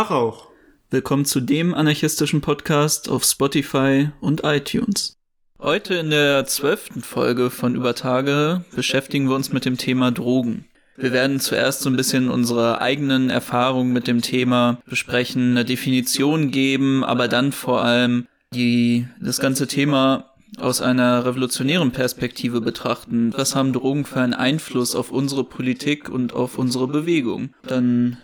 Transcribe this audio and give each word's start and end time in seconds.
Tag 0.00 0.12
auch. 0.12 0.48
Willkommen 0.88 1.26
zu 1.26 1.40
dem 1.40 1.74
anarchistischen 1.74 2.40
Podcast 2.40 3.10
auf 3.10 3.22
Spotify 3.22 4.08
und 4.22 4.44
iTunes. 4.44 5.18
Heute 5.58 5.96
in 5.96 6.08
der 6.08 6.46
zwölften 6.46 7.02
Folge 7.02 7.50
von 7.50 7.74
Übertage 7.74 8.64
beschäftigen 8.74 9.28
wir 9.28 9.36
uns 9.36 9.52
mit 9.52 9.66
dem 9.66 9.76
Thema 9.76 10.10
Drogen. 10.10 10.64
Wir 10.96 11.12
werden 11.12 11.38
zuerst 11.38 11.82
so 11.82 11.90
ein 11.90 11.98
bisschen 11.98 12.30
unsere 12.30 12.80
eigenen 12.80 13.28
Erfahrungen 13.28 13.92
mit 13.92 14.06
dem 14.06 14.22
Thema 14.22 14.78
besprechen, 14.86 15.50
eine 15.50 15.66
Definition 15.66 16.50
geben, 16.50 17.04
aber 17.04 17.28
dann 17.28 17.52
vor 17.52 17.84
allem 17.84 18.26
die, 18.54 19.06
das 19.20 19.38
ganze 19.38 19.66
Thema 19.66 20.30
aus 20.58 20.80
einer 20.80 21.26
revolutionären 21.26 21.90
Perspektive 21.90 22.62
betrachten. 22.62 23.34
Was 23.36 23.54
haben 23.54 23.74
Drogen 23.74 24.06
für 24.06 24.20
einen 24.22 24.32
Einfluss 24.32 24.94
auf 24.94 25.10
unsere 25.10 25.44
Politik 25.44 26.08
und 26.08 26.32
auf 26.32 26.56
unsere 26.56 26.88
Bewegung? 26.88 27.50
Dann 27.66 28.16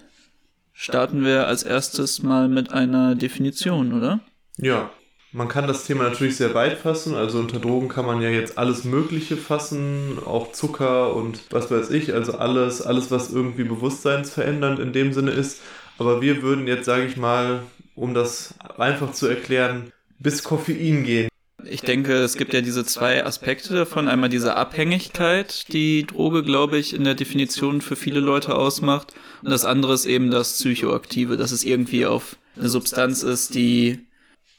starten 0.77 1.25
wir 1.25 1.47
als 1.47 1.63
erstes 1.63 2.23
mal 2.23 2.49
mit 2.49 2.71
einer 2.71 3.15
Definition, 3.15 3.95
oder? 3.95 4.21
Ja, 4.59 4.91
man 5.33 5.49
kann 5.49 5.67
das 5.67 5.87
Thema 5.87 6.05
natürlich 6.05 6.37
sehr 6.37 6.55
weit 6.55 6.79
fassen. 6.79 7.15
Also 7.15 7.39
unter 7.39 7.59
Drogen 7.59 7.89
kann 7.89 8.07
man 8.07 8.21
ja 8.21 8.29
jetzt 8.29 8.59
alles 8.59 8.85
Mögliche 8.85 9.37
fassen, 9.37 10.19
auch 10.25 10.53
Zucker 10.53 11.17
und 11.17 11.41
was 11.51 11.71
weiß 11.71 11.91
ich. 11.91 12.15
Also 12.15 12.39
alles, 12.39 12.83
alles, 12.83 13.11
was 13.11 13.33
irgendwie 13.33 13.65
bewusstseinsverändernd 13.65 14.79
in 14.79 14.93
dem 14.93 15.13
Sinne 15.13 15.33
ist. 15.33 15.61
Aber 15.99 16.21
wir 16.21 16.43
würden 16.43 16.67
jetzt, 16.67 16.85
sage 16.85 17.07
ich 17.07 17.17
mal, 17.17 17.63
um 17.95 18.13
das 18.13 18.55
einfach 18.77 19.13
zu 19.13 19.27
erklären, 19.27 19.93
bis 20.19 20.45
Koffein 20.45 21.05
gehen. 21.05 21.29
Ich 21.69 21.81
denke, 21.81 22.15
es 22.15 22.37
gibt 22.37 22.55
ja 22.55 22.61
diese 22.61 22.85
zwei 22.85 23.25
Aspekte 23.25 23.75
davon. 23.75 24.09
Einmal 24.09 24.29
diese 24.29 24.57
Abhängigkeit, 24.57 25.73
die 25.73 26.05
Droge, 26.07 26.43
glaube 26.43 26.79
ich, 26.79 26.95
in 26.95 27.05
der 27.05 27.15
Definition 27.15 27.81
für 27.81 27.97
viele 27.97 28.21
Leute 28.21 28.55
ausmacht. 28.55 29.15
Und 29.43 29.51
das 29.51 29.65
andere 29.65 29.95
ist 29.95 30.07
eben 30.07 30.31
das 30.31 30.55
Psychoaktive, 30.55 31.37
dass 31.37 31.53
es 31.53 31.65
irgendwie 31.65 32.07
auf 32.07 32.37
eine 32.57 32.69
Substanz 32.69 33.23
ist, 33.23 33.55
die 33.55 34.07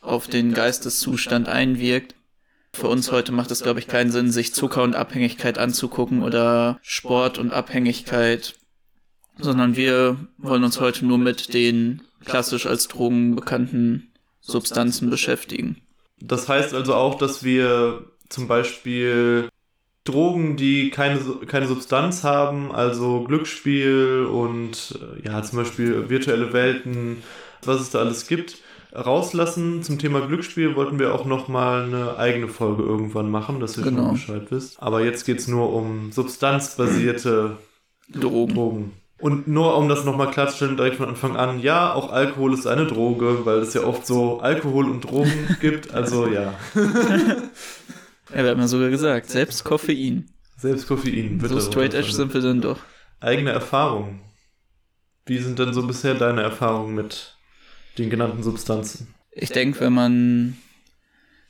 auf 0.02 0.27
den 0.27 0.53
Geisteszustand 0.53 1.47
einwirkt. 1.47 2.16
Für 2.73 2.88
uns 2.88 3.11
heute 3.11 3.31
macht 3.31 3.52
es, 3.52 3.64
glaube 3.64 3.80
ich, 3.80 3.88
keinen 3.88 4.11
Sinn, 4.11 4.31
sich 4.31 4.53
Zucker 4.53 4.83
und 4.83 4.95
Abhängigkeit 4.95 5.58
anzugucken 5.58 6.21
oder 6.21 6.80
Sport 6.81 7.38
und 7.38 7.52
Abhängigkeit, 7.52 8.55
sondern 9.39 9.75
wir 9.75 10.17
wollen 10.38 10.64
uns 10.64 10.80
heute 10.80 11.05
nur 11.05 11.17
mit 11.17 11.53
den 11.53 12.02
klassisch 12.25 12.66
als 12.66 12.88
Drogen 12.88 13.36
bekannten 13.36 14.11
Substanzen 14.42 15.09
beschäftigen. 15.09 15.81
Das 16.19 16.49
heißt 16.49 16.73
also 16.73 16.95
auch, 16.95 17.15
dass 17.15 17.43
wir 17.43 18.05
zum 18.29 18.47
Beispiel 18.47 19.49
Drogen, 20.03 20.55
die 20.55 20.89
keine, 20.89 21.19
keine 21.47 21.67
Substanz 21.67 22.23
haben, 22.23 22.71
also 22.71 23.23
Glücksspiel 23.23 24.27
und 24.31 24.99
ja, 25.23 25.41
zum 25.43 25.59
Beispiel 25.59 26.09
virtuelle 26.09 26.53
Welten, 26.53 27.23
was 27.63 27.81
es 27.81 27.89
da 27.89 27.99
alles 27.99 28.27
gibt, 28.27 28.57
rauslassen. 28.95 29.83
Zum 29.83 29.99
Thema 29.99 30.21
Glücksspiel 30.21 30.75
wollten 30.75 30.97
wir 30.99 31.13
auch 31.13 31.25
nochmal 31.25 31.83
eine 31.83 32.17
eigene 32.17 32.47
Folge 32.47 32.83
irgendwann 32.83 33.29
machen, 33.29 33.59
dass 33.59 33.77
ihr 33.77 33.83
genau. 33.83 34.15
schon 34.15 34.39
Bescheid 34.39 34.47
wisst. 34.49 34.81
Aber 34.81 35.03
jetzt 35.03 35.25
geht 35.25 35.39
es 35.39 35.47
nur 35.47 35.73
um 35.73 36.11
substanzbasierte 36.11 37.57
Drogen. 38.09 38.53
Drogen. 38.53 38.93
Und 39.19 39.47
nur 39.47 39.75
um 39.77 39.89
das 39.89 40.05
nochmal 40.05 40.29
klarzustellen, 40.29 40.77
direkt 40.77 40.97
von 40.97 41.09
Anfang 41.09 41.35
an, 41.35 41.59
ja, 41.59 41.93
auch 41.93 42.11
Alkohol 42.11 42.53
ist 42.53 42.67
eine 42.67 42.85
Droge, 42.85 43.45
weil 43.45 43.59
es 43.59 43.73
ja 43.73 43.83
oft 43.83 44.05
so 44.05 44.39
Alkohol 44.39 44.89
und 44.89 45.02
Drogen 45.02 45.58
gibt, 45.59 45.93
also 45.93 46.27
ja. 46.27 46.53
Ja, 48.30 48.43
wir 48.43 48.52
haben 48.52 48.59
ja 48.59 48.67
sogar 48.67 48.89
gesagt, 48.89 49.30
selbst 49.30 49.64
Koffein. 49.64 50.30
Selbst 50.58 50.87
Koffein, 50.87 51.37
bitte. 51.37 51.53
So 51.53 51.71
straight 51.71 51.93
edge 51.93 52.11
sind 52.11 52.33
wir 52.33 52.42
dann 52.42 52.61
doch. 52.61 52.80
Eigene 53.19 53.52
Erfahrungen. 53.52 54.21
Wie 55.25 55.37
sind 55.37 55.59
denn 55.59 55.73
so 55.73 55.86
bisher 55.87 56.13
deine 56.13 56.42
Erfahrungen 56.42 56.93
mit 56.93 57.37
den 57.97 58.09
genannten 58.09 58.43
Substanzen? 58.43 59.13
Ich 59.31 59.52
denke, 59.52 59.80
wenn 59.80 59.93
man 59.93 60.58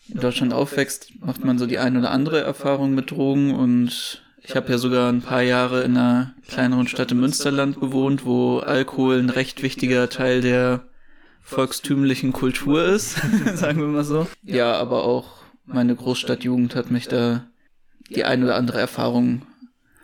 in 0.09 0.19
Deutschland 0.19 0.53
aufwächst, 0.53 1.13
macht 1.19 1.43
man 1.43 1.57
so 1.57 1.65
die 1.65 1.79
ein 1.79 1.97
oder 1.97 2.11
andere 2.11 2.41
Erfahrung 2.41 2.93
mit 2.93 3.11
Drogen 3.11 3.55
und 3.55 4.23
ich 4.47 4.55
habe 4.55 4.71
ja 4.71 4.77
sogar 4.77 5.11
ein 5.11 5.21
paar 5.21 5.41
Jahre 5.41 5.83
in 5.83 5.97
einer 5.97 6.33
kleineren 6.47 6.87
Stadt 6.87 7.11
im 7.11 7.19
Münsterland 7.19 7.81
gewohnt, 7.81 8.25
wo 8.25 8.59
Alkohol 8.59 9.19
ein 9.19 9.29
recht 9.29 9.61
wichtiger 9.61 10.09
Teil 10.09 10.39
der 10.39 10.85
volkstümlichen 11.41 12.31
Kultur 12.31 12.85
ist, 12.85 13.17
sagen 13.55 13.81
wir 13.81 13.87
mal 13.87 14.05
so. 14.05 14.25
Ja, 14.43 14.77
aber 14.77 15.03
auch 15.03 15.41
meine 15.65 15.93
Großstadtjugend 15.95 16.75
hat 16.75 16.91
mich 16.91 17.09
da 17.09 17.45
die 18.09 18.23
ein 18.23 18.41
oder 18.41 18.55
andere 18.55 18.79
Erfahrung 18.79 19.41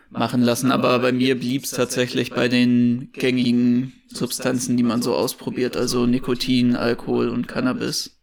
machen 0.09 0.41
lassen, 0.41 0.73
aber 0.73 0.99
bei 0.99 1.13
mir 1.13 1.39
blieb 1.39 1.63
es 1.63 1.71
tatsächlich 1.71 2.31
bei 2.31 2.49
den 2.49 3.13
gängigen 3.13 3.93
Substanzen, 4.09 4.75
die 4.75 4.83
man 4.83 5.01
so 5.01 5.15
ausprobiert, 5.15 5.77
also 5.77 6.05
Nikotin, 6.05 6.75
Alkohol 6.75 7.29
und 7.29 7.47
Cannabis. 7.47 8.19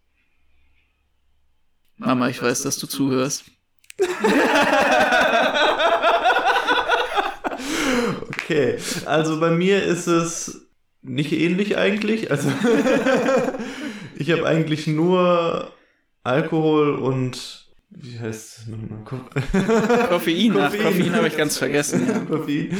Mama, 1.96 2.28
ich 2.28 2.42
weiß, 2.42 2.60
dass 2.60 2.78
du 2.78 2.86
zuhörst. 2.86 3.44
okay, 8.50 8.76
also 9.06 9.40
bei 9.40 9.50
mir 9.50 9.82
ist 9.82 10.06
es 10.06 10.66
nicht 11.02 11.32
ähnlich 11.32 11.76
eigentlich. 11.76 12.30
Also 12.30 12.50
ich 14.16 14.30
habe 14.30 14.46
eigentlich 14.46 14.86
nur 14.86 15.70
Alkohol 16.22 16.94
und 16.96 17.66
wie 17.90 18.18
heißt 18.18 18.58
es 18.58 18.66
nochmal? 18.66 19.04
Koffein. 20.08 20.52
Koffein, 20.54 20.82
Koffein 20.82 21.14
habe 21.14 21.28
ich 21.28 21.36
ganz 21.36 21.56
vergessen. 21.56 22.06
Ja. 22.06 22.20
Koffein. 22.20 22.76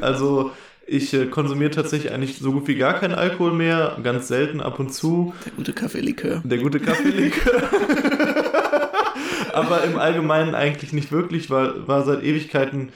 Also 0.00 0.52
ich 0.86 1.14
äh, 1.14 1.26
konsumiere 1.26 1.70
tatsächlich 1.70 2.12
eigentlich 2.12 2.38
so 2.38 2.52
gut 2.52 2.66
wie 2.66 2.74
gar 2.74 2.98
keinen 2.98 3.14
Alkohol 3.14 3.52
mehr, 3.52 3.98
ganz 4.02 4.26
selten 4.28 4.60
ab 4.60 4.80
und 4.80 4.92
zu. 4.92 5.34
Der 5.44 5.52
gute 5.52 5.72
Kaffeelikör. 5.72 6.42
Der 6.44 6.58
gute 6.58 6.80
Kaffeelikör. 6.80 7.62
Aber 9.52 9.84
im 9.84 9.98
Allgemeinen 9.98 10.54
eigentlich 10.54 10.92
nicht 10.92 11.12
wirklich, 11.12 11.50
weil 11.50 11.86
war 11.86 12.04
seit 12.04 12.22
Ewigkeiten 12.22 12.90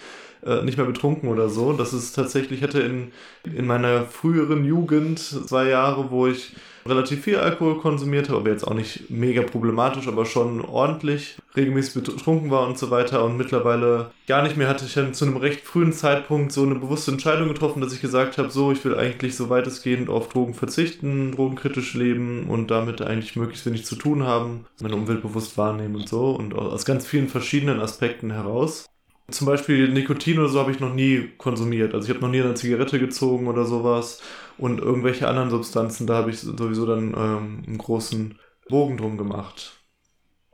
äh, 0.47 0.63
nicht 0.63 0.77
mehr 0.77 0.87
betrunken 0.87 1.29
oder 1.29 1.49
so. 1.49 1.73
Das 1.73 1.93
ist 1.93 2.13
tatsächlich, 2.13 2.61
ich 2.61 2.63
hatte 2.63 2.81
in, 2.81 3.13
in 3.45 3.67
meiner 3.67 4.05
früheren 4.05 4.65
Jugend 4.65 5.19
zwei 5.19 5.69
Jahre, 5.69 6.11
wo 6.11 6.27
ich 6.27 6.53
relativ 6.87 7.23
viel 7.23 7.37
Alkohol 7.37 7.79
konsumiert 7.79 8.29
habe, 8.29 8.41
aber 8.41 8.51
jetzt 8.51 8.67
auch 8.67 8.75
nicht 8.75 9.09
mega 9.11 9.43
problematisch, 9.43 10.07
aber 10.07 10.27
schon 10.27 10.61
ordentlich, 10.61 11.37
regelmäßig 11.57 12.05
betrunken 12.05 12.51
war 12.51 12.67
und 12.67 12.79
so 12.79 12.91
weiter 12.91 13.25
und 13.25 13.37
mittlerweile 13.37 14.11
gar 14.27 14.43
nicht 14.43 14.57
mehr 14.57 14.69
hatte 14.69 14.85
ich 14.85 14.95
dann 14.95 15.15
zu 15.15 15.25
einem 15.25 15.37
recht 15.37 15.63
frühen 15.63 15.93
Zeitpunkt 15.93 16.53
so 16.53 16.63
eine 16.63 16.75
bewusste 16.75 17.13
Entscheidung 17.13 17.49
getroffen, 17.49 17.81
dass 17.81 17.95
ich 17.95 18.01
gesagt 18.01 18.39
habe, 18.39 18.51
so, 18.51 18.73
ich 18.73 18.85
will 18.85 18.97
eigentlich 18.97 19.37
so 19.37 19.49
weitestgehend 19.49 20.11
auf 20.11 20.29
Drogen 20.29 20.55
verzichten, 20.55 21.33
drogenkritisch 21.33 21.95
leben 21.95 22.47
und 22.49 22.71
damit 22.71 23.01
eigentlich 23.01 23.37
möglichst 23.37 23.67
wenig 23.67 23.87
zu 23.87 23.97
tun 23.97 24.25
haben, 24.25 24.67
meine 24.81 24.97
Umwelt 24.97 25.23
bewusst 25.23 25.57
wahrnehmen 25.57 25.97
und 25.97 26.09
so 26.09 26.33
und 26.33 26.55
aus 26.55 26.85
ganz 26.85 27.07
vielen 27.07 27.29
verschiedenen 27.29 27.81
Aspekten 27.81 28.31
heraus. 28.31 28.87
Zum 29.31 29.47
Beispiel 29.47 29.89
Nikotin 29.89 30.39
oder 30.39 30.49
so 30.49 30.61
habe 30.61 30.71
ich 30.71 30.81
noch 30.81 30.93
nie 30.93 31.31
konsumiert. 31.39 31.95
Also 31.95 32.07
ich 32.07 32.15
habe 32.15 32.25
noch 32.25 32.31
nie 32.31 32.43
eine 32.43 32.55
Zigarette 32.55 32.99
gezogen 32.99 33.47
oder 33.47 33.65
sowas. 33.65 34.21
Und 34.59 34.81
irgendwelche 34.81 35.29
anderen 35.29 35.51
Substanzen, 35.51 36.07
da 36.07 36.15
habe 36.15 36.31
ich 36.31 36.41
sowieso 36.41 36.87
dann 36.87 37.15
ähm, 37.17 37.63
einen 37.67 37.79
großen 37.79 38.39
Bogen 38.69 38.99
drum 38.99 39.17
gemacht. 39.17 39.81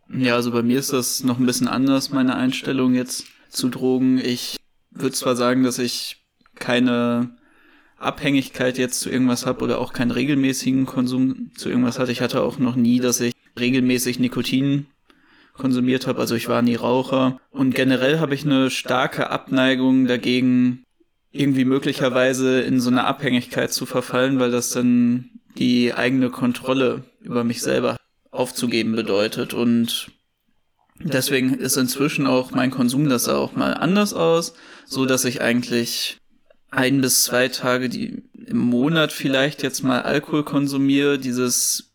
Ja, 0.09 0.35
also 0.35 0.51
bei 0.53 0.63
mir 0.63 0.79
ist 0.79 0.93
das 0.93 1.23
noch 1.23 1.39
ein 1.39 1.47
bisschen 1.47 1.69
anders, 1.69 2.11
meine 2.11 2.37
Einstellung 2.37 2.95
jetzt 2.95 3.27
zu 3.49 3.69
Drogen. 3.69 4.19
Ich 4.19 4.57
würde 4.91 5.15
zwar 5.15 5.37
sagen, 5.37 5.63
dass 5.63 5.79
ich 5.79 6.25
keine 6.57 7.37
Abhängigkeit 7.99 8.79
jetzt 8.79 9.01
zu 9.01 9.11
irgendwas 9.11 9.47
habe 9.47 9.63
oder 9.65 9.79
auch 9.79 9.93
keinen 9.93 10.11
regelmäßigen 10.11 10.87
Konsum 10.87 11.51
zu 11.55 11.69
irgendwas 11.69 11.99
hatte. 11.99 12.13
Ich 12.13 12.23
hatte 12.23 12.43
auch 12.43 12.59
noch 12.59 12.77
nie, 12.77 12.99
dass 12.99 13.21
ich 13.21 13.35
regelmäßig 13.59 14.19
Nikotin 14.19 14.87
konsumiert 15.61 16.07
habe. 16.07 16.21
Also 16.21 16.35
ich 16.35 16.49
war 16.49 16.63
nie 16.63 16.75
Raucher. 16.75 17.39
Und 17.51 17.75
generell 17.75 18.19
habe 18.19 18.35
ich 18.35 18.45
eine 18.45 18.71
starke 18.71 19.31
Abneigung 19.31 20.07
dagegen, 20.07 20.83
irgendwie 21.31 21.65
möglicherweise 21.65 22.61
in 22.63 22.81
so 22.81 22.91
eine 22.91 23.05
Abhängigkeit 23.05 23.73
zu 23.73 23.87
verfallen, 23.87 24.41
weil 24.41 24.51
das 24.51 24.71
dann 24.71 25.31
die 25.59 25.95
eigene 25.95 26.31
Kontrolle 26.31 27.05
über 27.21 27.45
mich 27.45 27.63
selber 27.63 27.97
aufzugeben 28.31 28.97
bedeutet. 28.97 29.55
Und 29.55 30.11
deswegen 30.99 31.55
ist 31.55 31.77
inzwischen 31.77 32.27
auch 32.27 32.51
mein 32.51 32.71
Konsum, 32.71 33.09
das 33.09 33.25
sah 33.25 33.37
auch 33.37 33.53
mal 33.53 33.75
anders 33.75 34.15
aus, 34.15 34.55
so 34.87 35.07
dass 35.07 35.25
ich 35.25 35.41
eigentlich 35.41 36.19
ein 36.71 37.01
bis 37.01 37.25
zwei 37.25 37.49
Tage 37.49 37.89
die, 37.89 38.23
im 38.33 38.59
Monat 38.59 39.13
vielleicht 39.13 39.63
jetzt 39.63 39.83
mal 39.83 40.03
Alkohol 40.03 40.45
konsumiere. 40.45 41.19
Dieses 41.19 41.90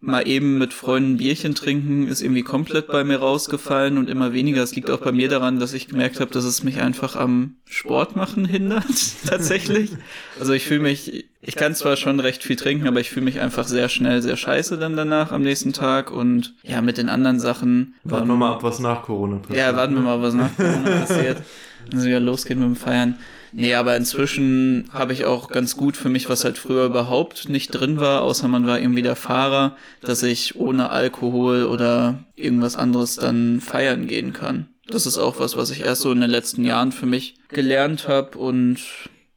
mal 0.00 0.28
eben 0.28 0.58
mit 0.58 0.74
Freunden 0.74 1.16
Bierchen 1.16 1.54
trinken 1.54 2.06
ist 2.06 2.20
irgendwie 2.22 2.42
komplett 2.42 2.86
bei 2.86 3.02
mir 3.02 3.18
rausgefallen 3.18 3.96
und 3.98 4.10
immer 4.10 4.32
weniger. 4.32 4.62
Es 4.62 4.76
liegt 4.76 4.90
auch 4.90 5.00
bei 5.00 5.10
mir 5.10 5.28
daran, 5.28 5.58
dass 5.58 5.72
ich 5.72 5.88
gemerkt 5.88 6.20
habe, 6.20 6.30
dass 6.30 6.44
es 6.44 6.62
mich 6.62 6.80
einfach 6.80 7.16
am 7.16 7.56
Sport 7.64 8.14
machen 8.14 8.44
hindert, 8.44 8.84
tatsächlich. 9.26 9.90
Also 10.38 10.52
ich 10.52 10.64
fühle 10.64 10.80
mich 10.80 11.24
Ich 11.40 11.56
kann 11.56 11.74
zwar 11.74 11.96
schon 11.96 12.20
recht 12.20 12.42
viel 12.42 12.56
trinken, 12.56 12.86
aber 12.86 13.00
ich 13.00 13.10
fühle 13.10 13.24
mich 13.24 13.40
einfach 13.40 13.66
sehr 13.66 13.88
schnell 13.88 14.20
sehr 14.20 14.36
scheiße 14.36 14.76
dann 14.76 14.96
danach 14.96 15.32
am 15.32 15.42
nächsten 15.42 15.72
Tag 15.72 16.10
und 16.10 16.54
ja, 16.62 16.82
mit 16.82 16.98
den 16.98 17.08
anderen 17.08 17.40
Sachen. 17.40 17.94
Warten 18.04 18.28
wir 18.28 18.36
mal 18.36 18.52
ab, 18.52 18.62
was 18.62 18.78
nach 18.78 19.02
Corona 19.02 19.38
passiert. 19.38 19.58
Ja, 19.58 19.76
warten 19.76 19.94
wir 19.94 20.02
mal, 20.02 20.20
was 20.20 20.34
nach 20.34 20.54
Corona 20.56 20.90
passiert. 21.06 21.42
Wenn 21.88 21.98
es 22.00 22.04
wieder 22.04 22.20
losgeht 22.20 22.58
mit 22.58 22.66
dem 22.66 22.76
Feiern. 22.76 23.18
Nee, 23.58 23.72
aber 23.72 23.96
inzwischen 23.96 24.90
habe 24.92 25.14
ich 25.14 25.24
auch 25.24 25.48
ganz 25.48 25.78
gut 25.78 25.96
für 25.96 26.10
mich, 26.10 26.28
was 26.28 26.44
halt 26.44 26.58
früher 26.58 26.84
überhaupt 26.84 27.48
nicht 27.48 27.70
drin 27.70 27.98
war, 27.98 28.20
außer 28.20 28.48
man 28.48 28.66
war 28.66 28.78
irgendwie 28.78 29.00
der 29.00 29.16
Fahrer, 29.16 29.78
dass 30.02 30.22
ich 30.22 30.56
ohne 30.56 30.90
Alkohol 30.90 31.64
oder 31.64 32.22
irgendwas 32.34 32.76
anderes 32.76 33.16
dann 33.16 33.62
feiern 33.62 34.08
gehen 34.08 34.34
kann. 34.34 34.68
Das 34.88 35.06
ist 35.06 35.16
auch 35.16 35.40
was, 35.40 35.56
was 35.56 35.70
ich 35.70 35.80
erst 35.80 36.02
so 36.02 36.12
in 36.12 36.20
den 36.20 36.28
letzten 36.28 36.66
Jahren 36.66 36.92
für 36.92 37.06
mich 37.06 37.36
gelernt 37.48 38.08
habe 38.08 38.36
und 38.36 38.78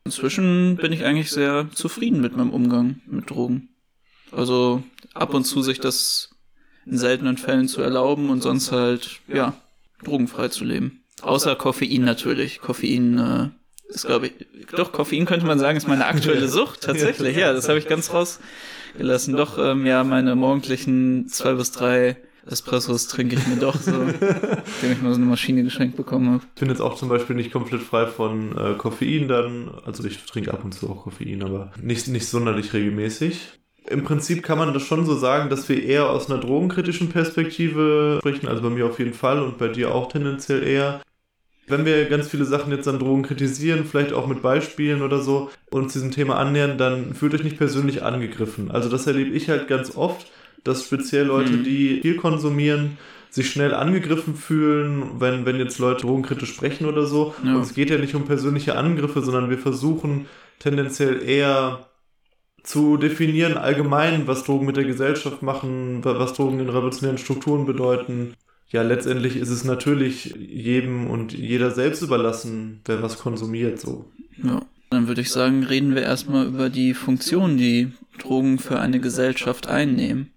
inzwischen 0.03 0.75
bin 0.75 0.91
ich 0.91 1.05
eigentlich 1.05 1.31
sehr 1.31 1.69
zufrieden 1.73 2.19
mit 2.19 2.35
meinem 2.35 2.51
Umgang 2.51 2.99
mit 3.05 3.29
Drogen. 3.29 3.69
Also 4.33 4.83
ab 5.13 5.33
und 5.33 5.45
zu 5.45 5.61
sich 5.61 5.79
das 5.79 6.35
in 6.85 6.97
seltenen 6.97 7.37
Fällen 7.37 7.69
zu 7.69 7.81
erlauben 7.81 8.29
und 8.29 8.41
sonst 8.41 8.73
halt, 8.73 9.21
ja, 9.29 9.53
drogenfrei 10.03 10.49
zu 10.49 10.65
leben. 10.65 11.05
Außer 11.21 11.55
Koffein 11.55 12.03
natürlich. 12.03 12.59
Koffein 12.59 13.17
äh, 13.17 13.58
ist, 13.89 14.05
glaube 14.05 14.27
ich, 14.27 14.33
doch, 14.75 14.91
Koffein 14.91 15.25
könnte 15.25 15.45
man 15.45 15.59
sagen, 15.59 15.77
ist 15.77 15.87
meine 15.87 16.05
aktuelle 16.05 16.47
Sucht, 16.47 16.81
tatsächlich. 16.81 17.35
Ja, 17.35 17.53
das 17.53 17.67
habe 17.67 17.79
ich 17.79 17.87
ganz 17.87 18.13
rausgelassen. 18.13 19.35
Doch, 19.35 19.57
ähm, 19.57 19.85
ja, 19.85 20.03
meine 20.03 20.35
morgendlichen 20.35 21.27
zwei 21.27 21.53
bis 21.53 21.71
drei 21.71 22.17
Espressos 22.45 23.07
trinke 23.07 23.35
ich 23.35 23.47
mir 23.47 23.57
doch 23.57 23.75
so, 23.79 23.91
indem 24.01 24.91
ich 24.91 25.01
mal 25.01 25.11
so 25.11 25.17
eine 25.17 25.25
Maschine 25.25 25.63
geschenkt 25.63 25.97
bekommen 25.97 26.31
habe. 26.31 26.43
Ich 26.55 26.59
bin 26.59 26.69
jetzt 26.69 26.81
auch 26.81 26.95
zum 26.95 27.09
Beispiel 27.09 27.35
nicht 27.35 27.51
komplett 27.51 27.81
frei 27.81 28.05
von 28.07 28.57
äh, 28.57 28.75
Koffein 28.75 29.27
dann. 29.27 29.71
Also 29.85 30.03
ich 30.05 30.23
trinke 30.25 30.53
ab 30.53 30.63
und 30.63 30.73
zu 30.73 30.89
auch 30.89 31.03
Koffein, 31.03 31.43
aber 31.43 31.71
nicht, 31.81 32.07
nicht 32.07 32.27
sonderlich 32.27 32.73
regelmäßig. 32.73 33.59
Im 33.89 34.03
Prinzip 34.03 34.43
kann 34.43 34.59
man 34.59 34.73
das 34.73 34.83
schon 34.83 35.05
so 35.05 35.15
sagen, 35.15 35.49
dass 35.49 35.67
wir 35.67 35.83
eher 35.83 36.09
aus 36.09 36.29
einer 36.29 36.39
drogenkritischen 36.39 37.09
Perspektive 37.09 38.19
sprechen, 38.19 38.47
also 38.47 38.61
bei 38.61 38.69
mir 38.69 38.85
auf 38.85 38.99
jeden 38.99 39.13
Fall 39.13 39.41
und 39.41 39.57
bei 39.57 39.67
dir 39.67 39.95
auch 39.95 40.11
tendenziell 40.11 40.63
eher. 40.63 41.01
Wenn 41.69 41.85
wir 41.85 42.05
ganz 42.05 42.27
viele 42.27 42.45
Sachen 42.45 42.71
jetzt 42.71 42.87
an 42.87 42.99
Drogen 42.99 43.23
kritisieren, 43.23 43.85
vielleicht 43.85 44.13
auch 44.13 44.27
mit 44.27 44.41
Beispielen 44.41 45.01
oder 45.01 45.19
so, 45.19 45.49
uns 45.69 45.93
diesem 45.93 46.11
Thema 46.11 46.37
annähern, 46.37 46.77
dann 46.77 47.13
fühlt 47.13 47.33
euch 47.33 47.43
nicht 47.43 47.57
persönlich 47.57 48.03
angegriffen. 48.03 48.71
Also 48.71 48.89
das 48.89 49.07
erlebe 49.07 49.31
ich 49.31 49.49
halt 49.49 49.67
ganz 49.67 49.95
oft, 49.95 50.27
dass 50.63 50.85
speziell 50.85 51.27
Leute, 51.27 51.53
mhm. 51.53 51.63
die 51.63 51.99
viel 52.01 52.15
konsumieren, 52.15 52.97
sich 53.29 53.51
schnell 53.51 53.73
angegriffen 53.73 54.35
fühlen, 54.35 55.19
wenn, 55.19 55.45
wenn 55.45 55.57
jetzt 55.57 55.77
Leute 55.77 56.01
drogenkritisch 56.01 56.49
sprechen 56.49 56.85
oder 56.85 57.05
so. 57.05 57.35
Ja. 57.43 57.55
Und 57.55 57.61
es 57.61 57.75
geht 57.75 57.89
ja 57.89 57.97
nicht 57.97 58.15
um 58.15 58.25
persönliche 58.25 58.75
Angriffe, 58.75 59.21
sondern 59.21 59.49
wir 59.49 59.59
versuchen 59.59 60.25
tendenziell 60.57 61.21
eher 61.21 61.85
zu 62.63 62.97
definieren 62.97 63.57
allgemein, 63.57 64.27
was 64.27 64.43
Drogen 64.43 64.65
mit 64.65 64.77
der 64.77 64.83
Gesellschaft 64.83 65.41
machen, 65.41 66.03
was 66.03 66.33
Drogen 66.33 66.59
in 66.59 66.69
revolutionären 66.69 67.17
Strukturen 67.17 67.65
bedeuten. 67.65 68.33
Ja, 68.69 68.83
letztendlich 68.83 69.35
ist 69.35 69.49
es 69.49 69.63
natürlich 69.63 70.35
jedem 70.37 71.09
und 71.09 71.33
jeder 71.33 71.71
selbst 71.71 72.01
überlassen, 72.01 72.81
wer 72.85 73.01
was 73.01 73.17
konsumiert, 73.17 73.79
so. 73.79 74.05
Ja. 74.43 74.61
Dann 74.91 75.07
würde 75.07 75.21
ich 75.21 75.29
sagen, 75.29 75.63
reden 75.63 75.93
wir 75.93 76.01
erstmal 76.01 76.47
über 76.47 76.69
die 76.69 76.95
Funktion, 76.95 77.57
die 77.57 77.91
Drogen 78.17 78.57
für 78.57 78.79
eine 78.79 78.99
Gesellschaft 78.99 79.67
einnehmen. 79.67 80.31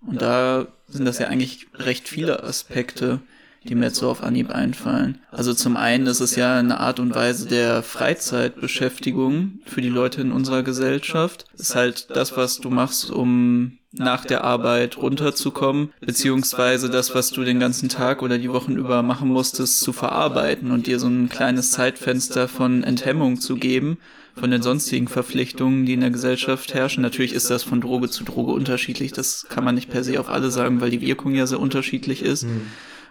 Und 0.00 0.22
da 0.22 0.66
sind 0.88 1.04
das 1.04 1.18
ja 1.18 1.28
eigentlich 1.28 1.66
recht 1.74 2.08
viele 2.08 2.42
Aspekte, 2.42 3.20
die 3.68 3.74
mir 3.74 3.86
jetzt 3.86 3.96
so 3.96 4.10
auf 4.10 4.22
Anhieb 4.22 4.50
einfallen. 4.50 5.18
Also 5.30 5.54
zum 5.54 5.76
einen 5.76 6.06
ist 6.06 6.20
es 6.20 6.36
ja 6.36 6.58
eine 6.58 6.80
Art 6.80 7.00
und 7.00 7.14
Weise 7.14 7.46
der 7.46 7.82
Freizeitbeschäftigung 7.82 9.60
für 9.66 9.80
die 9.80 9.88
Leute 9.88 10.20
in 10.20 10.32
unserer 10.32 10.62
Gesellschaft. 10.62 11.46
Ist 11.56 11.74
halt 11.74 12.08
das, 12.10 12.36
was 12.36 12.58
du 12.58 12.70
machst, 12.70 13.10
um 13.10 13.78
nach 13.92 14.24
der 14.24 14.42
Arbeit 14.42 14.96
runterzukommen, 14.96 15.92
beziehungsweise 16.00 16.88
das, 16.88 17.14
was 17.14 17.30
du 17.30 17.44
den 17.44 17.60
ganzen 17.60 17.88
Tag 17.88 18.22
oder 18.22 18.38
die 18.38 18.50
Wochen 18.50 18.76
über 18.76 19.02
machen 19.02 19.28
musstest, 19.28 19.80
zu 19.80 19.92
verarbeiten 19.92 20.70
und 20.70 20.86
dir 20.86 20.98
so 20.98 21.08
ein 21.08 21.28
kleines 21.28 21.72
Zeitfenster 21.72 22.48
von 22.48 22.84
Enthemmung 22.84 23.38
zu 23.38 23.56
geben, 23.56 23.98
von 24.34 24.50
den 24.50 24.62
sonstigen 24.62 25.08
Verpflichtungen, 25.08 25.84
die 25.84 25.92
in 25.92 26.00
der 26.00 26.10
Gesellschaft 26.10 26.72
herrschen. 26.72 27.02
Natürlich 27.02 27.34
ist 27.34 27.50
das 27.50 27.62
von 27.62 27.82
Droge 27.82 28.08
zu 28.08 28.24
Droge 28.24 28.52
unterschiedlich. 28.52 29.12
Das 29.12 29.46
kann 29.50 29.62
man 29.62 29.74
nicht 29.74 29.90
per 29.90 30.04
se 30.04 30.18
auf 30.18 30.30
alle 30.30 30.50
sagen, 30.50 30.80
weil 30.80 30.90
die 30.90 31.02
Wirkung 31.02 31.34
ja 31.34 31.46
sehr 31.46 31.60
unterschiedlich 31.60 32.22
ist. 32.22 32.44
Mhm. 32.44 32.62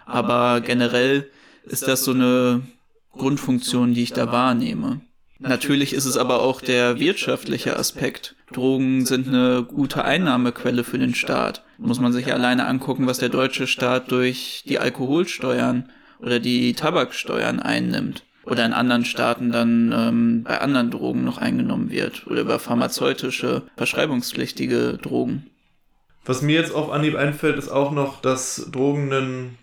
Aber 0.06 0.60
generell 0.60 1.30
ist 1.64 1.86
das 1.88 2.04
so 2.04 2.12
eine 2.12 2.62
Grundfunktion, 3.12 3.94
die 3.94 4.02
ich 4.02 4.12
da 4.12 4.32
wahrnehme. 4.32 5.00
Natürlich 5.38 5.92
ist 5.92 6.04
es 6.04 6.16
aber 6.16 6.40
auch 6.40 6.60
der 6.60 7.00
wirtschaftliche 7.00 7.76
Aspekt. 7.76 8.36
Drogen 8.52 9.06
sind 9.06 9.26
eine 9.26 9.64
gute 9.64 10.04
Einnahmequelle 10.04 10.84
für 10.84 10.98
den 10.98 11.14
Staat. 11.14 11.64
Muss 11.78 12.00
man 12.00 12.12
sich 12.12 12.32
alleine 12.32 12.66
angucken, 12.66 13.06
was 13.06 13.18
der 13.18 13.28
deutsche 13.28 13.66
Staat 13.66 14.12
durch 14.12 14.62
die 14.68 14.78
Alkoholsteuern 14.78 15.90
oder 16.20 16.38
die 16.38 16.74
Tabaksteuern 16.74 17.58
einnimmt 17.58 18.22
oder 18.44 18.64
in 18.64 18.72
anderen 18.72 19.04
Staaten 19.04 19.50
dann 19.50 19.92
ähm, 19.92 20.42
bei 20.44 20.60
anderen 20.60 20.90
Drogen 20.90 21.24
noch 21.24 21.38
eingenommen 21.38 21.90
wird 21.90 22.26
oder 22.26 22.42
über 22.42 22.58
pharmazeutische, 22.58 23.62
verschreibungspflichtige 23.76 24.98
Drogen. 25.02 25.46
Was 26.24 26.42
mir 26.42 26.54
jetzt 26.54 26.74
auf 26.74 26.90
Anhieb 26.90 27.16
einfällt, 27.16 27.58
ist 27.58 27.68
auch 27.68 27.90
noch, 27.90 28.20
dass 28.20 28.68
Drogen 28.70 29.12
ein 29.12 29.58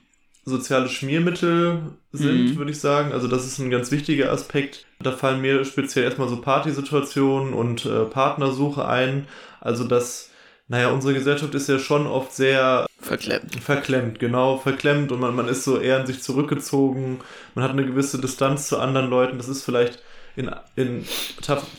soziales 0.50 0.92
Schmiermittel 0.92 1.82
sind, 2.12 2.52
mhm. 2.52 2.58
würde 2.58 2.72
ich 2.72 2.80
sagen. 2.80 3.14
Also 3.14 3.28
das 3.28 3.46
ist 3.46 3.60
ein 3.60 3.70
ganz 3.70 3.92
wichtiger 3.92 4.32
Aspekt. 4.32 4.86
Da 5.02 5.12
fallen 5.12 5.42
mir 5.42 5.64
speziell 5.66 6.04
erstmal 6.04 6.30
so 6.30 6.42
Partysituationen 6.42 7.54
und 7.54 7.86
äh, 7.86 8.06
Partnersuche 8.06 8.86
ein. 8.88 9.28
Also 9.62 9.86
dass 9.86 10.30
naja, 10.70 10.92
unsere 10.92 11.16
Gesellschaft 11.16 11.56
ist 11.56 11.68
ja 11.68 11.80
schon 11.80 12.06
oft 12.06 12.32
sehr 12.32 12.86
verklemmt. 13.02 13.56
Verklemmt, 13.56 14.20
genau, 14.20 14.58
verklemmt 14.58 15.12
und 15.12 15.20
man, 15.20 15.36
man 15.36 15.48
ist 15.48 15.64
so 15.64 15.80
eher 15.80 16.00
in 16.00 16.06
sich 16.06 16.22
zurückgezogen, 16.22 17.22
man 17.56 17.64
hat 17.64 17.72
eine 17.72 17.86
gewisse 17.86 18.22
Distanz 18.22 18.68
zu 18.68 18.78
anderen 18.78 19.10
Leuten. 19.10 19.38
Das 19.38 19.50
ist 19.50 19.64
vielleicht 19.64 20.04
in, 20.40 20.50
in 20.76 21.04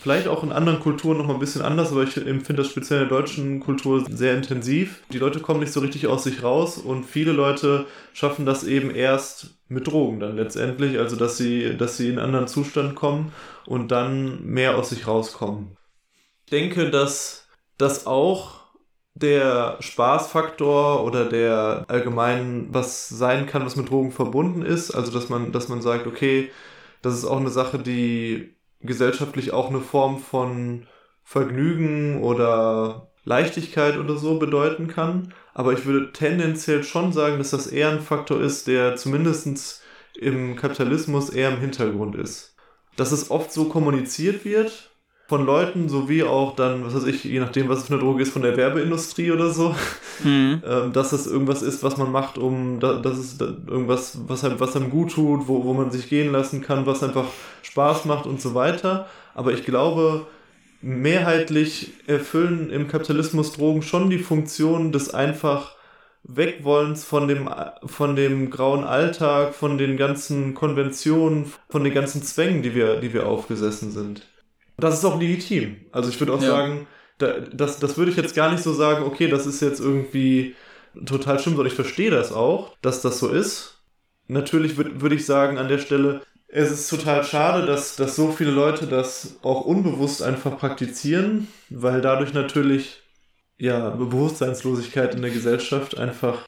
vielleicht 0.03 0.29
auch 0.29 0.43
in 0.43 0.53
anderen 0.53 0.81
Kulturen 0.81 1.17
noch 1.17 1.27
mal 1.27 1.35
ein 1.35 1.41
bisschen 1.41 1.63
anders, 1.63 1.93
aber 1.93 2.03
ich 2.03 2.15
empfinde 2.17 2.63
das 2.63 2.71
speziell 2.71 3.03
in 3.03 3.09
der 3.09 3.19
deutschen 3.19 3.61
Kultur 3.61 4.05
sehr 4.09 4.35
intensiv. 4.35 5.03
Die 5.11 5.19
Leute 5.19 5.41
kommen 5.41 5.61
nicht 5.61 5.73
so 5.73 5.81
richtig 5.81 6.07
aus 6.07 6.25
sich 6.25 6.43
raus 6.43 6.77
und 6.77 7.05
viele 7.05 7.33
Leute 7.33 7.87
schaffen 8.13 8.45
das 8.45 8.65
eben 8.65 8.95
erst 8.95 9.55
mit 9.69 9.87
Drogen 9.87 10.21
dann 10.21 10.37
letztendlich, 10.37 10.99
also 10.99 11.17
dass 11.17 11.39
sie, 11.39 11.77
dass 11.79 11.97
sie 11.97 12.09
in 12.09 12.19
einen 12.19 12.27
anderen 12.27 12.49
Zustand 12.49 12.97
kommen 12.97 13.33
und 13.65 13.91
dann 13.91 14.45
mehr 14.45 14.77
aus 14.77 14.91
sich 14.91 15.07
rauskommen. 15.07 15.77
Ich 16.45 16.51
denke, 16.51 16.91
dass 16.91 17.49
das 17.79 18.07
auch 18.07 18.61
der 19.15 19.77
Spaßfaktor 19.81 21.03
oder 21.05 21.25
der 21.25 21.87
allgemein 21.89 22.69
was 22.73 23.09
sein 23.09 23.47
kann, 23.47 23.65
was 23.65 23.77
mit 23.77 23.89
Drogen 23.89 24.13
verbunden 24.13 24.63
ist. 24.63 24.91
Also 24.91 25.13
dass 25.13 25.29
man, 25.31 25.53
dass 25.53 25.69
man 25.69 25.81
sagt, 25.81 26.07
okay, 26.07 26.51
das 27.03 27.15
ist 27.15 27.25
auch 27.25 27.39
eine 27.39 27.51
Sache, 27.51 27.79
die 27.79 28.55
gesellschaftlich 28.81 29.53
auch 29.53 29.69
eine 29.69 29.81
Form 29.81 30.19
von 30.19 30.87
Vergnügen 31.23 32.23
oder 32.23 33.11
Leichtigkeit 33.25 33.99
oder 33.99 34.17
so 34.17 34.39
bedeuten 34.39 34.89
kann. 34.89 35.35
Aber 35.55 35.73
ich 35.73 35.85
würde 35.87 36.13
tendenziell 36.13 36.83
schon 36.83 37.13
sagen, 37.13 37.39
dass 37.39 37.51
das 37.51 37.67
eher 37.67 37.91
ein 37.91 38.01
Faktor 38.01 38.41
ist, 38.41 38.67
der 38.67 38.97
zumindest 38.97 39.83
im 40.19 40.57
Kapitalismus 40.57 41.31
eher 41.31 41.51
im 41.51 41.61
Hintergrund 41.61 42.17
ist. 42.17 42.57
Dass 42.97 43.13
es 43.13 43.31
oft 43.31 43.53
so 43.53 43.67
kommuniziert 43.67 44.45
wird, 44.45 44.90
von 45.31 45.47
Leuten, 45.47 45.89
sowie 45.89 46.25
auch 46.25 46.57
dann, 46.57 46.85
was 46.85 46.93
weiß 46.93 47.05
ich, 47.05 47.23
je 47.23 47.39
nachdem, 47.39 47.69
was 47.69 47.79
es 47.79 47.87
für 47.87 47.95
eine 47.95 48.03
Droge 48.03 48.21
ist, 48.21 48.33
von 48.33 48.43
der 48.43 48.57
Werbeindustrie 48.57 49.31
oder 49.31 49.51
so, 49.51 49.77
mhm. 50.25 50.61
ähm, 50.67 50.93
dass 50.93 51.13
es 51.13 51.29
irgendwas 51.29 51.63
ist, 51.63 51.85
was 51.85 51.97
man 51.97 52.11
macht, 52.11 52.37
um, 52.37 52.81
da, 52.81 52.95
dass 52.95 53.17
es 53.17 53.41
irgendwas, 53.41 54.19
was 54.27 54.43
einem, 54.43 54.59
was 54.59 54.75
einem 54.75 54.91
gut 54.91 55.13
tut, 55.13 55.47
wo, 55.47 55.65
wo 55.65 55.73
man 55.73 55.93
sich 55.93 56.09
gehen 56.09 56.33
lassen 56.33 56.63
kann, 56.63 56.85
was 56.85 57.05
einfach 57.05 57.27
Spaß 57.63 58.07
macht 58.07 58.27
und 58.27 58.41
so 58.41 58.55
weiter. 58.55 59.07
Aber 59.33 59.53
ich 59.53 59.65
glaube, 59.65 60.27
mehrheitlich 60.83 61.93
erfüllen 62.09 62.69
im 62.71 62.89
Kapitalismus 62.89 63.53
Drogen 63.53 63.83
schon 63.83 64.11
die 64.11 64.19
Funktion 64.19 64.91
des 64.91 65.15
einfach 65.15 65.77
Wegwollens 66.25 67.05
von 67.05 67.29
dem, 67.29 67.49
von 67.87 68.17
dem 68.17 68.51
grauen 68.51 68.83
Alltag, 68.83 69.55
von 69.55 69.79
den 69.79 69.97
ganzen 69.97 70.55
Konventionen, 70.55 71.53
von 71.69 71.85
den 71.85 71.95
ganzen 71.95 72.25
Zwängen, 72.25 72.63
die 72.63 72.75
wir, 72.75 72.97
die 72.97 73.15
wir 73.15 73.29
aufgesessen 73.29 73.93
sind. 73.93 74.27
Das 74.81 74.99
ist 74.99 75.05
auch 75.05 75.21
legitim. 75.21 75.77
Also 75.93 76.11
ich 76.11 76.19
würde 76.21 76.33
auch 76.33 76.43
ja. 76.43 76.49
sagen, 76.49 76.87
da, 77.19 77.41
das, 77.41 77.79
das 77.79 77.97
würde 77.97 78.11
ich 78.11 78.17
jetzt 78.17 78.35
gar 78.35 78.51
nicht 78.51 78.63
so 78.63 78.73
sagen, 78.73 79.05
okay, 79.05 79.29
das 79.29 79.47
ist 79.47 79.61
jetzt 79.61 79.81
irgendwie 79.81 80.55
total 81.07 81.39
schlimm, 81.39 81.55
sondern 81.55 81.71
ich 81.71 81.77
verstehe 81.77 82.11
das 82.11 82.33
auch, 82.33 82.77
dass 82.83 83.03
das 83.03 83.19
so 83.19 83.29
ist. 83.29 83.83
Natürlich 84.27 84.77
würde 84.77 85.01
würd 85.01 85.13
ich 85.13 85.27
sagen 85.27 85.59
an 85.59 85.69
der 85.69 85.79
Stelle, 85.79 86.23
es 86.49 86.71
ist 86.71 86.89
total 86.89 87.23
schade, 87.25 87.67
dass, 87.67 87.97
dass 87.97 88.17
so 88.17 88.33
viele 88.33 88.51
Leute 88.51 88.87
das 88.87 89.37
auch 89.43 89.63
unbewusst 89.63 90.23
einfach 90.23 90.59
praktizieren, 90.59 91.49
weil 91.69 92.01
dadurch 92.01 92.35
natürlich 92.35 93.03
ja 93.59 93.91
Bewusstseinslosigkeit 93.91 95.15
in 95.15 95.23
der 95.23 95.31
Gesellschaft 95.31 95.99
einfach 95.99 96.47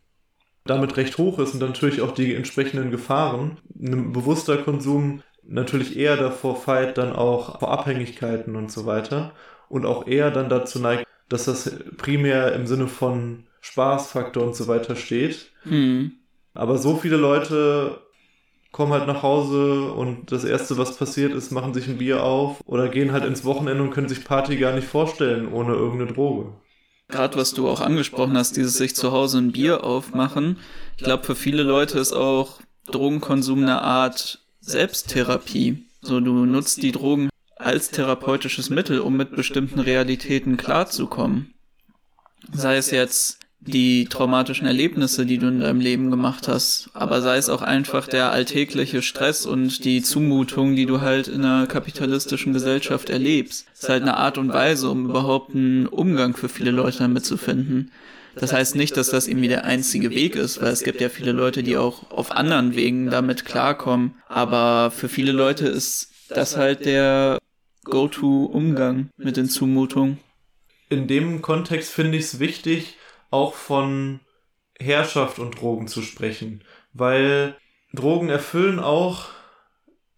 damit 0.64 0.96
recht 0.96 1.18
hoch 1.18 1.38
ist 1.38 1.54
und 1.54 1.60
natürlich 1.60 2.00
auch 2.00 2.12
die 2.12 2.34
entsprechenden 2.34 2.90
Gefahren. 2.90 3.58
Ein 3.80 4.12
bewusster 4.12 4.58
Konsum 4.58 5.22
natürlich 5.44 5.96
eher 5.96 6.16
davor 6.16 6.56
feit, 6.56 6.98
dann 6.98 7.12
auch 7.12 7.58
vor 7.58 7.70
Abhängigkeiten 7.70 8.56
und 8.56 8.70
so 8.70 8.86
weiter. 8.86 9.32
Und 9.68 9.86
auch 9.86 10.06
eher 10.06 10.30
dann 10.30 10.48
dazu 10.48 10.78
neigt, 10.78 11.06
dass 11.28 11.46
das 11.46 11.74
primär 11.96 12.52
im 12.52 12.66
Sinne 12.66 12.88
von 12.88 13.44
Spaßfaktor 13.60 14.44
und 14.44 14.54
so 14.54 14.68
weiter 14.68 14.96
steht. 14.96 15.50
Mhm. 15.64 16.12
Aber 16.54 16.76
so 16.76 16.96
viele 16.96 17.16
Leute 17.16 18.02
kommen 18.72 18.92
halt 18.92 19.06
nach 19.06 19.22
Hause 19.22 19.92
und 19.92 20.32
das 20.32 20.44
Erste, 20.44 20.78
was 20.78 20.96
passiert 20.96 21.32
ist, 21.34 21.52
machen 21.52 21.74
sich 21.74 21.88
ein 21.88 21.98
Bier 21.98 22.22
auf 22.22 22.60
oder 22.64 22.88
gehen 22.88 23.12
halt 23.12 23.24
ins 23.24 23.44
Wochenende 23.44 23.82
und 23.82 23.90
können 23.90 24.08
sich 24.08 24.24
Party 24.24 24.56
gar 24.56 24.74
nicht 24.74 24.86
vorstellen 24.86 25.52
ohne 25.52 25.74
irgendeine 25.74 26.12
Droge. 26.12 26.52
Gerade 27.08 27.36
was 27.36 27.52
du 27.52 27.68
auch 27.68 27.80
angesprochen 27.80 28.36
hast, 28.36 28.56
dieses 28.56 28.78
sich 28.78 28.96
zu 28.96 29.12
Hause 29.12 29.38
ein 29.38 29.52
Bier 29.52 29.84
aufmachen. 29.84 30.58
Ich 30.96 31.04
glaube, 31.04 31.24
für 31.24 31.34
viele 31.34 31.62
Leute 31.62 31.98
ist 31.98 32.14
auch 32.14 32.60
Drogenkonsum 32.90 33.62
eine 33.62 33.82
Art 33.82 34.41
Selbsttherapie. 34.62 35.84
So, 36.00 36.20
du 36.20 36.46
nutzt 36.46 36.82
die 36.82 36.92
Drogen 36.92 37.28
als 37.56 37.90
therapeutisches 37.90 38.70
Mittel, 38.70 39.00
um 39.00 39.16
mit 39.16 39.36
bestimmten 39.36 39.80
Realitäten 39.80 40.56
klarzukommen. 40.56 41.52
Sei 42.52 42.76
es 42.76 42.90
jetzt 42.90 43.38
die 43.60 44.06
traumatischen 44.06 44.66
Erlebnisse, 44.66 45.26
die 45.26 45.38
du 45.38 45.46
in 45.46 45.60
deinem 45.60 45.80
Leben 45.80 46.10
gemacht 46.10 46.48
hast, 46.48 46.90
aber 46.94 47.22
sei 47.22 47.36
es 47.36 47.48
auch 47.48 47.62
einfach 47.62 48.08
der 48.08 48.32
alltägliche 48.32 49.02
Stress 49.02 49.46
und 49.46 49.84
die 49.84 50.02
Zumutung, 50.02 50.74
die 50.74 50.86
du 50.86 51.00
halt 51.00 51.28
in 51.28 51.44
einer 51.44 51.68
kapitalistischen 51.68 52.52
Gesellschaft 52.52 53.10
erlebst. 53.10 53.66
Es 53.74 53.82
ist 53.84 53.88
halt 53.88 54.02
eine 54.02 54.16
Art 54.16 54.38
und 54.38 54.52
Weise, 54.52 54.90
um 54.90 55.04
überhaupt 55.04 55.54
einen 55.54 55.86
Umgang 55.86 56.36
für 56.36 56.48
viele 56.48 56.72
Leute 56.72 56.98
damit 56.98 57.24
zu 57.24 57.36
finden. 57.36 57.92
Das 58.36 58.52
heißt 58.52 58.76
nicht, 58.76 58.96
dass 58.96 59.10
das 59.10 59.28
irgendwie 59.28 59.48
der 59.48 59.64
einzige 59.64 60.10
Weg 60.10 60.36
ist, 60.36 60.60
weil 60.62 60.72
es 60.72 60.84
gibt 60.84 61.00
ja 61.00 61.08
viele 61.08 61.32
Leute, 61.32 61.62
die 61.62 61.76
auch 61.76 62.10
auf 62.10 62.32
anderen 62.32 62.74
Wegen 62.74 63.10
damit 63.10 63.44
klarkommen. 63.44 64.14
Aber 64.28 64.90
für 64.90 65.08
viele 65.08 65.32
Leute 65.32 65.66
ist 65.66 66.10
das 66.28 66.56
halt 66.56 66.86
der 66.86 67.38
Go-To-Umgang 67.84 69.10
mit 69.16 69.36
den 69.36 69.48
Zumutungen. 69.48 70.18
In 70.88 71.06
dem 71.06 71.42
Kontext 71.42 71.92
finde 71.92 72.18
ich 72.18 72.24
es 72.24 72.38
wichtig, 72.38 72.96
auch 73.30 73.54
von 73.54 74.20
Herrschaft 74.78 75.38
und 75.38 75.60
Drogen 75.60 75.88
zu 75.88 76.02
sprechen, 76.02 76.62
weil 76.92 77.56
Drogen 77.92 78.28
erfüllen 78.28 78.78
auch 78.78 79.26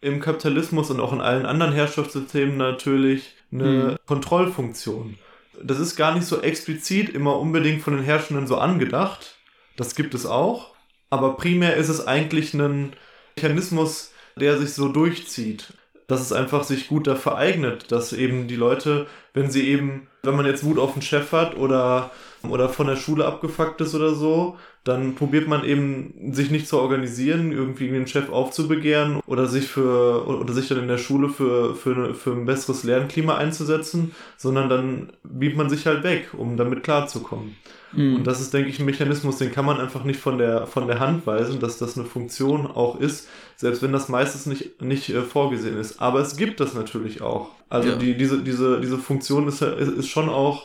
im 0.00 0.20
Kapitalismus 0.20 0.90
und 0.90 1.00
auch 1.00 1.12
in 1.12 1.20
allen 1.20 1.46
anderen 1.46 1.72
Herrschaftssystemen 1.72 2.56
natürlich 2.56 3.34
eine 3.50 3.64
mhm. 3.64 3.96
Kontrollfunktion. 4.06 5.18
Das 5.62 5.78
ist 5.78 5.96
gar 5.96 6.14
nicht 6.14 6.26
so 6.26 6.40
explizit 6.40 7.08
immer 7.10 7.38
unbedingt 7.38 7.82
von 7.82 7.96
den 7.96 8.04
Herrschenden 8.04 8.46
so 8.46 8.58
angedacht. 8.58 9.36
Das 9.76 9.94
gibt 9.94 10.14
es 10.14 10.26
auch. 10.26 10.74
Aber 11.10 11.36
primär 11.36 11.76
ist 11.76 11.88
es 11.88 12.06
eigentlich 12.06 12.54
ein 12.54 12.94
Mechanismus, 13.36 14.12
der 14.36 14.58
sich 14.58 14.74
so 14.74 14.88
durchzieht. 14.88 15.74
Dass 16.06 16.20
es 16.20 16.32
einfach 16.32 16.64
sich 16.64 16.88
gut 16.88 17.06
dafür 17.06 17.36
eignet, 17.36 17.90
dass 17.90 18.12
eben 18.12 18.46
die 18.46 18.56
Leute, 18.56 19.06
wenn 19.32 19.50
sie 19.50 19.68
eben, 19.68 20.08
wenn 20.22 20.36
man 20.36 20.46
jetzt 20.46 20.64
Wut 20.64 20.78
auf 20.78 20.92
den 20.92 21.02
Chef 21.02 21.32
hat 21.32 21.56
oder 21.56 22.10
oder 22.48 22.68
von 22.68 22.86
der 22.86 22.96
Schule 22.96 23.24
abgefuckt 23.24 23.80
ist 23.80 23.94
oder 23.94 24.14
so, 24.14 24.56
dann 24.84 25.14
probiert 25.14 25.48
man 25.48 25.64
eben 25.64 26.32
sich 26.32 26.50
nicht 26.50 26.68
zu 26.68 26.78
organisieren, 26.78 27.52
irgendwie 27.52 27.88
den 27.88 28.06
Chef 28.06 28.30
aufzubegehren 28.30 29.20
oder 29.26 29.46
sich 29.46 29.66
für 29.68 30.26
oder 30.26 30.52
sich 30.52 30.68
dann 30.68 30.78
in 30.78 30.88
der 30.88 30.98
Schule 30.98 31.30
für, 31.30 31.74
für, 31.74 32.14
für 32.14 32.32
ein 32.32 32.44
besseres 32.44 32.84
Lernklima 32.84 33.36
einzusetzen, 33.36 34.14
sondern 34.36 34.68
dann 34.68 35.12
bietet 35.22 35.56
man 35.56 35.70
sich 35.70 35.86
halt 35.86 36.04
weg, 36.04 36.28
um 36.36 36.56
damit 36.56 36.82
klarzukommen. 36.82 37.56
Mhm. 37.96 38.16
Und 38.16 38.26
das 38.26 38.40
ist, 38.40 38.52
denke 38.52 38.70
ich, 38.70 38.78
ein 38.78 38.86
Mechanismus, 38.86 39.38
den 39.38 39.52
kann 39.52 39.64
man 39.64 39.80
einfach 39.80 40.04
nicht 40.04 40.20
von 40.20 40.38
der, 40.38 40.66
von 40.66 40.86
der 40.86 41.00
Hand 41.00 41.26
weisen, 41.26 41.60
dass 41.60 41.78
das 41.78 41.96
eine 41.96 42.06
Funktion 42.06 42.66
auch 42.66 42.98
ist, 42.98 43.28
selbst 43.56 43.82
wenn 43.82 43.92
das 43.92 44.08
meistens 44.08 44.46
nicht, 44.46 44.82
nicht 44.82 45.10
äh, 45.10 45.22
vorgesehen 45.22 45.78
ist. 45.78 46.00
Aber 46.00 46.20
es 46.20 46.36
gibt 46.36 46.60
das 46.60 46.74
natürlich 46.74 47.22
auch. 47.22 47.50
Also 47.68 47.90
ja. 47.90 47.96
die, 47.96 48.16
diese, 48.16 48.42
diese, 48.42 48.80
diese 48.80 48.98
Funktion 48.98 49.48
ist, 49.48 49.62
ist 49.62 50.08
schon 50.08 50.28
auch 50.28 50.64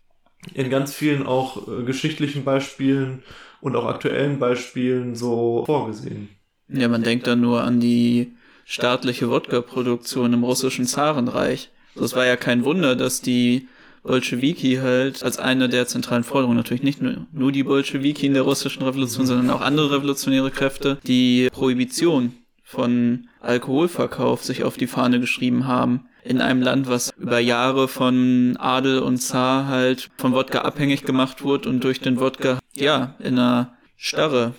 in 0.54 0.70
ganz 0.70 0.92
vielen 0.92 1.26
auch 1.26 1.68
äh, 1.68 1.82
geschichtlichen 1.82 2.44
Beispielen 2.44 3.22
und 3.60 3.76
auch 3.76 3.86
aktuellen 3.86 4.38
Beispielen 4.38 5.14
so 5.14 5.64
vorgesehen. 5.66 6.28
Ja, 6.68 6.88
man 6.88 7.02
denkt 7.02 7.26
dann 7.26 7.40
nur 7.40 7.62
an 7.62 7.80
die 7.80 8.32
staatliche 8.64 9.28
Wodka-Produktion 9.28 10.32
im 10.32 10.44
russischen 10.44 10.86
Zarenreich. 10.86 11.70
Das 11.96 12.14
war 12.14 12.24
ja 12.24 12.36
kein 12.36 12.64
Wunder, 12.64 12.94
dass 12.94 13.20
die 13.20 13.68
Bolschewiki 14.02 14.76
halt 14.76 15.22
als 15.22 15.38
eine 15.38 15.68
der 15.68 15.86
zentralen 15.86 16.24
Forderungen, 16.24 16.56
natürlich 16.56 16.82
nicht 16.82 17.02
nur, 17.02 17.26
nur 17.32 17.52
die 17.52 17.64
Bolschewiki 17.64 18.26
in 18.26 18.34
der 18.34 18.42
russischen 18.42 18.82
Revolution, 18.82 19.26
sondern 19.26 19.50
auch 19.50 19.60
andere 19.60 19.92
revolutionäre 19.92 20.50
Kräfte, 20.50 20.98
die 21.06 21.48
Prohibition 21.52 22.32
von 22.64 23.28
Alkoholverkauf 23.40 24.44
sich 24.44 24.64
auf 24.64 24.76
die 24.76 24.86
Fahne 24.86 25.20
geschrieben 25.20 25.66
haben. 25.66 26.06
In 26.22 26.40
einem 26.40 26.62
Land, 26.62 26.88
was 26.88 27.12
über 27.18 27.38
Jahre 27.38 27.88
von 27.88 28.56
Adel 28.58 29.00
und 29.00 29.18
Zar 29.18 29.66
halt 29.66 30.10
von 30.18 30.32
Wodka 30.32 30.60
abhängig 30.60 31.04
gemacht 31.04 31.42
wurde 31.42 31.68
und 31.68 31.82
durch 31.82 32.00
den 32.00 32.20
Wodka, 32.20 32.58
ja, 32.74 33.14
in 33.18 33.38
einer 33.38 33.74
Starre 33.96 34.54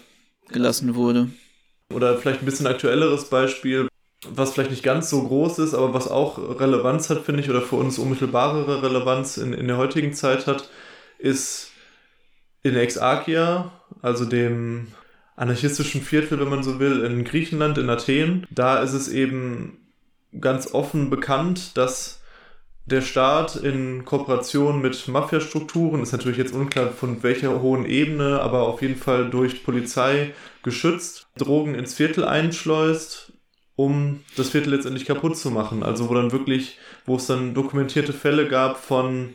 gelassen 0.50 0.96
wurde. 0.96 1.30
Oder 1.94 2.18
vielleicht 2.18 2.42
ein 2.42 2.46
bisschen 2.46 2.68
aktuelleres 2.68 3.30
Beispiel, 3.30 3.88
was 4.28 4.54
vielleicht 4.54 4.72
nicht 4.72 4.84
ganz 4.84 5.10
so 5.10 5.24
groß 5.24 5.60
ist, 5.60 5.74
aber 5.74 5.94
was 5.94 6.08
auch 6.08 6.38
Relevanz 6.60 7.10
hat, 7.10 7.24
finde 7.24 7.42
ich, 7.42 7.50
oder 7.50 7.62
für 7.62 7.78
uns 7.78 7.98
unmittelbarere 7.98 8.84
Relevanz 8.84 9.38
in, 9.38 9.54
in 9.54 9.68
der 9.68 9.78
heutigen 9.78 10.14
Zeit 10.14 10.48
hat, 10.48 10.70
ist 11.18 11.72
in 12.64 12.76
Exarchia, 12.76 13.72
also 14.02 14.26
dem 14.26 14.88
anarchistischen 15.36 16.02
Viertel, 16.02 16.40
wenn 16.40 16.50
man 16.50 16.64
so 16.64 16.80
will, 16.80 17.04
in 17.04 17.24
Griechenland, 17.24 17.80
in 17.80 17.90
Athen. 17.90 18.46
Da 18.52 18.82
ist 18.82 18.94
es 18.94 19.08
eben 19.08 19.80
ganz 20.40 20.74
offen 20.74 21.10
bekannt, 21.10 21.76
dass 21.78 22.22
der 22.86 23.02
Staat 23.02 23.56
in 23.56 24.06
Kooperation 24.06 24.82
mit 24.82 25.08
Mafiastrukturen, 25.08 26.04
ist 26.04 26.12
natürlich 26.12 26.38
jetzt 26.38 26.54
unklar 26.54 26.90
von 26.90 27.24
welcher 27.24 27.62
hohen 27.62 27.86
Ebene, 27.86 28.40
aber 28.42 28.64
auf 28.64 28.82
jeden 28.82 28.98
Fall 28.98 29.30
durch 29.30 29.64
Polizei 29.64 30.34
geschützt, 30.64 31.28
Drogen 31.38 31.76
ins 31.76 31.94
Viertel 31.94 32.26
einschleust, 32.26 33.31
um 33.76 34.20
das 34.38 34.50
Viertel 34.50 34.72
letztendlich 34.72 35.06
kaputt 35.06 35.38
zu 35.38 35.52
machen. 35.52 35.84
Also 35.84 36.10
wo 36.10 36.14
dann 36.14 36.32
wirklich, 36.32 36.78
wo 37.06 37.16
es 37.16 37.28
dann 37.28 37.54
dokumentierte 37.54 38.14
Fälle 38.14 38.48
gab 38.48 38.78
von, 38.78 39.34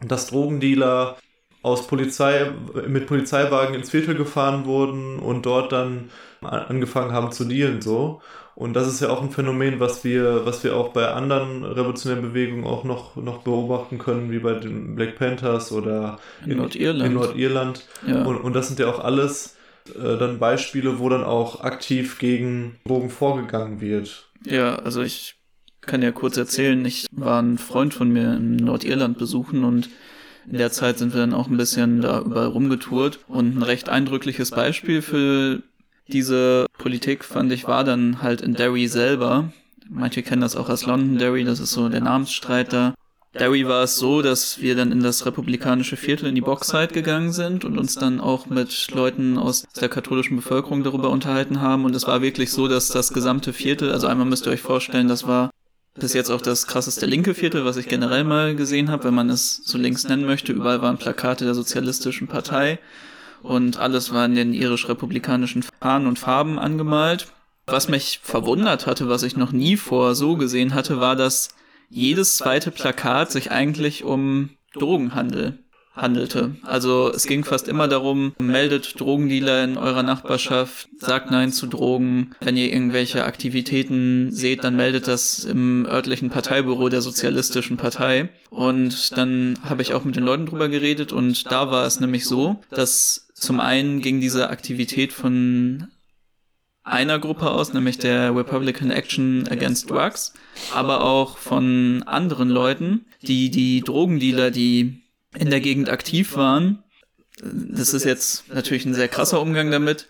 dass 0.00 0.28
Drogendealer 0.28 1.16
aus 1.62 1.86
Polizei, 1.86 2.50
mit 2.88 3.06
Polizeiwagen 3.06 3.74
ins 3.74 3.90
Viertel 3.90 4.14
gefahren 4.14 4.64
wurden 4.66 5.18
und 5.20 5.46
dort 5.46 5.72
dann 5.72 6.10
angefangen 6.40 7.12
haben 7.12 7.30
zu 7.30 7.44
dealen, 7.44 7.80
so. 7.80 8.20
Und 8.54 8.74
das 8.74 8.86
ist 8.86 9.00
ja 9.00 9.08
auch 9.08 9.22
ein 9.22 9.30
Phänomen, 9.30 9.80
was 9.80 10.04
wir, 10.04 10.44
was 10.44 10.62
wir 10.62 10.76
auch 10.76 10.88
bei 10.88 11.08
anderen 11.08 11.64
revolutionären 11.64 12.22
Bewegungen 12.22 12.66
auch 12.66 12.84
noch, 12.84 13.16
noch 13.16 13.38
beobachten 13.38 13.98
können, 13.98 14.30
wie 14.30 14.40
bei 14.40 14.54
den 14.54 14.94
Black 14.94 15.16
Panthers 15.16 15.72
oder 15.72 16.18
in, 16.44 16.52
in 16.52 16.58
Nordirland. 16.58 17.06
In 17.06 17.14
Nordirland. 17.14 17.86
Ja. 18.06 18.22
Und, 18.24 18.36
und 18.36 18.52
das 18.52 18.68
sind 18.68 18.78
ja 18.78 18.88
auch 18.88 18.98
alles 18.98 19.56
äh, 19.88 20.18
dann 20.18 20.38
Beispiele, 20.38 20.98
wo 20.98 21.08
dann 21.08 21.24
auch 21.24 21.60
aktiv 21.60 22.18
gegen 22.18 22.76
Drogen 22.86 23.10
vorgegangen 23.10 23.80
wird. 23.80 24.30
Ja, 24.44 24.76
also 24.76 25.02
ich 25.02 25.36
kann 25.80 26.02
ja 26.02 26.12
kurz 26.12 26.36
erzählen, 26.36 26.84
ich 26.84 27.06
war 27.10 27.42
ein 27.42 27.58
Freund 27.58 27.92
von 27.92 28.10
mir 28.10 28.34
in 28.34 28.56
Nordirland 28.56 29.18
besuchen 29.18 29.64
und 29.64 29.88
in 30.50 30.58
der 30.58 30.72
Zeit 30.72 30.98
sind 30.98 31.12
wir 31.12 31.20
dann 31.20 31.34
auch 31.34 31.48
ein 31.48 31.56
bisschen 31.56 32.00
da 32.00 32.20
überall 32.20 32.48
rumgetourt 32.48 33.20
und 33.28 33.56
ein 33.56 33.62
recht 33.62 33.88
eindrückliches 33.88 34.50
Beispiel 34.50 35.02
für 35.02 35.62
diese 36.08 36.66
Politik, 36.78 37.24
fand 37.24 37.52
ich, 37.52 37.66
war 37.68 37.84
dann 37.84 38.22
halt 38.22 38.40
in 38.40 38.54
Derry 38.54 38.88
selber. 38.88 39.52
Manche 39.88 40.22
kennen 40.22 40.42
das 40.42 40.56
auch 40.56 40.68
als 40.68 40.86
Londonderry, 40.86 41.44
das 41.44 41.60
ist 41.60 41.72
so 41.72 41.88
der 41.88 42.00
Namensstreit 42.00 42.72
da. 42.72 42.94
Derry 43.38 43.66
war 43.66 43.84
es 43.84 43.96
so, 43.96 44.20
dass 44.20 44.60
wir 44.60 44.76
dann 44.76 44.92
in 44.92 45.02
das 45.02 45.24
republikanische 45.24 45.96
Viertel 45.96 46.26
in 46.26 46.34
die 46.34 46.42
Boxside 46.42 46.88
gegangen 46.88 47.32
sind 47.32 47.64
und 47.64 47.78
uns 47.78 47.94
dann 47.94 48.20
auch 48.20 48.46
mit 48.46 48.90
Leuten 48.90 49.38
aus 49.38 49.64
der 49.80 49.88
katholischen 49.88 50.36
Bevölkerung 50.36 50.84
darüber 50.84 51.08
unterhalten 51.08 51.62
haben. 51.62 51.86
Und 51.86 51.96
es 51.96 52.06
war 52.06 52.20
wirklich 52.20 52.50
so, 52.50 52.68
dass 52.68 52.88
das 52.88 53.14
gesamte 53.14 53.54
Viertel, 53.54 53.90
also 53.90 54.06
einmal 54.06 54.26
müsst 54.26 54.46
ihr 54.46 54.52
euch 54.52 54.60
vorstellen, 54.60 55.08
das 55.08 55.26
war 55.26 55.50
bis 55.94 56.12
jetzt 56.12 56.30
auch 56.30 56.42
das 56.42 56.66
krasseste 56.66 57.06
linke 57.06 57.32
Viertel, 57.32 57.64
was 57.64 57.78
ich 57.78 57.88
generell 57.88 58.24
mal 58.24 58.54
gesehen 58.54 58.90
habe, 58.90 59.04
wenn 59.04 59.14
man 59.14 59.30
es 59.30 59.62
so 59.64 59.78
links 59.78 60.04
nennen 60.04 60.26
möchte. 60.26 60.52
Überall 60.52 60.82
waren 60.82 60.98
Plakate 60.98 61.44
der 61.46 61.54
Sozialistischen 61.54 62.28
Partei 62.28 62.78
und 63.42 63.78
alles 63.78 64.12
war 64.12 64.26
in 64.26 64.34
den 64.34 64.52
irisch-republikanischen 64.52 65.64
Fahnen 65.80 66.06
und 66.06 66.18
Farben 66.18 66.58
angemalt. 66.58 67.28
Was 67.66 67.88
mich 67.88 68.20
verwundert 68.22 68.86
hatte, 68.86 69.08
was 69.08 69.22
ich 69.22 69.36
noch 69.36 69.52
nie 69.52 69.76
vor 69.76 70.14
so 70.14 70.36
gesehen 70.36 70.74
hatte, 70.74 71.00
war, 71.00 71.16
dass 71.16 71.50
jedes 71.92 72.38
zweite 72.38 72.70
Plakat 72.70 73.30
sich 73.30 73.50
eigentlich 73.50 74.02
um 74.04 74.50
Drogenhandel 74.74 75.58
handelte. 75.94 76.56
Also 76.62 77.12
es 77.14 77.26
ging 77.26 77.44
fast 77.44 77.68
immer 77.68 77.86
darum, 77.86 78.34
meldet 78.40 78.98
Drogendealer 78.98 79.64
in 79.64 79.76
eurer 79.76 80.02
Nachbarschaft, 80.02 80.88
sagt 80.98 81.30
Nein 81.30 81.52
zu 81.52 81.66
Drogen. 81.66 82.34
Wenn 82.40 82.56
ihr 82.56 82.72
irgendwelche 82.72 83.24
Aktivitäten 83.24 84.32
seht, 84.32 84.64
dann 84.64 84.74
meldet 84.74 85.06
das 85.06 85.44
im 85.44 85.84
örtlichen 85.84 86.30
Parteibüro 86.30 86.88
der 86.88 87.02
Sozialistischen 87.02 87.76
Partei. 87.76 88.30
Und 88.48 89.16
dann 89.18 89.58
habe 89.62 89.82
ich 89.82 89.92
auch 89.92 90.04
mit 90.04 90.16
den 90.16 90.24
Leuten 90.24 90.46
drüber 90.46 90.70
geredet 90.70 91.12
und 91.12 91.52
da 91.52 91.70
war 91.70 91.86
es 91.86 92.00
nämlich 92.00 92.24
so, 92.24 92.60
dass 92.70 93.28
zum 93.34 93.60
einen 93.60 94.00
ging 94.00 94.20
diese 94.20 94.48
Aktivität 94.48 95.12
von 95.12 95.88
einer 96.84 97.18
Gruppe 97.18 97.50
aus, 97.50 97.72
nämlich 97.72 97.98
der 97.98 98.34
Republican 98.34 98.90
Action 98.90 99.46
Against 99.48 99.88
Drugs, 99.90 100.34
aber 100.74 101.04
auch 101.04 101.38
von 101.38 102.02
anderen 102.06 102.48
Leuten, 102.48 103.06
die 103.22 103.50
die 103.50 103.82
Drogendealer, 103.82 104.50
die 104.50 105.02
in 105.36 105.50
der 105.50 105.60
Gegend 105.60 105.88
aktiv 105.88 106.36
waren, 106.36 106.82
das 107.42 107.94
ist 107.94 108.04
jetzt 108.04 108.52
natürlich 108.52 108.84
ein 108.84 108.94
sehr 108.94 109.08
krasser 109.08 109.40
Umgang 109.40 109.70
damit, 109.70 110.08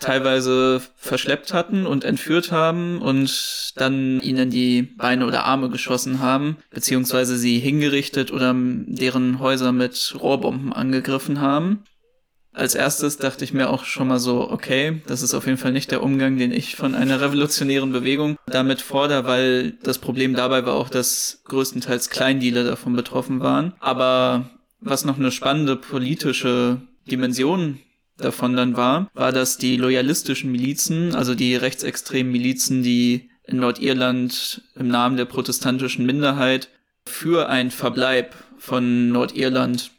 teilweise 0.00 0.82
verschleppt 0.96 1.54
hatten 1.54 1.86
und 1.86 2.04
entführt 2.04 2.50
haben 2.50 3.00
und 3.00 3.72
dann 3.76 4.20
ihnen 4.20 4.50
die 4.50 4.82
Beine 4.82 5.26
oder 5.26 5.44
Arme 5.44 5.70
geschossen 5.70 6.18
haben, 6.18 6.56
beziehungsweise 6.70 7.36
sie 7.36 7.58
hingerichtet 7.58 8.32
oder 8.32 8.54
deren 8.54 9.38
Häuser 9.38 9.70
mit 9.72 10.14
Rohrbomben 10.18 10.72
angegriffen 10.72 11.40
haben. 11.40 11.84
Als 12.54 12.74
erstes 12.74 13.16
dachte 13.16 13.44
ich 13.44 13.54
mir 13.54 13.70
auch 13.70 13.84
schon 13.84 14.08
mal 14.08 14.18
so, 14.18 14.50
okay, 14.50 15.00
das 15.06 15.22
ist 15.22 15.32
auf 15.32 15.46
jeden 15.46 15.56
Fall 15.56 15.72
nicht 15.72 15.90
der 15.90 16.02
Umgang, 16.02 16.36
den 16.36 16.52
ich 16.52 16.76
von 16.76 16.94
einer 16.94 17.20
revolutionären 17.20 17.92
Bewegung 17.92 18.36
damit 18.46 18.82
fordere, 18.82 19.24
weil 19.24 19.72
das 19.82 19.98
Problem 19.98 20.34
dabei 20.34 20.66
war 20.66 20.74
auch, 20.74 20.90
dass 20.90 21.42
größtenteils 21.46 22.10
Kleindealer 22.10 22.64
davon 22.64 22.94
betroffen 22.94 23.40
waren. 23.40 23.72
Aber 23.80 24.50
was 24.80 25.04
noch 25.06 25.18
eine 25.18 25.30
spannende 25.30 25.76
politische 25.76 26.82
Dimension 27.10 27.78
davon 28.18 28.54
dann 28.54 28.76
war, 28.76 29.10
war, 29.14 29.32
dass 29.32 29.56
die 29.56 29.76
loyalistischen 29.76 30.52
Milizen, 30.52 31.14
also 31.14 31.34
die 31.34 31.56
rechtsextremen 31.56 32.30
Milizen, 32.30 32.82
die 32.82 33.30
in 33.44 33.58
Nordirland 33.58 34.62
im 34.76 34.88
Namen 34.88 35.16
der 35.16 35.24
protestantischen 35.24 36.04
Minderheit 36.04 36.68
für 37.04 37.48
ein 37.48 37.70
Verbleib 37.70 38.34
von 38.58 39.08
Nordirland 39.08 39.90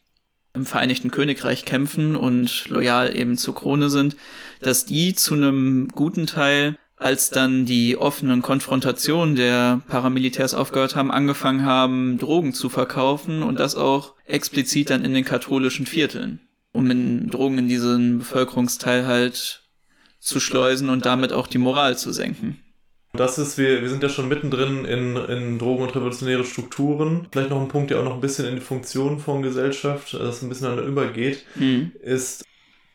im 0.55 0.65
Vereinigten 0.67 1.10
Königreich 1.10 1.65
kämpfen 1.65 2.15
und 2.15 2.69
loyal 2.69 3.15
eben 3.15 3.38
zur 3.38 3.55
Krone 3.55 3.89
sind, 3.89 4.15
dass 4.60 4.86
die 4.86 5.15
zu 5.15 5.33
einem 5.33 5.88
guten 5.88 6.27
Teil, 6.27 6.77
als 6.95 7.31
dann 7.31 7.65
die 7.65 7.98
offenen 7.98 8.43
Konfrontationen 8.43 9.36
der 9.36 9.81
Paramilitärs 9.88 10.53
aufgehört 10.53 10.95
haben, 10.95 11.12
angefangen 11.12 11.65
haben, 11.65 12.19
Drogen 12.19 12.53
zu 12.53 12.69
verkaufen 12.69 13.41
und 13.41 13.60
das 13.60 13.75
auch 13.75 14.13
explizit 14.25 14.91
dann 14.91 15.03
in 15.03 15.13
den 15.13 15.25
katholischen 15.25 15.88
Vierteln, 15.88 16.39
um 16.72 16.89
in 16.91 17.29
Drogen 17.29 17.57
in 17.57 17.67
diesen 17.67 18.19
Bevölkerungsteil 18.19 19.07
halt 19.07 19.63
zu 20.19 20.39
schleusen 20.39 20.89
und 20.89 21.05
damit 21.05 21.33
auch 21.33 21.48
die 21.48 21.57
Moral 21.57 21.98
zu 21.98 22.13
senken. 22.13 22.62
Das 23.15 23.38
ist, 23.38 23.60
wir, 23.60 23.84
wir 23.84 23.89
sind 23.89 24.01
ja 24.01 24.10
schon 24.10 24.27
mittendrin 24.27 24.86
in, 24.86 25.15
in 25.15 25.60
Drogen- 25.60 25.84
und 25.84 25.96
revolutionäre 25.96 26.43
Strukturen. 26.43 27.27
Vielleicht 27.32 27.51
noch 27.51 27.62
ein 27.62 27.67
Punkt, 27.67 27.91
der 27.91 28.00
auch 28.00 28.03
noch 28.03 28.15
ein 28.15 28.22
bisschen 28.22 28.48
in 28.48 28.55
die 28.55 28.62
Funktion 28.62 29.20
von 29.20 29.43
Gesellschaft, 29.43 30.15
das 30.15 30.41
ein 30.41 30.50
bisschen 30.50 30.67
an 30.67 30.84
übergeht, 30.84 31.46
mhm. 31.55 31.91
ist 32.01 32.43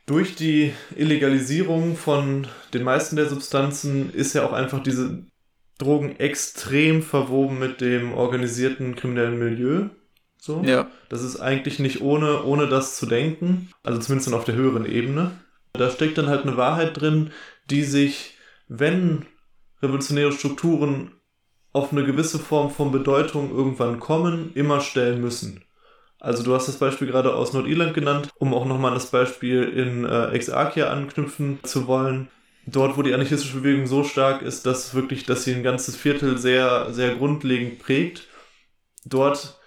durch 0.06 0.34
die 0.34 0.72
Illegalisierung 0.96 1.96
von 1.96 2.48
den 2.74 2.82
meisten 2.82 3.14
der 3.14 3.28
Substanzen 3.28 4.12
ist 4.12 4.34
ja 4.34 4.44
auch 4.44 4.52
einfach 4.52 4.82
diese 4.82 5.24
Drogen 5.78 6.18
extrem 6.18 7.02
verwoben 7.02 7.60
mit 7.60 7.80
dem 7.80 8.12
organisierten 8.12 8.96
kriminellen 8.96 9.38
Milieu. 9.38 9.90
So. 10.40 10.62
Ja. 10.64 10.90
Das 11.10 11.22
ist 11.22 11.38
eigentlich 11.38 11.78
nicht 11.78 12.00
ohne, 12.00 12.42
ohne 12.42 12.66
das 12.66 12.96
zu 12.96 13.06
denken. 13.06 13.70
Also 13.84 14.00
zumindest 14.00 14.32
auf 14.32 14.44
der 14.44 14.56
höheren 14.56 14.84
Ebene. 14.84 15.30
Da 15.74 15.90
steckt 15.90 16.18
dann 16.18 16.26
halt 16.26 16.42
eine 16.42 16.56
Wahrheit 16.56 17.00
drin, 17.00 17.30
die 17.70 17.84
sich, 17.84 18.34
wenn 18.66 19.26
revolutionäre 19.82 20.32
Strukturen 20.32 21.12
auf 21.72 21.92
eine 21.92 22.04
gewisse 22.04 22.38
Form 22.38 22.70
von 22.70 22.92
Bedeutung 22.92 23.50
irgendwann 23.50 24.00
kommen, 24.00 24.52
immer 24.54 24.80
stellen 24.80 25.20
müssen. 25.20 25.62
Also 26.20 26.42
du 26.42 26.54
hast 26.54 26.66
das 26.66 26.78
Beispiel 26.78 27.06
gerade 27.06 27.34
aus 27.34 27.52
Nordirland 27.52 27.94
genannt, 27.94 28.30
um 28.38 28.52
auch 28.52 28.64
nochmal 28.64 28.94
das 28.94 29.06
Beispiel 29.06 29.62
in 29.62 30.04
äh, 30.04 30.30
Exarchia 30.30 30.90
anknüpfen 30.90 31.60
zu 31.62 31.86
wollen. 31.86 32.28
Dort, 32.66 32.96
wo 32.96 33.02
die 33.02 33.14
anarchistische 33.14 33.58
Bewegung 33.58 33.86
so 33.86 34.02
stark 34.02 34.42
ist, 34.42 34.66
dass 34.66 34.94
wirklich, 34.94 35.24
dass 35.24 35.44
sie 35.44 35.54
ein 35.54 35.62
ganzes 35.62 35.96
Viertel 35.96 36.36
sehr, 36.36 36.92
sehr 36.92 37.14
grundlegend 37.14 37.78
prägt. 37.78 38.26
Dort, 39.04 39.58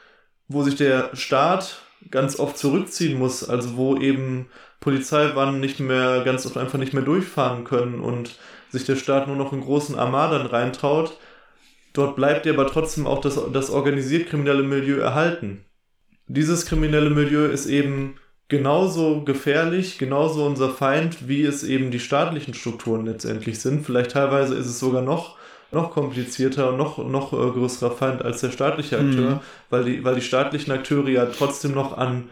wo 0.47 0.61
sich 0.63 0.75
der 0.75 1.15
Staat 1.15 1.81
ganz 2.11 2.37
oft 2.37 2.57
zurückziehen 2.57 3.17
muss, 3.17 3.47
also 3.47 3.77
wo 3.77 3.95
eben 3.97 4.47
Polizeiwannen 4.81 5.59
nicht 5.59 5.79
mehr, 5.79 6.24
ganz 6.25 6.45
oft 6.45 6.57
einfach 6.57 6.79
nicht 6.79 6.93
mehr 6.93 7.03
durchfahren 7.03 7.63
können 7.63 8.01
und 8.01 8.35
sich 8.72 8.86
der 8.86 8.96
Staat 8.96 9.27
nur 9.27 9.36
noch 9.36 9.53
in 9.53 9.62
großen 9.62 9.98
Armaden 9.98 10.48
reintraut, 10.48 11.18
dort 11.94 12.16
bleibt 12.16 12.46
dir 12.46 12.53
aber 12.53 12.68
trotzdem 12.68 13.05
auch 13.05 13.22
das, 13.22 13.40
das 13.51 13.70
organisiert 13.70 14.29
kriminelle 14.29 14.64
Milieu 14.64 14.98
erhalten. 14.98 15.66
Dieses 16.27 16.66
kriminelle 16.66 17.10
Milieu 17.10 17.46
ist 17.46 17.66
eben 17.66 18.16
genauso 18.48 19.24
gefährlich, 19.24 19.98
genauso 19.98 20.46
unser 20.46 20.70
Feind, 20.70 21.27
wie 21.27 21.44
es 21.44 21.64
eben 21.64 21.92
die 21.92 22.00
staatlichen 22.00 22.53
Strukturen 22.53 23.05
letztendlich 23.05 23.60
sind. 23.60 23.86
Vielleicht 23.86 24.12
teilweise 24.12 24.55
ist 24.55 24.68
es 24.68 24.79
sogar 24.79 25.01
noch, 25.01 25.38
noch 25.72 25.92
komplizierter 25.92 26.70
und 26.70 26.77
noch, 26.77 26.98
noch 26.98 27.34
äh, 27.34 27.51
größerer 27.51 27.92
Feind 27.92 28.22
als 28.24 28.42
der 28.42 28.51
staatliche 28.51 28.98
Akteur, 28.98 29.36
mhm. 29.36 29.40
weil, 29.70 29.84
die, 29.86 30.03
weil 30.03 30.16
die 30.16 30.22
staatlichen 30.22 30.72
Akteure 30.72 31.10
ja 31.10 31.25
trotzdem 31.25 31.74
noch 31.74 31.98
an 31.98 32.29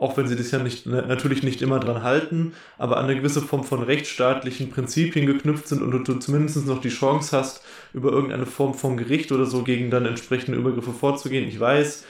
auch 0.00 0.16
wenn 0.16 0.26
sie 0.26 0.34
das 0.34 0.50
ja 0.50 0.58
nicht, 0.58 0.86
natürlich 0.86 1.42
nicht 1.42 1.60
immer 1.60 1.78
dran 1.78 2.02
halten, 2.02 2.54
aber 2.78 2.96
an 2.96 3.04
eine 3.04 3.16
gewisse 3.16 3.42
Form 3.42 3.64
von 3.64 3.82
rechtsstaatlichen 3.82 4.70
Prinzipien 4.70 5.26
geknüpft 5.26 5.68
sind 5.68 5.82
und 5.82 6.08
du 6.08 6.14
zumindest 6.14 6.66
noch 6.66 6.80
die 6.80 6.88
Chance 6.88 7.36
hast, 7.36 7.62
über 7.92 8.10
irgendeine 8.10 8.46
Form 8.46 8.72
von 8.72 8.96
Gericht 8.96 9.30
oder 9.30 9.44
so 9.44 9.62
gegen 9.62 9.90
dann 9.90 10.06
entsprechende 10.06 10.58
Übergriffe 10.58 10.92
vorzugehen. 10.92 11.46
Ich 11.46 11.60
weiß, 11.60 12.04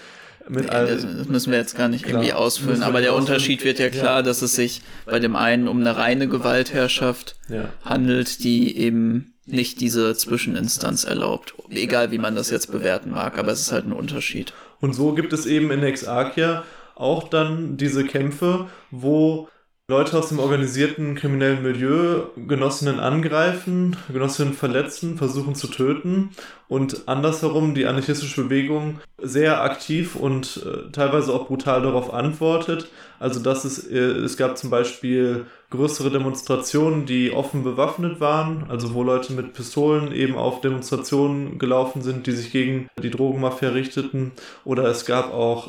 mit 0.49 0.67
nee, 0.67 0.71
all, 0.71 0.87
das 0.87 1.29
müssen 1.29 1.51
wir 1.51 1.59
jetzt 1.59 1.77
gar 1.77 1.89
nicht 1.89 2.05
klar, 2.05 2.23
irgendwie 2.23 2.33
ausfüllen, 2.33 2.85
aber 2.85 3.01
der 3.01 3.15
Unterschied 3.15 3.65
wird 3.65 3.81
ja 3.81 3.91
klar, 3.91 4.19
ja. 4.19 4.23
dass 4.23 4.41
es 4.41 4.55
sich 4.55 4.83
bei 5.05 5.19
dem 5.19 5.35
einen 5.35 5.67
um 5.67 5.81
eine 5.81 5.97
reine 5.97 6.29
Gewaltherrschaft 6.29 7.37
ja. 7.49 7.71
handelt, 7.85 8.45
die 8.45 8.79
eben 8.79 9.35
nicht 9.47 9.81
diese 9.81 10.15
Zwischeninstanz 10.15 11.03
erlaubt. 11.03 11.55
Egal 11.71 12.13
wie 12.13 12.19
man 12.19 12.37
das 12.37 12.51
jetzt 12.51 12.71
bewerten 12.71 13.11
mag, 13.11 13.37
aber 13.37 13.51
es 13.51 13.63
ist 13.63 13.73
halt 13.73 13.87
ein 13.87 13.93
Unterschied. 13.93 14.53
Und 14.81 14.95
so 14.95 15.13
gibt 15.13 15.33
es 15.33 15.45
eben 15.45 15.73
in 15.73 15.83
Exarchia 15.83 16.63
auch 17.01 17.29
dann 17.29 17.77
diese 17.77 18.05
Kämpfe, 18.05 18.69
wo 18.91 19.49
Leute 19.91 20.17
aus 20.17 20.29
dem 20.29 20.39
organisierten 20.39 21.17
kriminellen 21.17 21.65
Milieu 21.65 22.27
Genossinnen 22.37 23.01
angreifen, 23.01 23.97
Genossinnen 24.13 24.55
verletzen, 24.55 25.19
versuchen 25.19 25.57
zu 25.57 25.67
töten 25.67 26.31
und 26.69 27.09
andersherum 27.09 27.75
die 27.75 27.87
anarchistische 27.87 28.45
Bewegung 28.45 29.01
sehr 29.21 29.63
aktiv 29.63 30.15
und 30.15 30.65
äh, 30.65 30.93
teilweise 30.93 31.33
auch 31.35 31.49
brutal 31.49 31.83
darauf 31.83 32.15
antwortet. 32.15 32.89
Also 33.19 33.41
dass 33.41 33.65
es, 33.65 33.85
äh, 33.85 33.99
es 33.99 34.37
gab 34.37 34.57
zum 34.57 34.71
Beispiel 34.71 35.47
größere 35.71 36.13
Demonstrationen, 36.13 37.05
die 37.05 37.33
offen 37.33 37.65
bewaffnet 37.65 38.21
waren, 38.21 38.67
also 38.69 38.95
wo 38.95 39.03
Leute 39.03 39.33
mit 39.33 39.55
Pistolen 39.55 40.13
eben 40.13 40.37
auf 40.37 40.61
Demonstrationen 40.61 41.59
gelaufen 41.59 42.03
sind, 42.03 42.29
die 42.29 42.33
sich 42.33 42.53
gegen 42.53 42.89
die 43.03 43.11
Drogenmafia 43.11 43.71
richteten. 43.71 44.31
Oder 44.65 44.85
es 44.85 45.05
gab 45.05 45.35
auch 45.35 45.69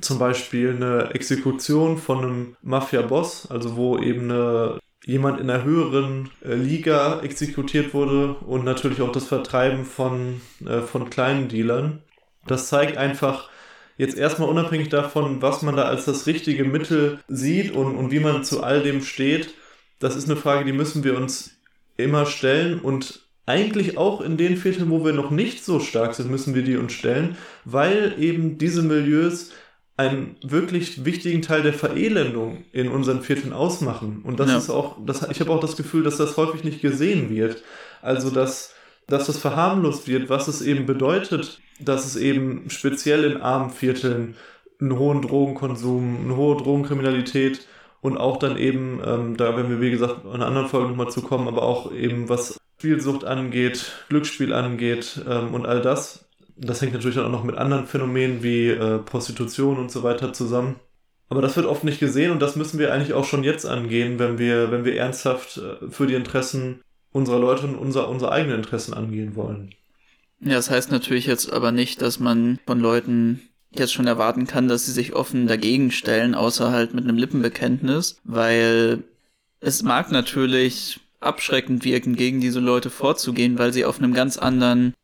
zum 0.00 0.18
Beispiel 0.18 0.74
eine 0.74 1.14
Exekution 1.14 1.98
von 1.98 2.18
einem 2.18 2.56
Mafia-Boss, 2.62 3.50
also 3.50 3.76
wo 3.76 3.98
eben 3.98 4.30
eine, 4.30 4.78
jemand 5.04 5.40
in 5.40 5.50
einer 5.50 5.64
höheren 5.64 6.30
äh, 6.44 6.54
Liga 6.54 7.20
exekutiert 7.20 7.94
wurde 7.94 8.34
und 8.34 8.64
natürlich 8.64 9.00
auch 9.00 9.12
das 9.12 9.26
Vertreiben 9.26 9.84
von, 9.84 10.40
äh, 10.66 10.80
von 10.80 11.10
kleinen 11.10 11.48
Dealern. 11.48 12.02
Das 12.46 12.68
zeigt 12.68 12.96
einfach, 12.96 13.48
jetzt 13.96 14.16
erstmal 14.16 14.48
unabhängig 14.48 14.88
davon, 14.88 15.42
was 15.42 15.62
man 15.62 15.76
da 15.76 15.82
als 15.82 16.04
das 16.04 16.26
richtige 16.26 16.64
Mittel 16.64 17.18
sieht 17.28 17.72
und, 17.72 17.96
und 17.96 18.10
wie 18.10 18.20
man 18.20 18.44
zu 18.44 18.62
all 18.62 18.82
dem 18.82 19.02
steht, 19.02 19.54
das 19.98 20.16
ist 20.16 20.30
eine 20.30 20.36
Frage, 20.36 20.64
die 20.64 20.72
müssen 20.72 21.04
wir 21.04 21.16
uns 21.16 21.58
immer 21.96 22.24
stellen 22.26 22.78
und 22.78 23.28
eigentlich 23.46 23.96
auch 23.96 24.20
in 24.20 24.36
den 24.36 24.56
Vierteln, 24.56 24.90
wo 24.90 25.04
wir 25.04 25.12
noch 25.12 25.30
nicht 25.30 25.64
so 25.64 25.80
stark 25.80 26.14
sind, 26.14 26.30
müssen 26.30 26.54
wir 26.54 26.62
die 26.62 26.76
uns 26.76 26.92
stellen, 26.92 27.36
weil 27.64 28.14
eben 28.18 28.58
diese 28.58 28.82
Milieus 28.82 29.52
einen 29.98 30.36
wirklich 30.42 31.04
wichtigen 31.04 31.42
Teil 31.42 31.62
der 31.62 31.74
Verelendung 31.74 32.64
in 32.70 32.88
unseren 32.88 33.20
Vierteln 33.20 33.52
ausmachen. 33.52 34.22
Und 34.22 34.38
das 34.38 34.48
ja. 34.48 34.56
ist 34.56 34.70
auch, 34.70 34.96
das, 35.04 35.28
ich 35.28 35.40
habe 35.40 35.50
auch 35.50 35.58
das 35.58 35.76
Gefühl, 35.76 36.04
dass 36.04 36.16
das 36.16 36.36
häufig 36.36 36.62
nicht 36.62 36.80
gesehen 36.80 37.30
wird. 37.30 37.64
Also, 38.00 38.30
dass, 38.30 38.74
dass 39.08 39.26
das 39.26 39.38
verharmlost 39.38 40.06
wird, 40.06 40.30
was 40.30 40.46
es 40.46 40.62
eben 40.62 40.86
bedeutet, 40.86 41.60
dass 41.80 42.06
es 42.06 42.14
eben 42.14 42.70
speziell 42.70 43.24
in 43.24 43.38
armen 43.38 43.70
Vierteln 43.70 44.36
einen 44.80 44.96
hohen 44.96 45.20
Drogenkonsum, 45.20 46.18
eine 46.24 46.36
hohe 46.36 46.56
Drogenkriminalität 46.56 47.66
und 48.00 48.16
auch 48.18 48.36
dann 48.36 48.56
eben, 48.56 49.00
ähm, 49.04 49.36
da 49.36 49.56
werden 49.56 49.68
wir 49.68 49.80
wie 49.80 49.90
gesagt 49.90 50.24
in 50.24 50.30
einer 50.30 50.46
anderen 50.46 50.68
Folge 50.68 50.90
nochmal 50.90 51.10
zu 51.10 51.22
kommen, 51.22 51.48
aber 51.48 51.62
auch 51.62 51.90
eben 51.90 52.28
was 52.28 52.56
Spielsucht 52.78 53.24
angeht, 53.24 53.90
Glücksspiel 54.08 54.52
angeht 54.52 55.20
ähm, 55.28 55.54
und 55.54 55.66
all 55.66 55.82
das, 55.82 56.27
das 56.58 56.82
hängt 56.82 56.92
natürlich 56.92 57.18
auch 57.18 57.30
noch 57.30 57.44
mit 57.44 57.56
anderen 57.56 57.86
Phänomenen 57.86 58.42
wie 58.42 58.68
äh, 58.68 58.98
Prostitution 58.98 59.78
und 59.78 59.90
so 59.90 60.02
weiter 60.02 60.32
zusammen. 60.32 60.76
Aber 61.28 61.42
das 61.42 61.56
wird 61.56 61.66
oft 61.66 61.84
nicht 61.84 62.00
gesehen 62.00 62.30
und 62.30 62.40
das 62.40 62.56
müssen 62.56 62.78
wir 62.78 62.92
eigentlich 62.92 63.12
auch 63.12 63.24
schon 63.24 63.44
jetzt 63.44 63.66
angehen, 63.66 64.18
wenn 64.18 64.38
wir, 64.38 64.70
wenn 64.70 64.84
wir 64.84 64.96
ernsthaft 64.96 65.58
äh, 65.58 65.90
für 65.90 66.06
die 66.06 66.14
Interessen 66.14 66.80
unserer 67.12 67.38
Leute 67.38 67.66
und 67.66 67.76
unser, 67.76 68.08
unsere 68.08 68.32
eigenen 68.32 68.58
Interessen 68.58 68.94
angehen 68.94 69.36
wollen. 69.36 69.74
Ja, 70.40 70.54
das 70.54 70.70
heißt 70.70 70.90
natürlich 70.90 71.26
jetzt 71.26 71.52
aber 71.52 71.72
nicht, 71.72 72.00
dass 72.00 72.20
man 72.20 72.58
von 72.66 72.80
Leuten 72.80 73.40
jetzt 73.70 73.92
schon 73.92 74.06
erwarten 74.06 74.46
kann, 74.46 74.68
dass 74.68 74.86
sie 74.86 74.92
sich 74.92 75.14
offen 75.14 75.46
dagegen 75.46 75.90
stellen, 75.90 76.34
außer 76.34 76.70
halt 76.70 76.94
mit 76.94 77.04
einem 77.04 77.18
Lippenbekenntnis, 77.18 78.20
weil 78.24 79.04
es 79.60 79.82
mag 79.82 80.10
natürlich 80.10 81.00
abschreckend 81.20 81.84
wirken, 81.84 82.14
gegen 82.14 82.40
diese 82.40 82.60
Leute 82.60 82.90
vorzugehen, 82.90 83.58
weil 83.58 83.72
sie 83.72 83.84
auf 83.84 83.98
einem 83.98 84.14
ganz 84.14 84.38
anderen 84.38 84.94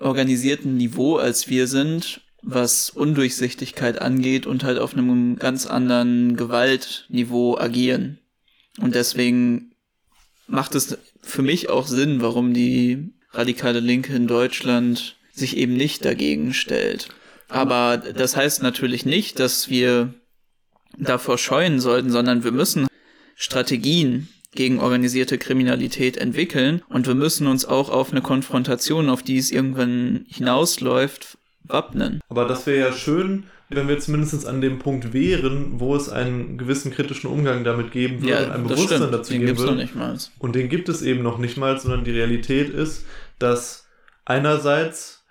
organisierten 0.00 0.76
Niveau 0.76 1.16
als 1.16 1.48
wir 1.48 1.66
sind, 1.66 2.22
was 2.42 2.90
Undurchsichtigkeit 2.90 4.00
angeht 4.00 4.46
und 4.46 4.64
halt 4.64 4.78
auf 4.78 4.94
einem 4.94 5.36
ganz 5.36 5.66
anderen 5.66 6.36
Gewaltniveau 6.36 7.58
agieren. 7.58 8.18
Und 8.78 8.94
deswegen 8.94 9.72
macht 10.46 10.74
es 10.74 10.98
für 11.20 11.42
mich 11.42 11.68
auch 11.68 11.86
Sinn, 11.86 12.22
warum 12.22 12.54
die 12.54 13.12
radikale 13.32 13.80
Linke 13.80 14.14
in 14.14 14.26
Deutschland 14.26 15.16
sich 15.32 15.56
eben 15.56 15.74
nicht 15.74 16.04
dagegen 16.04 16.54
stellt. 16.54 17.08
Aber 17.48 17.98
das 17.98 18.36
heißt 18.36 18.62
natürlich 18.62 19.04
nicht, 19.04 19.38
dass 19.38 19.68
wir 19.68 20.14
davor 20.98 21.38
scheuen 21.38 21.80
sollten, 21.80 22.10
sondern 22.10 22.42
wir 22.44 22.52
müssen 22.52 22.86
Strategien 23.36 24.28
gegen 24.52 24.80
organisierte 24.80 25.38
Kriminalität 25.38 26.16
entwickeln 26.16 26.82
und 26.88 27.06
wir 27.06 27.14
müssen 27.14 27.46
uns 27.46 27.64
auch 27.64 27.88
auf 27.88 28.10
eine 28.10 28.20
Konfrontation, 28.22 29.08
auf 29.08 29.22
die 29.22 29.38
es 29.38 29.50
irgendwann 29.50 30.24
hinausläuft, 30.28 31.38
wappnen. 31.64 32.20
Aber 32.28 32.46
das 32.46 32.66
wäre 32.66 32.88
ja 32.88 32.92
schön, 32.92 33.44
wenn 33.68 33.86
wir 33.86 33.98
zumindest 34.00 34.46
an 34.46 34.60
dem 34.60 34.80
Punkt 34.80 35.12
wären, 35.12 35.78
wo 35.78 35.94
es 35.94 36.08
einen 36.08 36.58
gewissen 36.58 36.90
kritischen 36.90 37.30
Umgang 37.30 37.62
damit 37.62 37.92
geben 37.92 38.20
würde 38.22 38.32
Ja, 38.32 38.44
und 38.46 38.50
ein 38.50 38.62
Bewusstsein 38.64 38.98
stimmt. 38.98 39.14
dazu 39.14 39.32
Den 39.32 39.40
geben 39.42 39.46
gibt's 39.46 39.62
noch 39.62 39.68
würde. 39.70 39.82
nicht 39.82 39.94
mal. 39.94 40.18
Und 40.40 40.56
den 40.56 40.68
gibt 40.68 40.88
es 40.88 41.02
eben 41.02 41.22
noch 41.22 41.38
nicht 41.38 41.56
mal, 41.56 41.78
sondern 41.78 42.02
die 42.02 42.10
Realität 42.10 42.70
ist, 42.70 43.04
dass 43.38 43.86
einerseits 44.24 45.22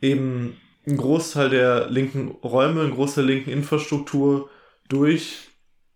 eben 0.00 0.56
ein 0.86 0.96
Großteil 0.96 1.50
der 1.50 1.90
linken 1.90 2.28
Räume, 2.44 2.82
ein 2.82 2.92
Großteil 2.92 3.26
der 3.26 3.34
linken 3.34 3.50
Infrastruktur 3.50 4.48
durch 4.88 5.49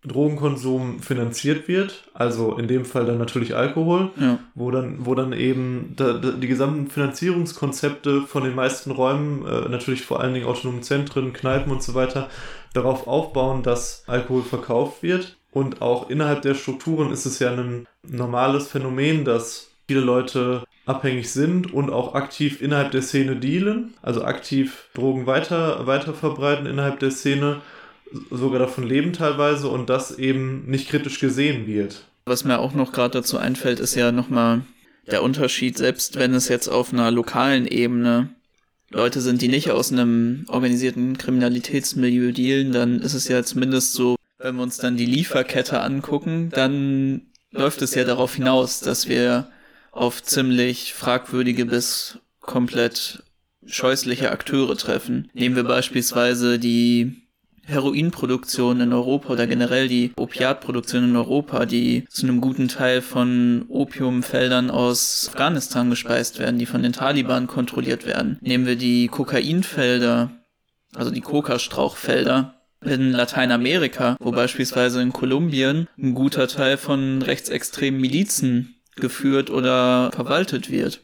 Drogenkonsum 0.05 0.99
finanziert 0.99 1.67
wird, 1.67 2.03
also 2.13 2.57
in 2.57 2.67
dem 2.67 2.85
Fall 2.85 3.05
dann 3.05 3.17
natürlich 3.17 3.55
Alkohol, 3.55 4.11
Ja. 4.19 4.39
wo 4.53 4.71
dann, 4.71 5.05
wo 5.05 5.15
dann 5.15 5.33
eben 5.33 5.93
da, 5.95 6.13
da, 6.13 6.31
die 6.31 6.47
gesamten 6.47 6.87
Finanzierungskonzepte 6.89 8.21
von 8.21 8.43
den 8.43 8.55
meisten 8.55 8.91
Räumen, 8.91 9.45
äh, 9.45 9.69
natürlich 9.69 10.03
vor 10.05 10.21
allen 10.21 10.33
Dingen 10.33 10.45
autonomen 10.47 10.83
Zentren, 10.83 11.33
Kneipen 11.33 11.71
und 11.71 11.83
so 11.83 11.93
weiter, 11.93 12.29
darauf 12.73 13.07
aufbauen, 13.07 13.63
dass 13.63 14.03
Alkohol 14.07 14.43
verkauft 14.43 15.03
wird. 15.03 15.37
Und 15.51 15.81
auch 15.81 16.09
innerhalb 16.09 16.41
der 16.41 16.53
Strukturen 16.55 17.11
ist 17.11 17.25
es 17.25 17.39
ja 17.39 17.51
ein 17.51 17.87
normales 18.03 18.67
Phänomen, 18.67 19.23
dass 19.23 19.71
viele 19.87 20.01
Leute 20.01 20.63
abhängig 20.85 21.31
sind 21.31 21.73
und 21.73 21.89
auch 21.89 22.13
aktiv 22.13 22.61
innerhalb 22.61 22.91
der 22.91 23.01
Szene 23.01 23.37
dealen, 23.37 23.93
also 24.01 24.23
aktiv 24.23 24.89
Drogen 24.93 25.25
weiter, 25.25 25.87
weiter 25.87 26.13
verbreiten 26.13 26.65
innerhalb 26.65 26.99
der 26.99 27.11
Szene, 27.11 27.61
sogar 28.31 28.59
davon 28.59 28.83
leben 28.85 29.13
teilweise 29.13 29.67
und 29.67 29.89
das 29.89 30.17
eben 30.17 30.65
nicht 30.67 30.89
kritisch 30.89 31.19
gesehen 31.19 31.67
wird. 31.67 32.05
Was 32.25 32.43
mir 32.43 32.59
auch 32.59 32.73
noch 32.73 32.91
gerade 32.91 33.19
dazu 33.19 33.37
einfällt, 33.37 33.79
ist 33.79 33.95
ja 33.95 34.11
nochmal 34.11 34.61
der 35.07 35.21
Unterschied, 35.21 35.77
selbst 35.77 36.17
wenn 36.17 36.33
es 36.33 36.47
jetzt 36.47 36.67
auf 36.67 36.91
einer 36.91 37.11
lokalen 37.11 37.67
Ebene 37.67 38.29
Leute 38.89 39.21
sind, 39.21 39.41
die 39.41 39.47
nicht 39.47 39.71
aus 39.71 39.91
einem 39.91 40.45
organisierten 40.47 41.17
Kriminalitätsmilieu 41.17 42.31
dealen, 42.31 42.71
dann 42.71 43.01
ist 43.01 43.13
es 43.13 43.27
ja 43.27 43.43
zumindest 43.43 43.93
so, 43.93 44.15
wenn 44.39 44.55
wir 44.55 44.63
uns 44.63 44.77
dann 44.77 44.97
die 44.97 45.05
Lieferkette 45.05 45.81
angucken, 45.81 46.49
dann 46.51 47.21
läuft 47.51 47.81
es 47.81 47.95
ja 47.95 48.03
darauf 48.03 48.35
hinaus, 48.35 48.79
dass 48.79 49.07
wir 49.07 49.49
auf 49.91 50.21
ziemlich 50.23 50.93
fragwürdige 50.93 51.65
bis 51.65 52.19
komplett 52.41 53.23
scheußliche 53.65 54.31
Akteure 54.31 54.77
treffen. 54.77 55.29
Nehmen 55.33 55.55
wir 55.55 55.63
beispielsweise 55.63 56.59
die 56.59 57.24
Heroinproduktion 57.65 58.79
in 58.79 58.93
Europa 58.93 59.33
oder 59.33 59.47
generell 59.47 59.87
die 59.87 60.11
Opiatproduktion 60.15 61.03
in 61.03 61.15
Europa, 61.15 61.65
die 61.65 62.05
zu 62.09 62.27
einem 62.27 62.41
guten 62.41 62.67
Teil 62.67 63.01
von 63.01 63.65
Opiumfeldern 63.69 64.69
aus 64.69 65.27
Afghanistan 65.29 65.89
gespeist 65.89 66.39
werden, 66.39 66.59
die 66.59 66.65
von 66.65 66.83
den 66.83 66.93
Taliban 66.93 67.47
kontrolliert 67.47 68.05
werden. 68.05 68.37
Nehmen 68.41 68.65
wir 68.65 68.75
die 68.75 69.07
Kokainfelder, 69.07 70.31
also 70.93 71.11
die 71.11 71.21
Kokastrauchfelder 71.21 72.55
in 72.81 73.11
Lateinamerika, 73.11 74.15
wo 74.19 74.31
beispielsweise 74.31 75.01
in 75.01 75.11
Kolumbien 75.11 75.87
ein 75.97 76.13
guter 76.13 76.47
Teil 76.47 76.77
von 76.77 77.21
rechtsextremen 77.21 77.99
Milizen 77.99 78.75
geführt 78.95 79.49
oder 79.49 80.11
verwaltet 80.13 80.69
wird. 80.71 81.01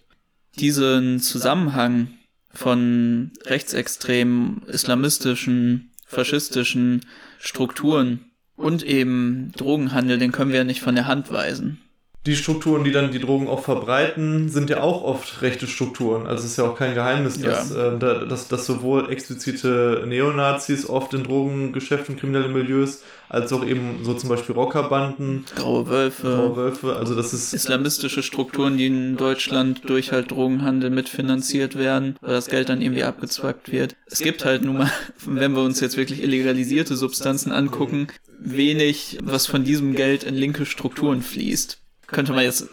Diesen 0.60 1.20
Zusammenhang 1.20 2.10
von 2.54 3.32
rechtsextremen, 3.46 4.64
islamistischen, 4.68 5.91
faschistischen 6.12 7.06
Strukturen 7.40 8.32
und 8.56 8.84
eben 8.84 9.52
Drogenhandel, 9.56 10.20
den 10.20 10.32
können 10.32 10.52
wir 10.52 10.60
ja 10.60 10.64
nicht 10.64 10.82
von 10.82 10.96
der 10.96 11.08
Hand 11.08 11.32
weisen. 11.32 11.80
Die 12.28 12.36
Strukturen, 12.36 12.84
die 12.84 12.92
dann 12.92 13.12
die 13.12 13.18
Drogen 13.20 13.48
auch 13.48 13.64
verbreiten, 13.64 14.48
sind 14.48 14.70
ja 14.70 14.82
auch 14.82 15.04
oft 15.04 15.42
rechte 15.42 15.66
Strukturen. 15.66 16.28
Also 16.28 16.44
es 16.44 16.52
ist 16.52 16.58
ja 16.58 16.66
auch 16.66 16.78
kein 16.78 16.94
Geheimnis, 16.94 17.40
dass, 17.42 17.72
äh, 17.72 17.98
da- 17.98 18.26
dass, 18.26 18.48
dass 18.48 18.68
sowohl 18.68 19.10
explizite 19.12 20.04
Neonazis 20.06 20.88
oft 20.88 21.16
in 21.16 21.24
Drogengeschäften, 21.24 22.18
kriminelle 22.18 22.48
Milieus, 22.50 23.02
als 23.28 23.52
auch 23.54 23.66
eben 23.66 24.02
so 24.04 24.14
zum 24.14 24.30
Beispiel 24.30 24.54
Rockerbanden, 24.54 25.46
Graue 25.56 25.88
Wölfe, 25.88 26.28
Graue 26.28 26.56
Wölfe, 26.58 26.96
also 26.96 27.16
das 27.16 27.34
ist 27.34 27.54
islamistische 27.56 28.22
Strukturen, 28.22 28.78
die 28.78 28.86
in 28.88 29.18
Deutschland 29.18 29.82
durch 29.90 30.12
halt 30.12 30.30
Drogenhandel 30.30 30.92
mitfinanziert 30.92 31.76
werden, 31.76 32.18
weil 32.22 32.34
das 32.34 32.50
Geld 32.50 32.70
dann 32.70 32.82
irgendwie 32.82 33.04
abgezwackt 33.04 33.72
wird. 33.72 33.96
Es 34.06 34.20
gibt 34.20 34.46
halt 34.46 34.64
nun 34.64 34.78
mal, 34.78 34.92
wenn 35.26 35.54
wir 35.54 35.64
uns 35.64 35.80
jetzt 35.80 35.98
wirklich 35.98 36.22
illegalisierte 36.22 36.96
Substanzen 36.96 37.52
angucken, 37.52 38.10
wenig, 38.38 39.18
was 39.24 39.48
von 39.48 39.64
diesem 39.64 39.96
Geld 39.96 40.24
in 40.24 40.36
linke 40.36 40.66
Strukturen 40.68 41.22
fließt. 41.24 41.80
Könnte 42.12 42.34
man 42.34 42.44
jetzt, 42.44 42.68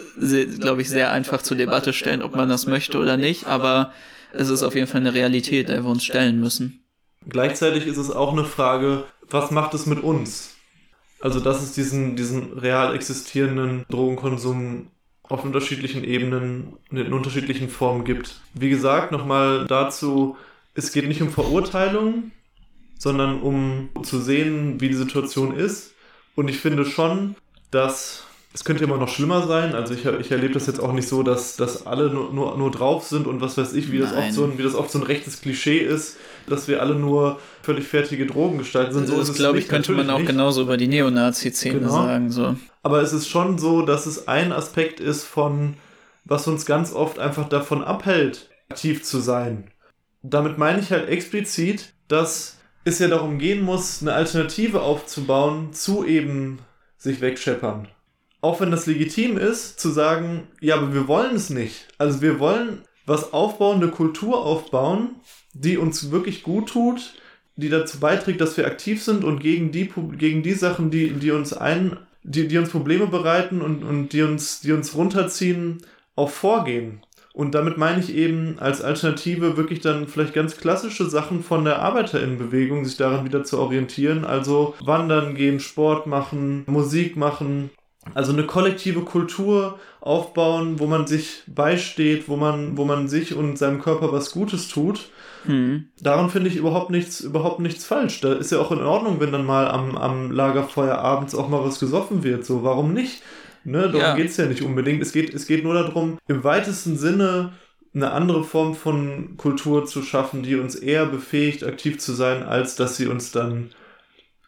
glaube 0.60 0.82
ich, 0.82 0.88
sehr 0.88 1.12
einfach 1.12 1.42
zur 1.42 1.56
Debatte 1.56 1.92
stellen, 1.92 2.22
ob 2.22 2.34
man 2.34 2.48
das 2.48 2.66
möchte 2.66 2.98
oder 2.98 3.16
nicht, 3.16 3.46
aber 3.46 3.92
es 4.32 4.48
ist 4.48 4.62
auf 4.62 4.74
jeden 4.74 4.86
Fall 4.86 5.00
eine 5.00 5.14
Realität, 5.14 5.68
der 5.68 5.84
wir 5.84 5.90
uns 5.90 6.04
stellen 6.04 6.40
müssen. 6.40 6.84
Gleichzeitig 7.28 7.86
ist 7.86 7.98
es 7.98 8.10
auch 8.10 8.32
eine 8.32 8.44
Frage, 8.44 9.04
was 9.30 9.50
macht 9.50 9.74
es 9.74 9.86
mit 9.86 10.02
uns? 10.02 10.54
Also, 11.20 11.40
dass 11.40 11.62
es 11.62 11.72
diesen, 11.72 12.16
diesen 12.16 12.58
real 12.58 12.94
existierenden 12.94 13.84
Drogenkonsum 13.90 14.90
auf 15.22 15.44
unterschiedlichen 15.44 16.04
Ebenen, 16.04 16.76
in 16.90 17.12
unterschiedlichen 17.12 17.68
Formen 17.68 18.04
gibt. 18.04 18.40
Wie 18.54 18.70
gesagt, 18.70 19.12
nochmal 19.12 19.66
dazu, 19.66 20.36
es 20.74 20.92
geht 20.92 21.06
nicht 21.06 21.20
um 21.20 21.30
Verurteilung, 21.30 22.30
sondern 22.98 23.40
um 23.40 23.90
zu 24.02 24.20
sehen, 24.20 24.80
wie 24.80 24.88
die 24.88 24.94
Situation 24.94 25.54
ist. 25.54 25.92
Und 26.34 26.48
ich 26.48 26.58
finde 26.58 26.84
schon, 26.84 27.34
dass 27.70 28.24
es 28.58 28.64
könnte 28.64 28.82
immer 28.82 28.96
noch 28.96 29.08
schlimmer 29.08 29.46
sein. 29.46 29.76
Also 29.76 29.94
ich, 29.94 30.04
ich 30.04 30.32
erlebe 30.32 30.54
das 30.54 30.66
jetzt 30.66 30.80
auch 30.80 30.92
nicht 30.92 31.06
so, 31.06 31.22
dass, 31.22 31.54
dass 31.54 31.86
alle 31.86 32.10
nur, 32.10 32.32
nur, 32.32 32.58
nur 32.58 32.72
drauf 32.72 33.06
sind 33.06 33.28
und 33.28 33.40
was 33.40 33.56
weiß 33.56 33.72
ich, 33.74 33.92
wie 33.92 33.98
das, 34.00 34.12
oft 34.12 34.32
so 34.32 34.42
ein, 34.42 34.58
wie 34.58 34.64
das 34.64 34.74
oft 34.74 34.90
so 34.90 34.98
ein 34.98 35.04
rechtes 35.04 35.40
Klischee 35.40 35.78
ist, 35.78 36.16
dass 36.48 36.66
wir 36.66 36.82
alle 36.82 36.96
nur 36.96 37.38
völlig 37.62 37.86
fertige 37.86 38.26
Drogen 38.26 38.58
gestaltet 38.58 38.94
sind. 38.94 39.06
So 39.06 39.16
das, 39.16 39.32
glaube 39.34 39.60
ich, 39.60 39.68
könnte 39.68 39.92
man 39.92 40.10
auch 40.10 40.18
nicht. 40.18 40.26
genauso 40.26 40.62
über 40.62 40.76
die 40.76 40.88
Neonazi-Szene 40.88 41.78
Genau. 41.78 41.92
sagen, 41.92 42.32
so. 42.32 42.56
Aber 42.82 43.00
es 43.00 43.12
ist 43.12 43.28
schon 43.28 43.58
so, 43.58 43.82
dass 43.82 44.06
es 44.06 44.26
ein 44.26 44.50
Aspekt 44.50 44.98
ist 44.98 45.22
von, 45.22 45.74
was 46.24 46.48
uns 46.48 46.66
ganz 46.66 46.92
oft 46.92 47.20
einfach 47.20 47.48
davon 47.48 47.84
abhält, 47.84 48.50
aktiv 48.70 49.04
zu 49.04 49.20
sein. 49.20 49.70
Damit 50.22 50.58
meine 50.58 50.80
ich 50.80 50.90
halt 50.90 51.08
explizit, 51.08 51.92
dass 52.08 52.56
es 52.84 52.98
ja 52.98 53.06
darum 53.06 53.38
gehen 53.38 53.62
muss, 53.62 54.02
eine 54.02 54.14
Alternative 54.14 54.80
aufzubauen 54.80 55.72
zu 55.72 56.04
eben 56.04 56.58
sich 56.96 57.20
wegscheppern. 57.20 57.86
Auch 58.40 58.60
wenn 58.60 58.70
das 58.70 58.86
legitim 58.86 59.36
ist, 59.36 59.80
zu 59.80 59.90
sagen, 59.90 60.46
ja, 60.60 60.76
aber 60.76 60.94
wir 60.94 61.08
wollen 61.08 61.34
es 61.34 61.50
nicht. 61.50 61.88
Also 61.98 62.22
wir 62.22 62.38
wollen 62.38 62.82
was 63.04 63.32
aufbauen, 63.32 63.82
eine 63.82 63.90
Kultur 63.90 64.44
aufbauen, 64.44 65.16
die 65.54 65.78
uns 65.78 66.10
wirklich 66.10 66.42
gut 66.42 66.68
tut, 66.68 67.14
die 67.56 67.68
dazu 67.68 67.98
beiträgt, 67.98 68.40
dass 68.40 68.56
wir 68.56 68.66
aktiv 68.66 69.02
sind 69.02 69.24
und 69.24 69.40
gegen 69.40 69.72
die, 69.72 69.90
gegen 70.16 70.42
die 70.42 70.52
Sachen, 70.52 70.90
die, 70.90 71.10
die 71.10 71.32
uns 71.32 71.52
ein, 71.52 71.96
die, 72.22 72.46
die 72.46 72.58
uns 72.58 72.70
Probleme 72.70 73.08
bereiten 73.08 73.60
und, 73.60 73.82
und 73.82 74.12
die 74.12 74.22
uns, 74.22 74.60
die 74.60 74.72
uns 74.72 74.94
runterziehen, 74.94 75.78
auch 76.14 76.30
vorgehen. 76.30 77.00
Und 77.32 77.54
damit 77.54 77.78
meine 77.78 78.00
ich 78.00 78.14
eben 78.14 78.58
als 78.58 78.82
Alternative 78.82 79.56
wirklich 79.56 79.80
dann 79.80 80.08
vielleicht 80.08 80.34
ganz 80.34 80.56
klassische 80.56 81.08
Sachen 81.08 81.44
von 81.44 81.64
der 81.64 81.78
Arbeiterinnenbewegung, 81.80 82.84
sich 82.84 82.96
daran 82.96 83.24
wieder 83.24 83.44
zu 83.44 83.58
orientieren. 83.58 84.24
Also 84.24 84.74
wandern 84.84 85.36
gehen, 85.36 85.60
Sport 85.60 86.08
machen, 86.08 86.64
Musik 86.66 87.16
machen. 87.16 87.70
Also 88.14 88.32
eine 88.32 88.44
kollektive 88.44 89.02
Kultur 89.02 89.78
aufbauen, 90.00 90.78
wo 90.78 90.86
man 90.86 91.06
sich 91.06 91.42
beisteht, 91.46 92.28
wo 92.28 92.36
man, 92.36 92.76
wo 92.76 92.84
man 92.84 93.08
sich 93.08 93.34
und 93.34 93.58
seinem 93.58 93.80
Körper 93.80 94.12
was 94.12 94.30
Gutes 94.30 94.68
tut. 94.68 95.08
Hm. 95.44 95.84
Daran 96.00 96.30
finde 96.30 96.48
ich 96.48 96.56
überhaupt 96.56 96.90
nichts, 96.90 97.20
überhaupt 97.20 97.60
nichts 97.60 97.84
falsch. 97.84 98.20
Da 98.20 98.32
ist 98.34 98.52
ja 98.52 98.58
auch 98.58 98.72
in 98.72 98.80
Ordnung, 98.80 99.20
wenn 99.20 99.32
dann 99.32 99.46
mal 99.46 99.68
am, 99.68 99.96
am 99.96 100.30
Lagerfeuer 100.30 100.98
abends 100.98 101.34
auch 101.34 101.48
mal 101.48 101.64
was 101.64 101.78
gesoffen 101.78 102.22
wird. 102.24 102.44
So, 102.44 102.62
warum 102.62 102.92
nicht? 102.92 103.22
Ne, 103.64 103.82
darum 103.82 104.00
Ja. 104.00 104.14
geht's 104.14 104.36
ja 104.36 104.46
nicht 104.46 104.62
unbedingt. 104.62 105.02
Es 105.02 105.12
geht, 105.12 105.34
es 105.34 105.46
geht 105.46 105.64
nur 105.64 105.74
darum, 105.74 106.18
im 106.28 106.44
weitesten 106.44 106.96
Sinne 106.96 107.52
eine 107.94 108.12
andere 108.12 108.44
Form 108.44 108.74
von 108.74 109.36
Kultur 109.36 109.86
zu 109.86 110.02
schaffen, 110.02 110.42
die 110.42 110.56
uns 110.56 110.74
eher 110.74 111.06
befähigt, 111.06 111.64
aktiv 111.64 111.98
zu 111.98 112.12
sein, 112.12 112.42
als 112.42 112.76
dass 112.76 112.96
sie 112.96 113.06
uns 113.06 113.32
dann 113.32 113.70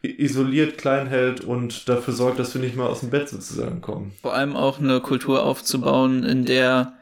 isoliert, 0.02 0.78
klein 0.78 1.06
hält 1.06 1.42
und 1.42 1.88
dafür 1.88 2.14
sorgt, 2.14 2.38
dass 2.38 2.54
wir 2.54 2.60
nicht 2.60 2.76
mal 2.76 2.86
aus 2.86 3.00
dem 3.00 3.10
Bett 3.10 3.28
sozusagen 3.28 3.80
kommen. 3.80 4.12
Vor 4.22 4.34
allem 4.34 4.56
auch 4.56 4.78
eine 4.78 5.00
Kultur 5.00 5.42
aufzubauen, 5.44 6.24
in 6.24 6.44
der 6.44 6.94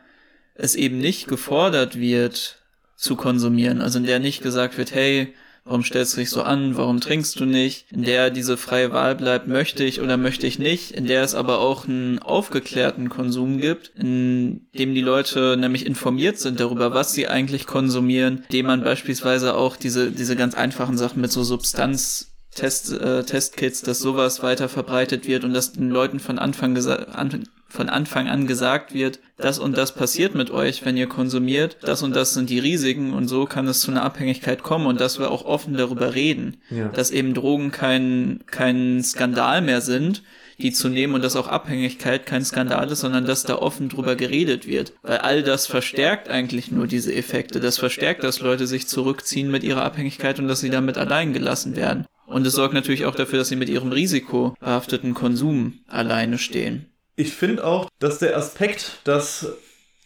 es 0.54 0.74
eben 0.74 0.98
nicht 0.98 1.28
gefordert 1.28 1.98
wird, 1.98 2.58
zu 2.96 3.14
konsumieren. 3.14 3.80
Also 3.80 3.98
in 3.98 4.06
der 4.06 4.18
nicht 4.18 4.42
gesagt 4.42 4.76
wird, 4.76 4.92
hey, 4.92 5.32
warum 5.64 5.84
stellst 5.84 6.14
du 6.14 6.20
dich 6.20 6.30
so 6.30 6.42
an, 6.42 6.76
warum 6.76 7.00
trinkst 7.00 7.38
du 7.38 7.44
nicht, 7.44 7.86
in 7.92 8.02
der 8.02 8.30
diese 8.30 8.56
freie 8.56 8.92
Wahl 8.92 9.14
bleibt, 9.14 9.46
möchte 9.46 9.84
ich 9.84 10.00
oder 10.00 10.16
möchte 10.16 10.46
ich 10.46 10.58
nicht, 10.58 10.90
in 10.92 11.06
der 11.06 11.22
es 11.22 11.34
aber 11.34 11.60
auch 11.60 11.86
einen 11.86 12.18
aufgeklärten 12.18 13.08
Konsum 13.08 13.58
gibt, 13.58 13.92
in 13.96 14.66
dem 14.76 14.94
die 14.94 15.02
Leute 15.02 15.56
nämlich 15.56 15.86
informiert 15.86 16.38
sind 16.38 16.58
darüber, 16.58 16.92
was 16.94 17.12
sie 17.12 17.28
eigentlich 17.28 17.66
konsumieren, 17.66 18.44
dem 18.50 18.66
man 18.66 18.82
beispielsweise 18.82 19.54
auch 19.54 19.76
diese, 19.76 20.10
diese 20.10 20.34
ganz 20.34 20.54
einfachen 20.54 20.98
Sachen 20.98 21.20
mit 21.20 21.30
so 21.30 21.44
Substanz 21.44 22.34
Test, 22.58 22.92
äh, 22.92 23.22
Testkits, 23.22 23.82
dass 23.82 24.00
sowas 24.00 24.42
weiter 24.42 24.68
verbreitet 24.68 25.26
wird 25.28 25.44
und 25.44 25.54
dass 25.54 25.72
den 25.72 25.90
Leuten 25.90 26.18
von 26.18 26.38
Anfang, 26.38 26.76
an, 26.76 27.44
von 27.68 27.88
Anfang 27.88 28.28
an 28.28 28.46
gesagt 28.46 28.92
wird, 28.92 29.20
das 29.36 29.58
und 29.58 29.76
das 29.76 29.94
passiert 29.94 30.34
mit 30.34 30.50
euch, 30.50 30.84
wenn 30.84 30.96
ihr 30.96 31.06
konsumiert, 31.06 31.76
das 31.82 32.02
und 32.02 32.16
das 32.16 32.34
sind 32.34 32.50
die 32.50 32.58
Risiken 32.58 33.12
und 33.12 33.28
so 33.28 33.44
kann 33.44 33.68
es 33.68 33.80
zu 33.80 33.92
einer 33.92 34.02
Abhängigkeit 34.02 34.62
kommen 34.62 34.86
und 34.86 35.00
dass 35.00 35.20
wir 35.20 35.30
auch 35.30 35.44
offen 35.44 35.74
darüber 35.74 36.14
reden, 36.14 36.56
ja. 36.70 36.88
dass 36.88 37.12
eben 37.12 37.32
Drogen 37.32 37.70
kein, 37.70 38.40
kein 38.46 39.02
Skandal 39.04 39.62
mehr 39.62 39.80
sind, 39.80 40.24
die 40.60 40.72
zu 40.72 40.88
nehmen 40.88 41.14
und 41.14 41.22
dass 41.22 41.36
auch 41.36 41.46
Abhängigkeit 41.46 42.26
kein 42.26 42.44
Skandal 42.44 42.90
ist, 42.90 43.00
sondern 43.00 43.24
dass 43.24 43.44
da 43.44 43.54
offen 43.54 43.88
drüber 43.88 44.16
geredet 44.16 44.66
wird. 44.66 44.92
Weil 45.02 45.18
all 45.18 45.44
das 45.44 45.68
verstärkt 45.68 46.28
eigentlich 46.28 46.72
nur 46.72 46.88
diese 46.88 47.14
Effekte. 47.14 47.60
Das 47.60 47.78
verstärkt, 47.78 48.24
dass 48.24 48.40
Leute 48.40 48.66
sich 48.66 48.88
zurückziehen 48.88 49.52
mit 49.52 49.62
ihrer 49.62 49.84
Abhängigkeit 49.84 50.40
und 50.40 50.48
dass 50.48 50.58
sie 50.58 50.70
damit 50.70 50.98
allein 50.98 51.32
gelassen 51.32 51.76
werden. 51.76 52.06
Und 52.28 52.46
es 52.46 52.52
sorgt 52.52 52.74
natürlich 52.74 53.06
auch 53.06 53.14
dafür, 53.14 53.38
dass 53.38 53.48
sie 53.48 53.56
mit 53.56 53.70
ihrem 53.70 53.90
risikobehafteten 53.90 55.14
Konsum 55.14 55.80
alleine 55.88 56.36
stehen. 56.36 56.86
Ich 57.16 57.32
finde 57.32 57.64
auch, 57.64 57.88
dass 57.98 58.18
der 58.18 58.36
Aspekt, 58.36 59.00
dass 59.04 59.46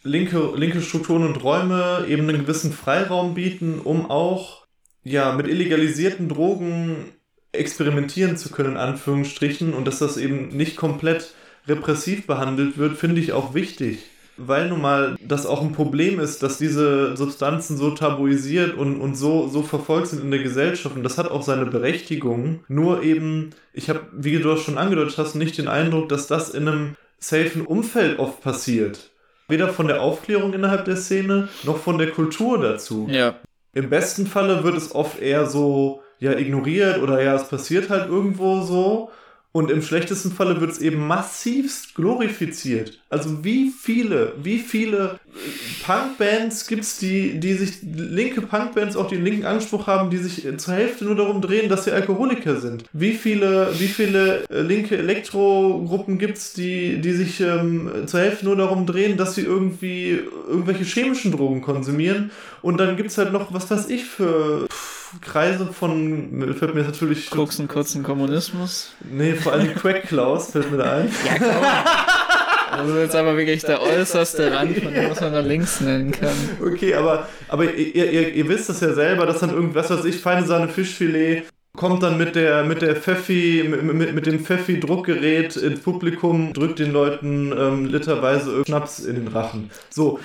linke, 0.03 0.53
linke 0.55 0.81
Strukturen 0.81 1.25
und 1.25 1.43
Räume 1.43 2.05
eben 2.07 2.27
einen 2.29 2.39
gewissen 2.39 2.71
Freiraum 2.71 3.33
bieten, 3.33 3.79
um 3.79 4.09
auch 4.09 4.65
ja, 5.03 5.33
mit 5.33 5.47
illegalisierten 5.47 6.29
Drogen 6.29 7.11
experimentieren 7.51 8.37
zu 8.37 8.49
können, 8.49 8.71
in 8.71 8.77
Anführungsstrichen, 8.77 9.73
und 9.73 9.85
dass 9.85 9.99
das 9.99 10.15
eben 10.15 10.47
nicht 10.55 10.77
komplett 10.77 11.33
repressiv 11.67 12.25
behandelt 12.25 12.77
wird, 12.77 12.97
finde 12.97 13.19
ich 13.19 13.33
auch 13.33 13.53
wichtig 13.53 13.99
weil 14.37 14.69
nun 14.69 14.81
mal 14.81 15.15
das 15.21 15.45
auch 15.45 15.61
ein 15.61 15.73
Problem 15.73 16.19
ist, 16.19 16.41
dass 16.41 16.57
diese 16.57 17.15
Substanzen 17.15 17.77
so 17.77 17.91
tabuisiert 17.91 18.75
und, 18.75 18.99
und 18.99 19.15
so, 19.15 19.47
so 19.47 19.61
verfolgt 19.61 20.07
sind 20.07 20.23
in 20.23 20.31
der 20.31 20.41
Gesellschaft. 20.41 20.95
Und 20.95 21.03
das 21.03 21.17
hat 21.17 21.29
auch 21.29 21.43
seine 21.43 21.65
Berechtigung. 21.65 22.63
Nur 22.67 23.03
eben, 23.03 23.51
ich 23.73 23.89
habe, 23.89 24.01
wie 24.11 24.37
du 24.37 24.49
das 24.49 24.61
schon 24.61 24.77
angedeutet 24.77 25.17
hast, 25.17 25.35
nicht 25.35 25.57
den 25.57 25.67
Eindruck, 25.67 26.09
dass 26.09 26.27
das 26.27 26.49
in 26.49 26.67
einem 26.67 26.95
safen 27.19 27.65
Umfeld 27.65 28.19
oft 28.19 28.41
passiert. 28.41 29.11
Weder 29.47 29.69
von 29.69 29.87
der 29.87 30.01
Aufklärung 30.01 30.53
innerhalb 30.53 30.85
der 30.85 30.95
Szene, 30.95 31.49
noch 31.63 31.77
von 31.77 31.97
der 31.97 32.11
Kultur 32.11 32.59
dazu. 32.59 33.07
Ja. 33.09 33.35
Im 33.73 33.89
besten 33.89 34.25
Falle 34.25 34.63
wird 34.63 34.77
es 34.77 34.93
oft 34.95 35.19
eher 35.19 35.45
so, 35.45 36.01
ja, 36.19 36.31
ignoriert 36.33 37.01
oder 37.01 37.21
ja, 37.21 37.35
es 37.35 37.47
passiert 37.47 37.89
halt 37.89 38.09
irgendwo 38.09 38.61
so. 38.61 39.11
Und 39.55 39.69
im 39.69 39.83
schlechtesten 39.83 40.31
Falle 40.31 40.59
wird 40.59 40.71
es 40.71 40.79
eben 40.79 41.05
massivst 41.05 41.93
glorifiziert. 41.93 42.99
Also 43.11 43.43
wie 43.43 43.69
viele, 43.69 44.33
wie 44.41 44.57
viele 44.57 45.19
äh, 45.27 45.85
Punkbands 45.85 46.65
gibt 46.65 46.81
es, 46.81 46.97
die, 46.97 47.39
die 47.39 47.53
sich, 47.53 47.83
linke 47.83 48.41
Punkbands 48.41 48.95
auch 48.95 49.07
den 49.07 49.23
linken 49.23 49.45
Anspruch 49.45 49.85
haben, 49.85 50.09
die 50.09 50.17
sich 50.17 50.43
äh, 50.43 50.57
zur 50.57 50.73
Hälfte 50.73 51.05
nur 51.05 51.15
darum 51.15 51.39
drehen, 51.39 51.69
dass 51.69 51.83
sie 51.83 51.91
Alkoholiker 51.91 52.59
sind? 52.59 52.85
Wie 52.93 53.13
viele, 53.13 53.69
wie 53.77 53.89
viele 53.89 54.43
äh, 54.49 54.61
linke 54.61 54.97
Elektrogruppen 54.97 56.17
gibt 56.17 56.39
es, 56.39 56.53
die, 56.53 56.99
die 56.99 57.13
sich 57.13 57.39
ähm, 57.39 58.07
zur 58.07 58.21
Hälfte 58.21 58.45
nur 58.45 58.55
darum 58.55 58.87
drehen, 58.87 59.17
dass 59.17 59.35
sie 59.35 59.43
irgendwie 59.43 60.19
irgendwelche 60.47 60.83
chemischen 60.83 61.31
Drogen 61.31 61.61
konsumieren? 61.61 62.31
Und 62.63 62.79
dann 62.79 62.97
gibt 62.97 63.11
es 63.11 63.19
halt 63.19 63.31
noch, 63.31 63.53
was 63.53 63.69
weiß 63.69 63.87
ich, 63.89 64.03
für... 64.03 64.65
Pff, 64.67 64.92
Kreise 65.21 65.67
von, 65.67 66.55
fällt 66.57 66.73
mir 66.73 66.81
jetzt 66.81 66.91
natürlich. 66.91 67.29
Koksen, 67.29 67.67
kurzen 67.67 68.03
Kommunismus? 68.03 68.93
Nee, 69.09 69.33
vor 69.33 69.53
allem 69.53 69.73
Quack 69.75 70.03
Klaus 70.03 70.51
fällt 70.51 70.71
mir 70.71 70.77
da 70.77 70.97
ein. 70.97 71.11
Ja, 71.25 71.37
komm. 71.37 72.79
Also 72.79 72.97
jetzt 72.97 73.15
aber 73.15 73.37
wirklich 73.37 73.61
der 73.61 73.81
äußerste 73.83 74.51
Rand, 74.51 74.79
von 74.79 74.91
dem 74.91 75.11
was 75.11 75.21
man 75.21 75.31
da 75.31 75.41
links 75.41 75.79
nennen 75.79 76.11
kann. 76.11 76.33
Okay, 76.59 76.95
aber, 76.95 77.27
aber 77.47 77.71
ihr, 77.71 78.11
ihr, 78.11 78.33
ihr 78.33 78.49
wisst 78.49 78.67
das 78.67 78.81
ja 78.81 78.93
selber, 78.93 79.27
dass 79.27 79.39
dann 79.39 79.51
irgendwas, 79.51 79.91
was 79.91 80.03
ich, 80.05 80.17
feine 80.17 80.45
Sahne 80.45 80.69
Fischfilet 80.69 81.43
kommt 81.75 82.03
dann 82.03 82.17
mit 82.17 82.35
der 82.35 82.63
mit 82.63 82.81
der 82.81 82.95
Pfeffi 82.95 83.63
mit, 83.67 84.13
mit 84.13 84.25
dem 84.25 84.39
Pfeffi 84.39 84.79
Druckgerät 84.79 85.55
ins 85.55 85.81
Publikum 85.81 86.53
drückt 86.53 86.79
den 86.79 86.91
Leuten 86.91 87.51
ähm, 87.57 87.85
literweise 87.85 88.63
Schnaps 88.65 88.99
in 88.99 89.15
den 89.15 89.27
Rachen. 89.27 89.71
So, 89.89 90.19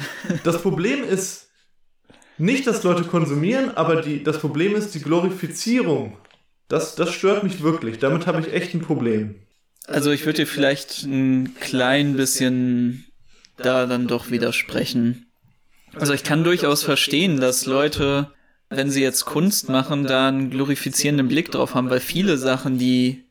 das 0.45 0.61
Problem 0.61 1.05
ist 1.05 1.48
nicht, 2.39 2.67
dass 2.67 2.83
Leute 2.83 3.05
konsumieren, 3.05 3.77
aber 3.77 4.01
die, 4.01 4.23
das 4.23 4.39
Problem 4.39 4.75
ist 4.75 4.95
die 4.95 5.03
Glorifizierung. 5.03 6.17
Das, 6.69 6.95
das 6.95 7.13
stört 7.13 7.43
mich 7.43 7.63
wirklich. 7.63 7.99
Damit 7.99 8.27
habe 8.27 8.41
ich 8.41 8.53
echt 8.53 8.75
ein 8.75 8.81
Problem. 8.81 9.37
Also 9.87 10.11
ich 10.11 10.27
würde 10.27 10.43
dir 10.43 10.47
vielleicht 10.47 11.05
ein 11.05 11.55
klein 11.61 12.17
bisschen 12.17 13.07
da 13.57 13.87
dann 13.87 14.07
doch 14.07 14.31
widersprechen. 14.31 15.27
Also 15.95 16.13
ich 16.13 16.23
kann 16.23 16.45
durchaus 16.45 16.83
verstehen, 16.83 17.41
dass 17.41 17.67
Leute, 17.67 18.31
wenn 18.69 18.91
sie 18.91 19.03
jetzt 19.03 19.25
Kunst 19.25 19.69
machen, 19.69 20.05
da 20.05 20.29
einen 20.29 20.51
glorifizierenden 20.51 21.29
Blick 21.29 21.51
drauf 21.51 21.75
haben, 21.75 21.91
weil 21.91 22.01
viele 22.01 22.37
Sachen, 22.37 22.79
die 22.79 23.25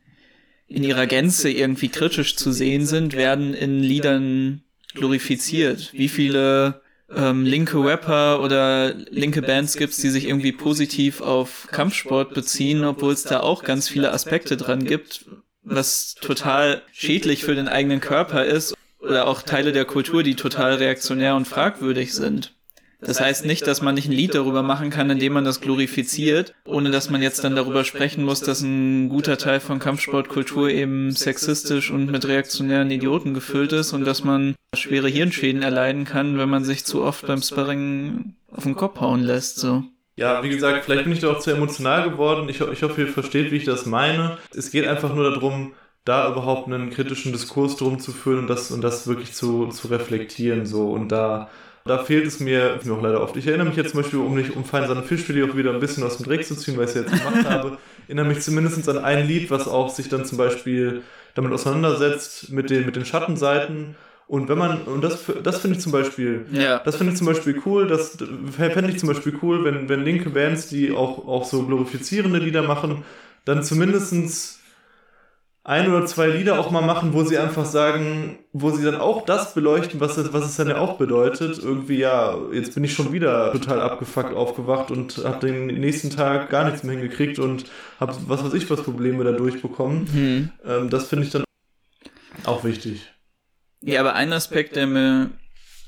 in 0.67 0.83
ihrer 0.83 1.07
Gänze 1.07 1.49
irgendwie 1.49 1.89
kritisch 1.89 2.35
zu 2.35 2.51
sehen 2.51 2.85
sind, 2.85 3.13
werden 3.13 3.53
in 3.53 3.79
Liedern 3.79 4.63
glorifiziert. 4.95 5.93
Wie 5.93 6.09
viele 6.09 6.81
ähm, 7.15 7.45
linke 7.45 7.83
Rapper 7.83 8.41
oder 8.41 8.93
linke 8.93 9.41
Bands 9.41 9.77
gibt's, 9.77 9.97
die 9.97 10.09
sich 10.09 10.27
irgendwie 10.27 10.51
positiv 10.51 11.21
auf 11.21 11.67
Kampfsport 11.71 12.33
beziehen, 12.33 12.83
obwohl 12.83 13.13
es 13.13 13.23
da 13.23 13.39
auch 13.39 13.63
ganz 13.63 13.87
viele 13.87 14.11
Aspekte 14.11 14.57
dran 14.57 14.85
gibt, 14.85 15.25
was 15.63 16.15
total 16.15 16.81
schädlich 16.91 17.43
für 17.43 17.55
den 17.55 17.67
eigenen 17.67 18.01
Körper 18.01 18.45
ist 18.45 18.75
oder 18.99 19.27
auch 19.27 19.41
Teile 19.41 19.71
der 19.71 19.85
Kultur, 19.85 20.23
die 20.23 20.35
total 20.35 20.75
reaktionär 20.75 21.35
und 21.35 21.47
fragwürdig 21.47 22.13
sind. 22.13 22.56
Das 22.99 23.21
heißt 23.21 23.45
nicht, 23.45 23.67
dass 23.67 23.81
man 23.81 23.95
nicht 23.95 24.07
ein 24.07 24.13
Lied 24.13 24.33
darüber 24.33 24.63
machen 24.63 24.89
kann, 24.89 25.09
indem 25.09 25.33
man 25.33 25.45
das 25.45 25.61
glorifiziert, 25.61 26.55
ohne 26.65 26.89
dass 26.89 27.09
man 27.09 27.21
jetzt 27.21 27.43
dann 27.43 27.55
darüber 27.55 27.83
sprechen 27.83 28.23
muss, 28.23 28.41
dass 28.41 28.61
ein 28.61 29.09
guter 29.09 29.37
Teil 29.37 29.59
von 29.59 29.79
Kampfsportkultur 29.79 30.69
eben 30.69 31.11
sexistisch 31.11 31.91
und 31.91 32.11
mit 32.11 32.27
reaktionären 32.27 32.89
Idioten 32.89 33.35
gefüllt 33.35 33.71
ist 33.71 33.93
und 33.93 34.05
dass 34.05 34.23
man 34.23 34.55
schwere 34.75 35.09
Hirnschäden 35.09 35.61
erleiden 35.61 36.05
kann, 36.05 36.39
wenn 36.39 36.49
man 36.49 36.63
sich 36.63 36.85
zu 36.85 37.03
oft 37.03 37.27
beim 37.27 37.41
Sparring 37.41 38.33
auf 38.51 38.63
den 38.63 38.75
Kopf 38.75 38.99
hauen 38.99 39.21
lässt, 39.21 39.57
so. 39.57 39.83
Ja, 40.15 40.41
wie 40.41 40.49
gesagt, 40.49 40.85
vielleicht 40.85 41.03
bin 41.03 41.13
ich 41.13 41.19
da 41.19 41.31
auch 41.31 41.39
zu 41.39 41.51
emotional 41.51 42.09
geworden. 42.09 42.49
Ich, 42.49 42.59
ich 42.59 42.81
hoffe, 42.81 43.01
ihr 43.01 43.07
versteht, 43.07 43.51
wie 43.51 43.57
ich 43.57 43.65
das 43.65 43.85
meine. 43.85 44.39
Es 44.55 44.71
geht 44.71 44.87
einfach 44.87 45.13
nur 45.13 45.29
darum, 45.29 45.73
da 46.05 46.31
überhaupt 46.31 46.67
einen 46.67 46.89
kritischen 46.89 47.33
Diskurs 47.33 47.75
drum 47.75 47.99
zu 47.99 48.11
führen 48.11 48.39
und 48.39 48.47
das, 48.47 48.71
und 48.71 48.81
das 48.81 49.07
wirklich 49.07 49.33
zu, 49.33 49.67
zu 49.67 49.89
reflektieren, 49.89 50.65
so, 50.65 50.89
und 50.89 51.09
da 51.11 51.49
da 51.87 52.03
fehlt 52.03 52.27
es 52.27 52.39
mir, 52.39 52.79
mir 52.83 52.93
auch 52.93 53.01
leider 53.01 53.21
oft. 53.21 53.35
Ich 53.37 53.47
erinnere 53.47 53.67
mich 53.67 53.77
jetzt 53.77 53.91
zum 53.91 54.01
Beispiel, 54.01 54.19
um 54.19 54.35
nicht 54.35 54.55
um 54.55 54.63
fein 54.65 54.87
seine 54.87 55.03
Fischfilet 55.03 55.49
auch 55.49 55.55
wieder 55.55 55.73
ein 55.73 55.79
bisschen 55.79 56.03
aus 56.03 56.17
dem 56.17 56.25
Dreck 56.25 56.45
zu 56.45 56.55
ziehen, 56.55 56.77
weil 56.77 56.85
ich 56.85 56.91
es 56.91 56.95
jetzt 56.95 57.11
gemacht 57.11 57.49
habe, 57.49 57.77
erinnere 58.07 58.27
mich 58.27 58.41
zumindest 58.41 58.87
an 58.89 58.97
ein 58.99 59.27
Lied, 59.27 59.49
was 59.49 59.67
auch 59.67 59.89
sich 59.89 60.09
dann 60.09 60.25
zum 60.25 60.37
Beispiel 60.37 61.01
damit 61.35 61.51
auseinandersetzt 61.51 62.51
mit 62.51 62.69
den, 62.69 62.85
mit 62.85 62.95
den 62.95 63.05
Schattenseiten. 63.05 63.95
Und 64.27 64.49
wenn 64.49 64.57
man, 64.57 64.81
und 64.81 65.01
das, 65.01 65.19
das 65.41 65.59
finde 65.59 65.77
ich 65.77 65.83
zum 65.83 65.93
Beispiel, 65.93 66.45
ja. 66.51 66.79
das 66.79 66.97
finde 66.97 67.13
ich 67.13 67.17
zum 67.17 67.27
Beispiel 67.27 67.61
cool, 67.65 67.87
das 67.87 68.17
fände 68.51 68.91
ich 68.91 68.99
zum 68.99 69.07
Beispiel 69.07 69.33
cool, 69.41 69.63
wenn, 69.63 69.87
wenn 69.87 70.03
linke 70.03 70.29
Bands, 70.29 70.67
die 70.67 70.91
auch, 70.91 71.25
auch 71.27 71.45
so 71.45 71.63
glorifizierende 71.63 72.39
Lieder 72.39 72.63
machen, 72.63 73.05
dann 73.45 73.63
zumindestens 73.63 74.56
ein 75.67 75.91
oder 75.91 76.05
zwei 76.05 76.27
Lieder 76.27 76.59
auch 76.59 76.71
mal 76.71 76.81
machen, 76.81 77.13
wo 77.13 77.25
sie 77.25 77.37
einfach 77.37 77.65
sagen, 77.65 78.39
wo 78.53 78.71
sie 78.71 78.85
dann 78.85 78.95
auch 78.95 79.25
das 79.25 79.53
beleuchten, 79.53 79.99
was 79.99 80.15
es, 80.15 80.31
was 80.31 80.45
es 80.45 80.55
dann 80.55 80.69
ja 80.69 80.77
auch 80.77 80.97
bedeutet. 80.97 81.59
Irgendwie, 81.59 81.97
ja, 81.97 82.37
jetzt 82.53 82.73
bin 82.73 82.85
ich 82.85 82.93
schon 82.93 83.11
wieder 83.11 83.51
total 83.51 83.81
abgefuckt 83.81 84.33
aufgewacht 84.33 84.91
und 84.91 85.17
habe 85.25 85.45
den 85.45 85.65
nächsten 85.65 86.09
Tag 86.09 86.49
gar 86.49 86.63
nichts 86.63 86.83
mehr 86.83 86.97
hingekriegt 86.97 87.37
und 87.37 87.65
habe, 87.99 88.15
was 88.27 88.45
weiß 88.45 88.53
ich, 88.53 88.69
was 88.69 88.81
Probleme 88.81 89.25
dadurch 89.25 89.61
bekommen. 89.61 90.07
Mhm. 90.13 90.49
Ähm, 90.65 90.89
das 90.89 91.09
finde 91.09 91.25
ich 91.25 91.31
dann 91.31 91.43
auch 92.45 92.63
wichtig. 92.63 93.11
Ja, 93.81 93.99
aber 93.99 94.13
ein 94.13 94.31
Aspekt, 94.31 94.77
der 94.77 94.87
mir 94.87 95.31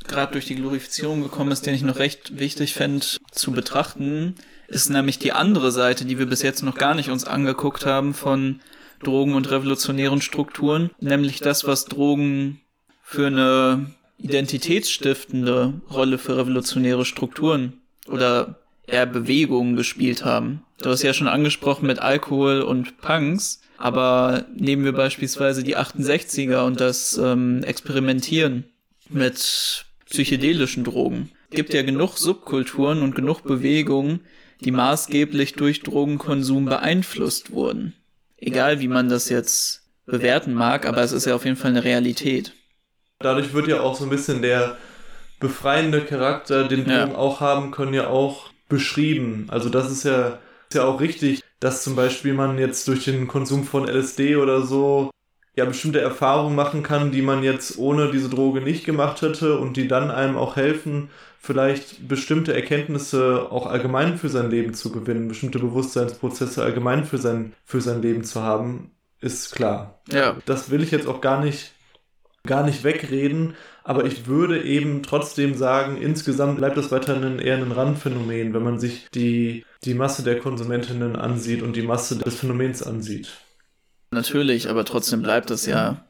gerade 0.09 0.33
durch 0.33 0.45
die 0.45 0.55
Glorifizierung 0.55 1.23
gekommen 1.23 1.51
ist, 1.51 1.65
den 1.65 1.73
ich 1.73 1.83
noch 1.83 1.99
recht 1.99 2.37
wichtig 2.37 2.73
fände 2.73 3.05
zu 3.31 3.53
betrachten, 3.53 4.35
ist 4.67 4.89
nämlich 4.89 5.19
die 5.19 5.31
andere 5.31 5.71
Seite, 5.71 6.03
die 6.03 6.19
wir 6.19 6.25
bis 6.25 6.41
jetzt 6.41 6.63
noch 6.63 6.75
gar 6.75 6.95
nicht 6.95 7.09
uns 7.09 7.23
angeguckt 7.23 7.85
haben 7.85 8.13
von 8.13 8.59
Drogen 9.03 9.33
und 9.33 9.49
revolutionären 9.49 10.21
Strukturen, 10.21 10.91
nämlich 10.99 11.39
das, 11.39 11.65
was 11.65 11.85
Drogen 11.85 12.59
für 13.01 13.27
eine 13.27 13.87
identitätsstiftende 14.17 15.73
Rolle 15.89 16.17
für 16.17 16.37
revolutionäre 16.37 17.05
Strukturen 17.05 17.81
oder 18.07 18.59
eher 18.85 19.05
Bewegungen 19.05 19.75
gespielt 19.75 20.25
haben. 20.25 20.63
Du 20.81 20.89
hast 20.89 21.03
ja 21.03 21.13
schon 21.13 21.27
angesprochen 21.27 21.87
mit 21.87 21.99
Alkohol 21.99 22.61
und 22.61 22.99
Punks, 22.99 23.61
aber 23.77 24.45
nehmen 24.55 24.83
wir 24.83 24.93
beispielsweise 24.93 25.63
die 25.63 25.77
68er 25.77 26.65
und 26.65 26.79
das 26.79 27.17
ähm, 27.17 27.63
Experimentieren 27.63 28.65
mit 29.09 29.85
psychedelischen 30.09 30.83
Drogen. 30.83 31.31
Gibt 31.51 31.73
ja 31.73 31.81
genug 31.81 32.17
Subkulturen 32.17 33.01
und 33.01 33.15
genug 33.15 33.43
Bewegungen, 33.43 34.21
die 34.61 34.71
maßgeblich 34.71 35.53
durch 35.53 35.81
Drogenkonsum 35.81 36.65
beeinflusst 36.65 37.51
wurden. 37.51 37.93
Egal 38.41 38.79
wie 38.79 38.87
man 38.87 39.09
das 39.09 39.29
jetzt 39.29 39.83
bewerten 40.05 40.53
mag, 40.53 40.85
aber 40.85 41.01
es 41.01 41.11
ist 41.11 41.25
ja 41.25 41.35
auf 41.35 41.45
jeden 41.45 41.57
Fall 41.57 41.71
eine 41.71 41.83
Realität. 41.83 42.53
Dadurch 43.19 43.53
wird 43.53 43.67
ja 43.67 43.81
auch 43.81 43.95
so 43.95 44.05
ein 44.05 44.09
bisschen 44.09 44.41
der 44.41 44.77
befreiende 45.39 46.01
Charakter, 46.01 46.67
den 46.67 46.85
Drogen 46.85 47.11
ja. 47.11 47.15
auch 47.15 47.39
haben 47.41 47.71
können, 47.71 47.93
ja 47.93 48.07
auch 48.07 48.49
beschrieben. 48.67 49.47
Also 49.49 49.69
das 49.69 49.91
ist 49.91 50.03
ja, 50.03 50.39
ist 50.69 50.75
ja 50.75 50.85
auch 50.85 50.99
richtig, 50.99 51.43
dass 51.59 51.83
zum 51.83 51.95
Beispiel 51.95 52.33
man 52.33 52.57
jetzt 52.57 52.87
durch 52.87 53.05
den 53.05 53.27
Konsum 53.27 53.63
von 53.63 53.87
LSD 53.87 54.37
oder 54.37 54.61
so 54.61 55.11
ja 55.59 55.65
bestimmte 55.65 56.01
Erfahrungen 56.01 56.55
machen 56.55 56.83
kann, 56.83 57.11
die 57.11 57.21
man 57.21 57.43
jetzt 57.43 57.77
ohne 57.77 58.11
diese 58.11 58.29
Droge 58.29 58.61
nicht 58.61 58.85
gemacht 58.85 59.21
hätte 59.21 59.59
und 59.59 59.77
die 59.77 59.87
dann 59.87 60.09
einem 60.09 60.37
auch 60.37 60.55
helfen, 60.55 61.09
vielleicht 61.39 62.07
bestimmte 62.07 62.53
Erkenntnisse 62.53 63.47
auch 63.51 63.67
allgemein 63.67 64.17
für 64.17 64.29
sein 64.29 64.49
Leben 64.49 64.73
zu 64.73 64.91
gewinnen, 64.91 65.27
bestimmte 65.27 65.59
Bewusstseinsprozesse 65.59 66.63
allgemein 66.63 67.05
für 67.05 67.17
sein, 67.17 67.53
für 67.65 67.81
sein 67.81 68.01
Leben 68.01 68.23
zu 68.23 68.41
haben, 68.41 68.91
ist 69.21 69.53
klar. 69.53 70.01
Ja. 70.11 70.37
Das 70.45 70.69
will 70.69 70.81
ich 70.81 70.91
jetzt 70.91 71.07
auch 71.07 71.21
gar 71.21 71.43
nicht, 71.43 71.73
gar 72.45 72.65
nicht 72.65 72.83
wegreden, 72.83 73.55
aber 73.83 74.05
ich 74.05 74.27
würde 74.27 74.63
eben 74.63 75.03
trotzdem 75.03 75.55
sagen, 75.55 75.97
insgesamt 76.01 76.57
bleibt 76.57 76.77
das 76.77 76.91
weiterhin 76.91 77.39
eher 77.39 77.57
ein 77.57 77.71
Randphänomen, 77.71 78.53
wenn 78.53 78.63
man 78.63 78.79
sich 78.79 79.07
die, 79.13 79.65
die 79.83 79.93
Masse 79.93 80.23
der 80.23 80.39
Konsumentinnen 80.39 81.15
ansieht 81.15 81.61
und 81.61 81.75
die 81.75 81.81
Masse 81.81 82.17
des 82.17 82.35
Phänomens 82.35 82.83
ansieht. 82.83 83.29
Natürlich, 84.11 84.69
aber 84.69 84.85
trotzdem 84.85 85.21
bleibt 85.21 85.51
es 85.51 85.65
ja 85.65 86.03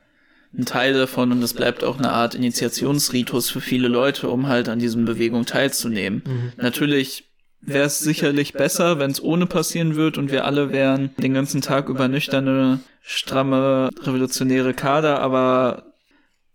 ein 0.57 0.65
Teil 0.65 0.93
davon 0.93 1.31
und 1.31 1.43
es 1.43 1.53
bleibt 1.53 1.83
auch 1.83 1.99
eine 1.99 2.11
Art 2.11 2.33
Initiationsritus 2.33 3.49
für 3.49 3.61
viele 3.61 3.87
Leute, 3.87 4.29
um 4.29 4.47
halt 4.47 4.67
an 4.69 4.79
diesen 4.79 5.05
Bewegungen 5.05 5.45
teilzunehmen. 5.45 6.23
Mhm. 6.25 6.53
Natürlich 6.57 7.25
wäre 7.61 7.85
es 7.85 7.99
sicherlich 7.99 8.53
besser, 8.53 8.99
wenn 8.99 9.11
es 9.11 9.21
ohne 9.21 9.45
passieren 9.45 9.95
wird 9.95 10.17
und 10.17 10.31
wir 10.31 10.45
alle 10.45 10.71
wären 10.71 11.11
den 11.17 11.33
ganzen 11.33 11.61
Tag 11.61 11.89
über 11.89 12.07
nüchterne, 12.07 12.79
stramme, 13.01 13.89
revolutionäre 14.01 14.73
Kader, 14.73 15.19
aber 15.19 15.93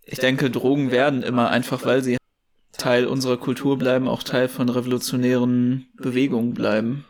ich 0.03 0.19
denke, 0.19 0.49
Drogen 0.49 0.91
werden 0.91 1.23
immer 1.23 1.49
einfach, 1.49 1.85
weil 1.85 2.03
sie 2.03 2.17
Teil 2.77 3.05
unserer 3.05 3.37
Kultur 3.37 3.77
bleiben, 3.77 4.07
auch 4.07 4.23
Teil 4.23 4.47
von 4.47 4.69
revolutionären 4.69 5.87
Bewegungen 5.95 6.53
bleiben. 6.53 7.05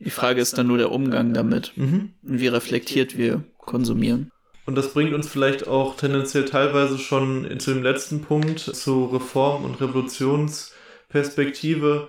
Die 0.00 0.10
Frage 0.10 0.40
ist 0.40 0.58
dann 0.58 0.66
nur 0.66 0.78
der 0.78 0.90
Umgang 0.90 1.32
damit 1.34 1.76
mhm. 1.76 2.14
und 2.22 2.40
wie 2.40 2.48
reflektiert 2.48 3.18
wir 3.18 3.44
konsumieren. 3.58 4.32
Und 4.66 4.74
das 4.76 4.92
bringt 4.94 5.12
uns 5.12 5.28
vielleicht 5.28 5.68
auch 5.68 5.96
tendenziell 5.96 6.46
teilweise 6.46 6.98
schon 6.98 7.60
zu 7.60 7.74
dem 7.74 7.82
letzten 7.82 8.22
Punkt, 8.22 8.60
zu 8.60 9.04
Reform- 9.06 9.64
und 9.64 9.80
Revolutionsperspektive. 9.80 12.08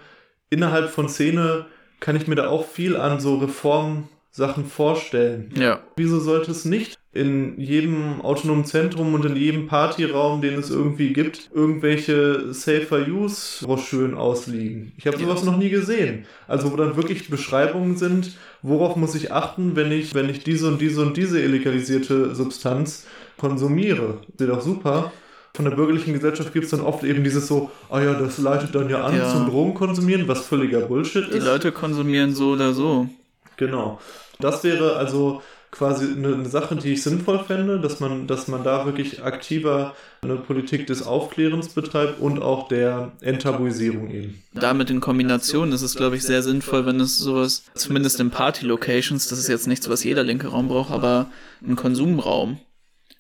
Innerhalb 0.50 0.90
von 0.90 1.08
Szene 1.10 1.66
kann 2.00 2.16
ich 2.16 2.28
mir 2.28 2.36
da 2.36 2.50
auch 2.50 2.68
viel 2.68 2.96
an 2.96 3.20
so 3.20 3.38
Reformsachen 3.38 4.66
vorstellen. 4.66 5.52
Ja. 5.56 5.82
Wieso 5.96 6.20
sollte 6.20 6.52
es 6.52 6.66
nicht 6.66 7.01
in 7.14 7.60
jedem 7.60 8.22
autonomen 8.22 8.64
Zentrum 8.64 9.14
und 9.14 9.26
in 9.26 9.36
jedem 9.36 9.68
Partyraum, 9.68 10.42
den 10.42 10.58
es 10.58 10.70
irgendwie 10.70 11.12
gibt, 11.12 11.50
irgendwelche 11.54 12.54
Safer-Use-Broschüren 12.54 14.16
ausliegen. 14.16 14.94
Ich 14.98 15.08
habe 15.08 15.18
sowas 15.18 15.44
noch 15.44 15.58
nie 15.58 15.70
gesehen. 15.70 16.26
Also 16.48 16.72
wo 16.72 16.78
dann 16.78 16.96
wirklich 16.96 17.30
Beschreibungen 17.30 17.98
sind, 17.98 18.38
worauf 18.62 18.96
muss 18.96 19.14
ich 19.16 19.34
achten, 19.34 19.76
wenn 19.76 19.92
ich, 19.92 20.16
wenn 20.16 20.30
ich 20.30 20.44
diese 20.44 20.70
und 20.70 20.80
diese 20.80 21.02
und 21.02 21.18
diese 21.18 21.42
illegalisierte 21.42 22.34
Substanz 22.34 23.08
konsumiere. 23.38 24.20
Sieht 24.38 24.48
doch 24.48 24.62
super. 24.62 25.12
Von 25.54 25.66
der 25.66 25.76
bürgerlichen 25.76 26.14
Gesellschaft 26.14 26.54
gibt 26.54 26.64
es 26.64 26.72
dann 26.72 26.80
oft 26.80 27.04
eben 27.04 27.26
dieses 27.26 27.46
so, 27.46 27.72
ah 27.90 28.02
ja, 28.02 28.14
das 28.14 28.38
leitet 28.38 28.74
dann 28.74 28.90
ja 28.90 29.04
an 29.04 29.18
ja. 29.18 29.30
zum 29.30 29.50
Drogenkonsumieren, 29.50 30.30
was 30.30 30.46
völliger 30.46 30.80
Bullshit 30.80 31.28
ist. 31.28 31.34
Die 31.34 31.46
Leute 31.46 31.74
konsumieren 31.74 32.34
so 32.34 32.52
oder 32.52 32.72
so. 32.72 33.10
Genau. 33.58 34.00
Das 34.40 34.64
wäre 34.64 34.96
also 34.96 35.42
quasi 35.72 36.06
eine, 36.06 36.34
eine, 36.34 36.50
Sache, 36.50 36.76
die 36.76 36.94
ich 36.94 37.04
sinnvoll 37.04 37.44
fände, 37.46 37.80
dass 37.80 38.00
man, 38.02 38.28
dass 38.28 38.48
man 38.50 38.64
da 38.64 38.86
wirklich 38.86 39.24
aktiver 39.24 39.96
eine 40.22 40.36
Politik 40.36 40.86
des 40.86 41.02
Aufklärens 41.02 41.70
betreibt 41.70 42.20
und 42.20 42.42
auch 42.42 42.68
der 42.68 43.14
Enttabuisierung 43.22 44.12
eben. 44.12 44.44
Damit 44.54 44.90
in 44.90 45.00
Kombination 45.00 45.72
ist 45.72 45.82
es, 45.82 45.96
glaube 45.96 46.18
ich, 46.18 46.24
sehr 46.24 46.44
sinnvoll, 46.44 46.86
wenn 46.86 47.00
es 47.00 47.18
sowas, 47.18 47.64
zumindest 47.74 48.20
in 48.20 48.32
Party-Locations, 48.32 49.30
das 49.30 49.40
ist 49.40 49.48
jetzt 49.48 49.68
nichts, 49.68 49.90
was 49.90 50.04
jeder 50.04 50.24
linke 50.24 50.50
Raum 50.50 50.68
braucht, 50.68 50.92
aber 50.92 51.32
einen 51.66 51.78
Konsumraum 51.78 52.60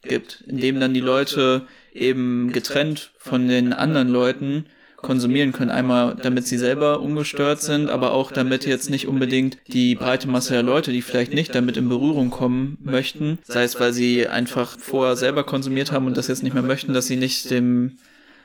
gibt, 0.03 0.43
in 0.45 0.57
dem 0.57 0.79
dann 0.79 0.93
die 0.93 0.99
Leute 0.99 1.67
eben 1.93 2.51
getrennt 2.51 3.11
von 3.17 3.47
den 3.47 3.71
anderen 3.71 4.09
Leuten 4.09 4.65
konsumieren 5.01 5.51
können. 5.51 5.71
Einmal, 5.71 6.15
damit 6.21 6.47
sie 6.47 6.57
selber 6.57 7.01
ungestört 7.01 7.61
sind, 7.61 7.89
aber 7.89 8.13
auch 8.13 8.31
damit 8.31 8.65
jetzt 8.65 8.89
nicht 8.89 9.07
unbedingt 9.07 9.57
die 9.67 9.95
breite 9.95 10.27
Masse 10.27 10.53
der 10.53 10.63
Leute, 10.63 10.91
die 10.91 11.01
vielleicht 11.01 11.33
nicht 11.33 11.53
damit 11.55 11.77
in 11.77 11.89
Berührung 11.89 12.29
kommen 12.29 12.77
möchten, 12.83 13.39
sei 13.43 13.63
es, 13.63 13.79
weil 13.79 13.93
sie 13.93 14.27
einfach 14.27 14.77
vorher 14.79 15.15
selber 15.15 15.43
konsumiert 15.43 15.91
haben 15.91 16.05
und 16.05 16.17
das 16.17 16.27
jetzt 16.27 16.43
nicht 16.43 16.53
mehr 16.53 16.63
möchten, 16.63 16.93
dass 16.93 17.07
sie 17.07 17.17
nicht 17.17 17.49
dem 17.49 17.97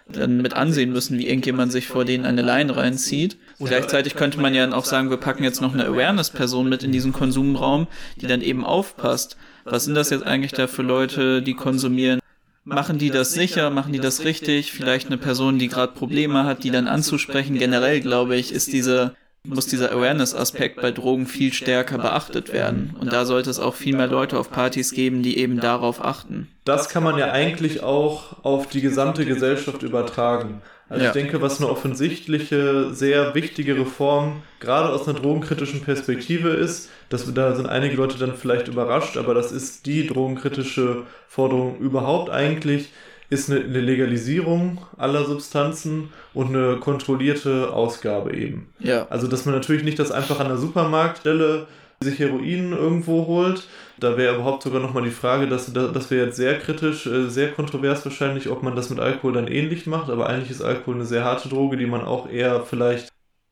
dann 0.08 0.40
mit 0.40 0.54
ansehen 0.54 0.92
müssen, 0.92 1.18
wie 1.18 1.26
irgendjemand 1.26 1.72
sich 1.72 1.88
vor 1.88 2.04
denen 2.04 2.24
eine 2.24 2.42
Line 2.42 2.76
reinzieht. 2.76 3.36
Und 3.58 3.68
gleichzeitig 3.68 4.14
könnte 4.14 4.40
man 4.40 4.54
ja 4.54 4.70
auch 4.72 4.84
sagen, 4.84 5.10
wir 5.10 5.16
packen 5.16 5.42
jetzt 5.42 5.60
noch 5.60 5.74
eine 5.74 5.86
Awareness-Person 5.86 6.68
mit 6.68 6.84
in 6.84 6.92
diesen 6.92 7.12
Konsumraum, 7.12 7.88
die 8.20 8.26
dann 8.26 8.40
eben 8.40 8.64
aufpasst. 8.64 9.36
Was 9.64 9.84
sind 9.84 9.96
das 9.96 10.10
jetzt 10.10 10.24
eigentlich 10.24 10.52
da 10.52 10.68
für 10.68 10.82
Leute, 10.82 11.42
die 11.42 11.54
konsumieren? 11.54 12.20
Machen 12.66 12.98
die 12.98 13.10
das 13.10 13.32
sicher, 13.32 13.70
machen 13.70 13.92
die 13.92 14.00
das 14.00 14.24
richtig, 14.24 14.72
vielleicht 14.72 15.06
eine 15.06 15.18
Person, 15.18 15.58
die 15.58 15.68
gerade 15.68 15.92
Probleme 15.92 16.44
hat, 16.44 16.64
die 16.64 16.70
dann 16.70 16.88
anzusprechen. 16.88 17.58
Generell, 17.58 18.00
glaube 18.00 18.36
ich, 18.36 18.52
ist 18.52 18.72
diese 18.72 19.14
muss 19.48 19.66
dieser 19.66 19.92
Awareness-Aspekt 19.92 20.80
bei 20.80 20.90
Drogen 20.90 21.26
viel 21.26 21.52
stärker 21.52 21.98
beachtet 21.98 22.52
werden. 22.52 22.96
Und 22.98 23.12
da 23.12 23.24
sollte 23.24 23.48
es 23.48 23.60
auch 23.60 23.74
viel 23.74 23.96
mehr 23.96 24.08
Leute 24.08 24.38
auf 24.38 24.50
Partys 24.50 24.90
geben, 24.90 25.22
die 25.22 25.38
eben 25.38 25.60
darauf 25.60 26.04
achten. 26.04 26.48
Das 26.64 26.88
kann 26.88 27.04
man 27.04 27.16
ja 27.16 27.30
eigentlich 27.30 27.82
auch 27.82 28.44
auf 28.44 28.66
die 28.66 28.80
gesamte 28.80 29.24
Gesellschaft 29.24 29.84
übertragen. 29.84 30.62
Also 30.88 31.02
ja. 31.02 31.10
ich 31.10 31.14
denke, 31.14 31.42
was 31.42 31.60
eine 31.60 31.68
offensichtliche, 31.68 32.92
sehr 32.94 33.34
wichtige 33.34 33.76
Reform, 33.76 34.42
gerade 34.60 34.90
aus 34.90 35.08
einer 35.08 35.18
drogenkritischen 35.18 35.80
Perspektive 35.80 36.50
ist, 36.50 36.90
dass 37.08 37.32
da 37.32 37.54
sind 37.56 37.66
einige 37.66 37.96
Leute 37.96 38.18
dann 38.18 38.36
vielleicht 38.36 38.68
überrascht, 38.68 39.16
aber 39.16 39.34
das 39.34 39.50
ist 39.50 39.86
die 39.86 40.06
drogenkritische 40.06 41.02
Forderung 41.26 41.78
überhaupt 41.78 42.30
eigentlich, 42.30 42.92
ist 43.30 43.50
eine, 43.50 43.64
eine 43.64 43.80
Legalisierung 43.80 44.80
aller 44.96 45.24
Substanzen 45.24 46.10
und 46.32 46.54
eine 46.54 46.76
kontrollierte 46.76 47.72
Ausgabe 47.72 48.36
eben. 48.36 48.68
Ja. 48.78 49.08
Also 49.10 49.26
dass 49.26 49.44
man 49.44 49.54
natürlich 49.54 49.82
nicht 49.82 49.98
das 49.98 50.12
einfach 50.12 50.38
an 50.38 50.48
der 50.48 50.58
Supermarktstelle 50.58 51.66
sich 52.02 52.18
Heroin 52.18 52.72
irgendwo 52.72 53.26
holt. 53.26 53.68
Da 53.98 54.16
wäre 54.16 54.34
überhaupt 54.34 54.62
sogar 54.62 54.80
nochmal 54.80 55.04
die 55.04 55.10
Frage, 55.10 55.48
dass 55.48 55.72
das 55.72 56.10
wäre 56.10 56.26
jetzt 56.26 56.36
sehr 56.36 56.58
kritisch, 56.58 57.06
äh, 57.06 57.28
sehr 57.28 57.52
kontrovers 57.52 58.04
wahrscheinlich, 58.04 58.50
ob 58.50 58.62
man 58.62 58.76
das 58.76 58.90
mit 58.90 59.00
Alkohol 59.00 59.32
dann 59.32 59.48
ähnlich 59.48 59.86
macht, 59.86 60.10
aber 60.10 60.28
eigentlich 60.28 60.50
ist 60.50 60.62
Alkohol 60.62 60.96
eine 60.96 61.06
sehr 61.06 61.24
harte 61.24 61.48
Droge, 61.48 61.76
die 61.76 61.86
man 61.86 62.02
auch 62.02 62.28
eher 62.28 62.62
vielleicht 62.62 63.08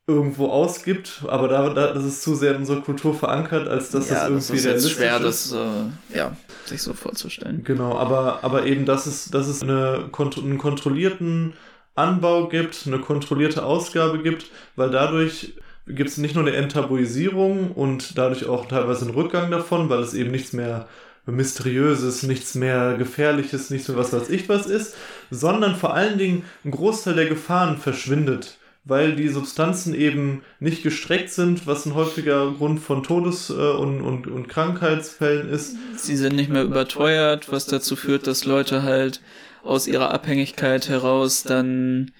irgendwo 0.07 0.49
ausgibt, 0.49 1.23
aber 1.27 1.47
da, 1.47 1.69
da 1.69 1.91
das 1.91 2.05
ist 2.05 2.21
zu 2.21 2.35
sehr 2.35 2.51
in 2.51 2.57
unserer 2.57 2.81
Kultur 2.81 3.15
verankert, 3.15 3.67
als 3.67 3.89
dass 3.89 4.09
ja, 4.09 4.29
das 4.29 4.49
irgendwie 4.51 4.63
das 4.63 4.83
ist 4.83 4.83
jetzt 4.85 4.91
schwer, 4.91 5.19
das 5.19 5.51
äh, 5.51 6.15
ja, 6.15 6.37
sich 6.65 6.83
so 6.83 6.93
vorzustellen. 6.93 7.63
Genau, 7.63 7.97
aber, 7.97 8.43
aber 8.43 8.67
eben, 8.67 8.85
dass 8.85 9.07
es, 9.07 9.31
dass 9.31 9.47
es 9.47 9.63
eine, 9.63 10.11
einen 10.15 10.57
kontrollierten 10.59 11.53
Anbau 11.95 12.49
gibt, 12.49 12.83
eine 12.85 12.99
kontrollierte 12.99 13.65
Ausgabe 13.65 14.21
gibt, 14.21 14.51
weil 14.75 14.91
dadurch 14.91 15.55
gibt 15.87 16.09
es 16.09 16.17
nicht 16.17 16.35
nur 16.35 16.45
eine 16.45 16.55
Enttabuisierung 16.55 17.71
und 17.71 18.17
dadurch 18.17 18.45
auch 18.45 18.67
teilweise 18.67 19.05
einen 19.05 19.13
Rückgang 19.13 19.51
davon, 19.51 19.89
weil 19.89 19.99
es 19.99 20.13
eben 20.13 20.31
nichts 20.31 20.53
mehr 20.53 20.87
Mysteriöses, 21.27 22.23
nichts 22.23 22.55
mehr 22.55 22.95
Gefährliches, 22.97 23.69
nichts 23.69 23.87
mehr 23.87 23.97
was 23.97 24.13
weiß 24.13 24.29
ich 24.29 24.47
was 24.47 24.67
ist, 24.67 24.95
sondern 25.31 25.75
vor 25.75 25.93
allen 25.93 26.17
Dingen 26.17 26.43
ein 26.63 26.71
Großteil 26.71 27.15
der 27.15 27.25
Gefahren 27.25 27.77
verschwindet, 27.77 28.57
weil 28.83 29.15
die 29.15 29.29
Substanzen 29.29 29.95
eben 29.95 30.43
nicht 30.59 30.83
gestreckt 30.83 31.31
sind, 31.31 31.65
was 31.65 31.85
ein 31.85 31.95
häufiger 31.95 32.51
Grund 32.51 32.79
von 32.79 33.01
Todes- 33.01 33.49
äh, 33.49 33.53
und, 33.53 34.01
und, 34.01 34.27
und 34.27 34.47
Krankheitsfällen 34.47 35.49
ist. 35.49 35.75
Sie 35.97 36.15
sind 36.15 36.35
nicht 36.35 36.51
mehr 36.51 36.63
überteuert, 36.63 37.51
was 37.51 37.65
dazu 37.65 37.95
führt, 37.95 38.27
dass 38.27 38.45
Leute 38.45 38.83
halt 38.83 39.21
aus 39.63 39.87
ihrer 39.87 40.13
Abhängigkeit 40.13 40.89
heraus 40.89 41.41
dann 41.41 42.11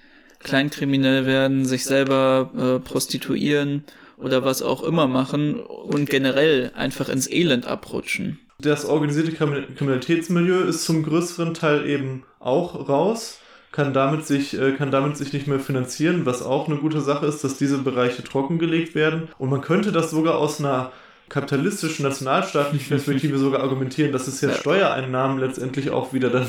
kleinkriminell 0.45 1.25
werden, 1.25 1.65
sich 1.65 1.83
selber 1.83 2.51
äh, 2.55 2.79
prostituieren 2.79 3.83
oder 4.17 4.45
was 4.45 4.61
auch 4.61 4.83
immer 4.83 5.07
machen 5.07 5.55
und 5.59 6.09
generell 6.09 6.71
einfach 6.75 7.09
ins 7.09 7.29
Elend 7.29 7.65
abrutschen. 7.65 8.39
Das 8.59 8.85
organisierte 8.85 9.33
Kriminalitätsmilieu 9.33 10.61
ist 10.61 10.85
zum 10.85 11.03
größeren 11.03 11.53
Teil 11.53 11.85
eben 11.89 12.23
auch 12.39 12.87
raus. 12.87 13.39
kann 13.73 13.91
damit 13.91 14.25
sich, 14.25 14.57
äh, 14.57 14.71
kann 14.71 14.89
damit 14.89 15.17
sich 15.17 15.33
nicht 15.33 15.47
mehr 15.47 15.59
finanzieren, 15.59 16.25
was 16.25 16.41
auch 16.41 16.69
eine 16.69 16.77
gute 16.77 17.01
Sache 17.01 17.25
ist, 17.25 17.43
dass 17.43 17.57
diese 17.57 17.79
Bereiche 17.79 18.23
trockengelegt 18.23 18.95
werden. 18.95 19.27
Und 19.37 19.49
man 19.49 19.59
könnte 19.59 19.91
das 19.91 20.11
sogar 20.11 20.37
aus 20.37 20.61
einer 20.61 20.93
kapitalistischen, 21.27 22.05
nationalstaatlichen 22.05 22.87
Perspektive 22.87 23.37
sogar 23.37 23.61
argumentieren, 23.61 24.13
dass 24.13 24.27
es 24.27 24.39
jetzt 24.39 24.59
Steuereinnahmen 24.59 25.39
letztendlich 25.39 25.89
auch 25.89 26.13
wieder 26.13 26.29
dann 26.29 26.45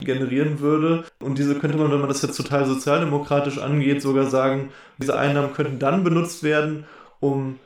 generieren 0.00 0.60
würde. 0.60 1.04
Und 1.20 1.38
diese 1.38 1.58
könnte 1.58 1.78
man, 1.78 1.90
wenn 1.90 2.00
man 2.00 2.08
das 2.08 2.22
jetzt 2.22 2.36
total 2.36 2.66
sozialdemokratisch 2.66 3.58
angeht, 3.58 4.02
sogar 4.02 4.26
sagen, 4.26 4.70
diese 4.98 5.18
Einnahmen 5.18 5.52
könnten 5.52 5.78
dann 5.78 6.04
benutzt 6.04 6.42
werden, 6.42 6.84
um 7.20 7.58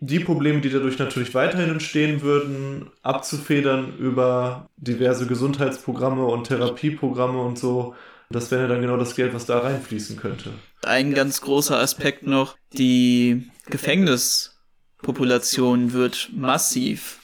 die 0.00 0.20
Probleme, 0.20 0.60
die 0.60 0.70
dadurch 0.70 0.98
natürlich 0.98 1.34
weiterhin 1.34 1.70
entstehen 1.70 2.22
würden, 2.22 2.90
abzufedern 3.02 3.96
über 3.98 4.68
diverse 4.76 5.26
Gesundheitsprogramme 5.26 6.24
und 6.24 6.48
Therapieprogramme 6.48 7.40
und 7.40 7.58
so. 7.58 7.94
Das 8.30 8.50
wäre 8.50 8.68
dann 8.68 8.80
genau 8.80 8.96
das 8.96 9.14
Geld, 9.14 9.34
was 9.34 9.44
da 9.44 9.58
reinfließen 9.58 10.16
könnte. 10.16 10.52
Ein 10.82 11.12
ganz 11.12 11.42
großer 11.42 11.78
Aspekt 11.78 12.26
noch, 12.26 12.56
die 12.72 13.50
Gefängnispopulation 13.66 15.92
wird 15.92 16.30
massiv 16.34 17.18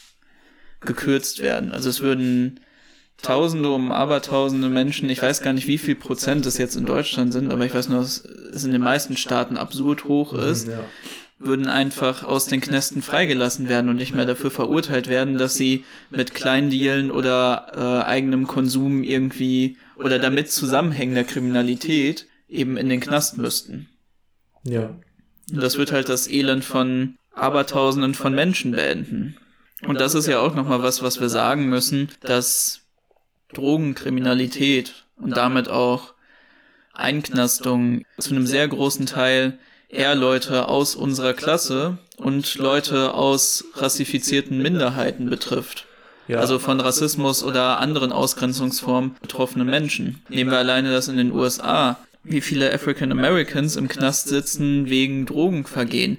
gekürzt 0.80 1.42
werden. 1.42 1.72
Also 1.72 1.88
es 1.88 2.02
würden 2.02 2.60
Tausende 3.22 3.70
um 3.70 3.92
Abertausende 3.92 4.68
Menschen, 4.68 5.08
ich 5.08 5.22
weiß 5.22 5.42
gar 5.42 5.52
nicht, 5.52 5.66
wie 5.66 5.78
viel 5.78 5.94
Prozent 5.94 6.44
es 6.46 6.58
jetzt 6.58 6.76
in 6.76 6.84
Deutschland 6.84 7.32
sind, 7.32 7.50
aber 7.50 7.64
ich 7.64 7.74
weiß 7.74 7.88
nur, 7.88 8.00
dass 8.00 8.24
es 8.52 8.64
in 8.64 8.72
den 8.72 8.82
meisten 8.82 9.16
Staaten 9.16 9.56
absurd 9.56 10.04
hoch 10.04 10.34
ist, 10.34 10.68
würden 11.38 11.66
einfach 11.66 12.24
aus 12.24 12.46
den 12.46 12.60
Knästen 12.60 13.02
freigelassen 13.02 13.68
werden 13.68 13.90
und 13.90 13.96
nicht 13.96 14.14
mehr 14.14 14.26
dafür 14.26 14.50
verurteilt 14.50 15.08
werden, 15.08 15.38
dass 15.38 15.54
sie 15.54 15.84
mit 16.10 16.34
Kleindealen 16.34 17.10
oder 17.10 17.72
äh, 17.74 18.06
eigenem 18.06 18.46
Konsum 18.46 19.02
irgendwie 19.02 19.76
oder 19.96 20.18
damit 20.18 20.50
zusammenhängender 20.50 21.24
Kriminalität 21.24 22.26
eben 22.48 22.76
in 22.76 22.88
den 22.88 23.00
Knast 23.00 23.38
müssten. 23.38 23.88
Ja. 24.62 24.90
Und 25.52 25.62
das 25.62 25.78
wird 25.78 25.92
halt 25.92 26.08
das 26.08 26.28
Elend 26.28 26.64
von 26.64 27.16
Abertausenden 27.34 28.14
von 28.14 28.34
Menschen 28.34 28.72
beenden. 28.72 29.36
Und 29.86 30.00
das 30.00 30.14
ist 30.14 30.26
ja 30.26 30.40
auch 30.40 30.54
nochmal 30.54 30.82
was, 30.82 31.02
was 31.02 31.20
wir 31.20 31.28
sagen 31.28 31.68
müssen, 31.68 32.08
dass 32.22 32.85
Drogenkriminalität 33.52 35.04
und 35.16 35.36
damit 35.36 35.68
auch 35.68 36.14
Einknastung 36.92 38.04
zu 38.18 38.30
einem 38.30 38.46
sehr 38.46 38.66
großen 38.68 39.06
Teil 39.06 39.58
eher 39.88 40.14
Leute 40.14 40.68
aus 40.68 40.94
unserer 40.94 41.34
Klasse 41.34 41.98
und 42.16 42.56
Leute 42.56 43.14
aus 43.14 43.64
rassifizierten 43.74 44.60
Minderheiten 44.60 45.30
betrifft. 45.30 45.86
Ja. 46.28 46.40
Also 46.40 46.58
von 46.58 46.80
Rassismus 46.80 47.44
oder 47.44 47.78
anderen 47.78 48.10
Ausgrenzungsformen 48.10 49.16
betroffene 49.20 49.64
Menschen. 49.64 50.22
Nehmen 50.28 50.50
wir 50.50 50.58
alleine 50.58 50.90
das 50.90 51.08
in 51.08 51.16
den 51.16 51.30
USA, 51.30 51.98
wie 52.24 52.40
viele 52.40 52.72
African 52.72 53.12
Americans 53.12 53.76
im 53.76 53.86
Knast 53.86 54.28
sitzen 54.28 54.90
wegen 54.90 55.26
Drogenvergehen 55.26 56.18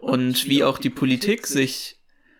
und 0.00 0.48
wie 0.48 0.62
auch 0.62 0.78
die 0.78 0.90
Politik 0.90 1.48
sich 1.48 1.97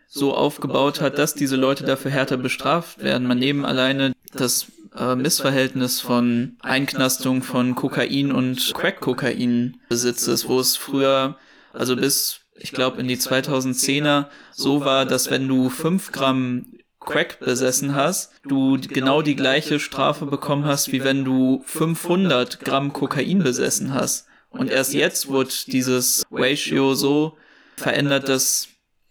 so 0.08 0.34
aufgebaut 0.34 1.00
hat, 1.00 1.18
dass 1.18 1.34
diese 1.34 1.56
Leute 1.56 1.84
dafür 1.84 2.10
härter 2.10 2.38
bestraft 2.38 3.02
werden. 3.02 3.28
Man 3.28 3.38
neben 3.38 3.64
alleine 3.66 4.14
das 4.32 4.66
äh, 4.96 5.14
Missverhältnis 5.14 6.00
von 6.00 6.56
Einknastung 6.60 7.42
von 7.42 7.74
Kokain 7.74 8.32
und 8.32 8.72
Crack-Kokain-Besitzes, 8.74 10.48
wo 10.48 10.58
es 10.58 10.76
früher, 10.76 11.36
also 11.74 11.94
bis, 11.94 12.40
ich 12.56 12.72
glaube, 12.72 13.00
in 13.00 13.06
die 13.06 13.18
2010er 13.18 14.26
so 14.50 14.84
war, 14.84 15.04
dass 15.04 15.30
wenn 15.30 15.46
du 15.46 15.68
fünf 15.68 16.10
Gramm 16.10 16.66
Crack 17.00 17.38
besessen 17.40 17.94
hast, 17.94 18.32
du 18.44 18.78
genau 18.80 19.22
die 19.22 19.36
gleiche 19.36 19.78
Strafe 19.78 20.26
bekommen 20.26 20.64
hast, 20.64 20.90
wie 20.90 21.04
wenn 21.04 21.24
du 21.24 21.62
500 21.64 22.60
Gramm 22.60 22.92
Kokain 22.92 23.38
besessen 23.40 23.94
hast. 23.94 24.26
Und 24.50 24.70
erst 24.70 24.94
jetzt 24.94 25.28
wurde 25.28 25.50
dieses 25.66 26.24
Ratio 26.30 26.94
so 26.94 27.36
verändert, 27.76 28.28
dass 28.28 28.68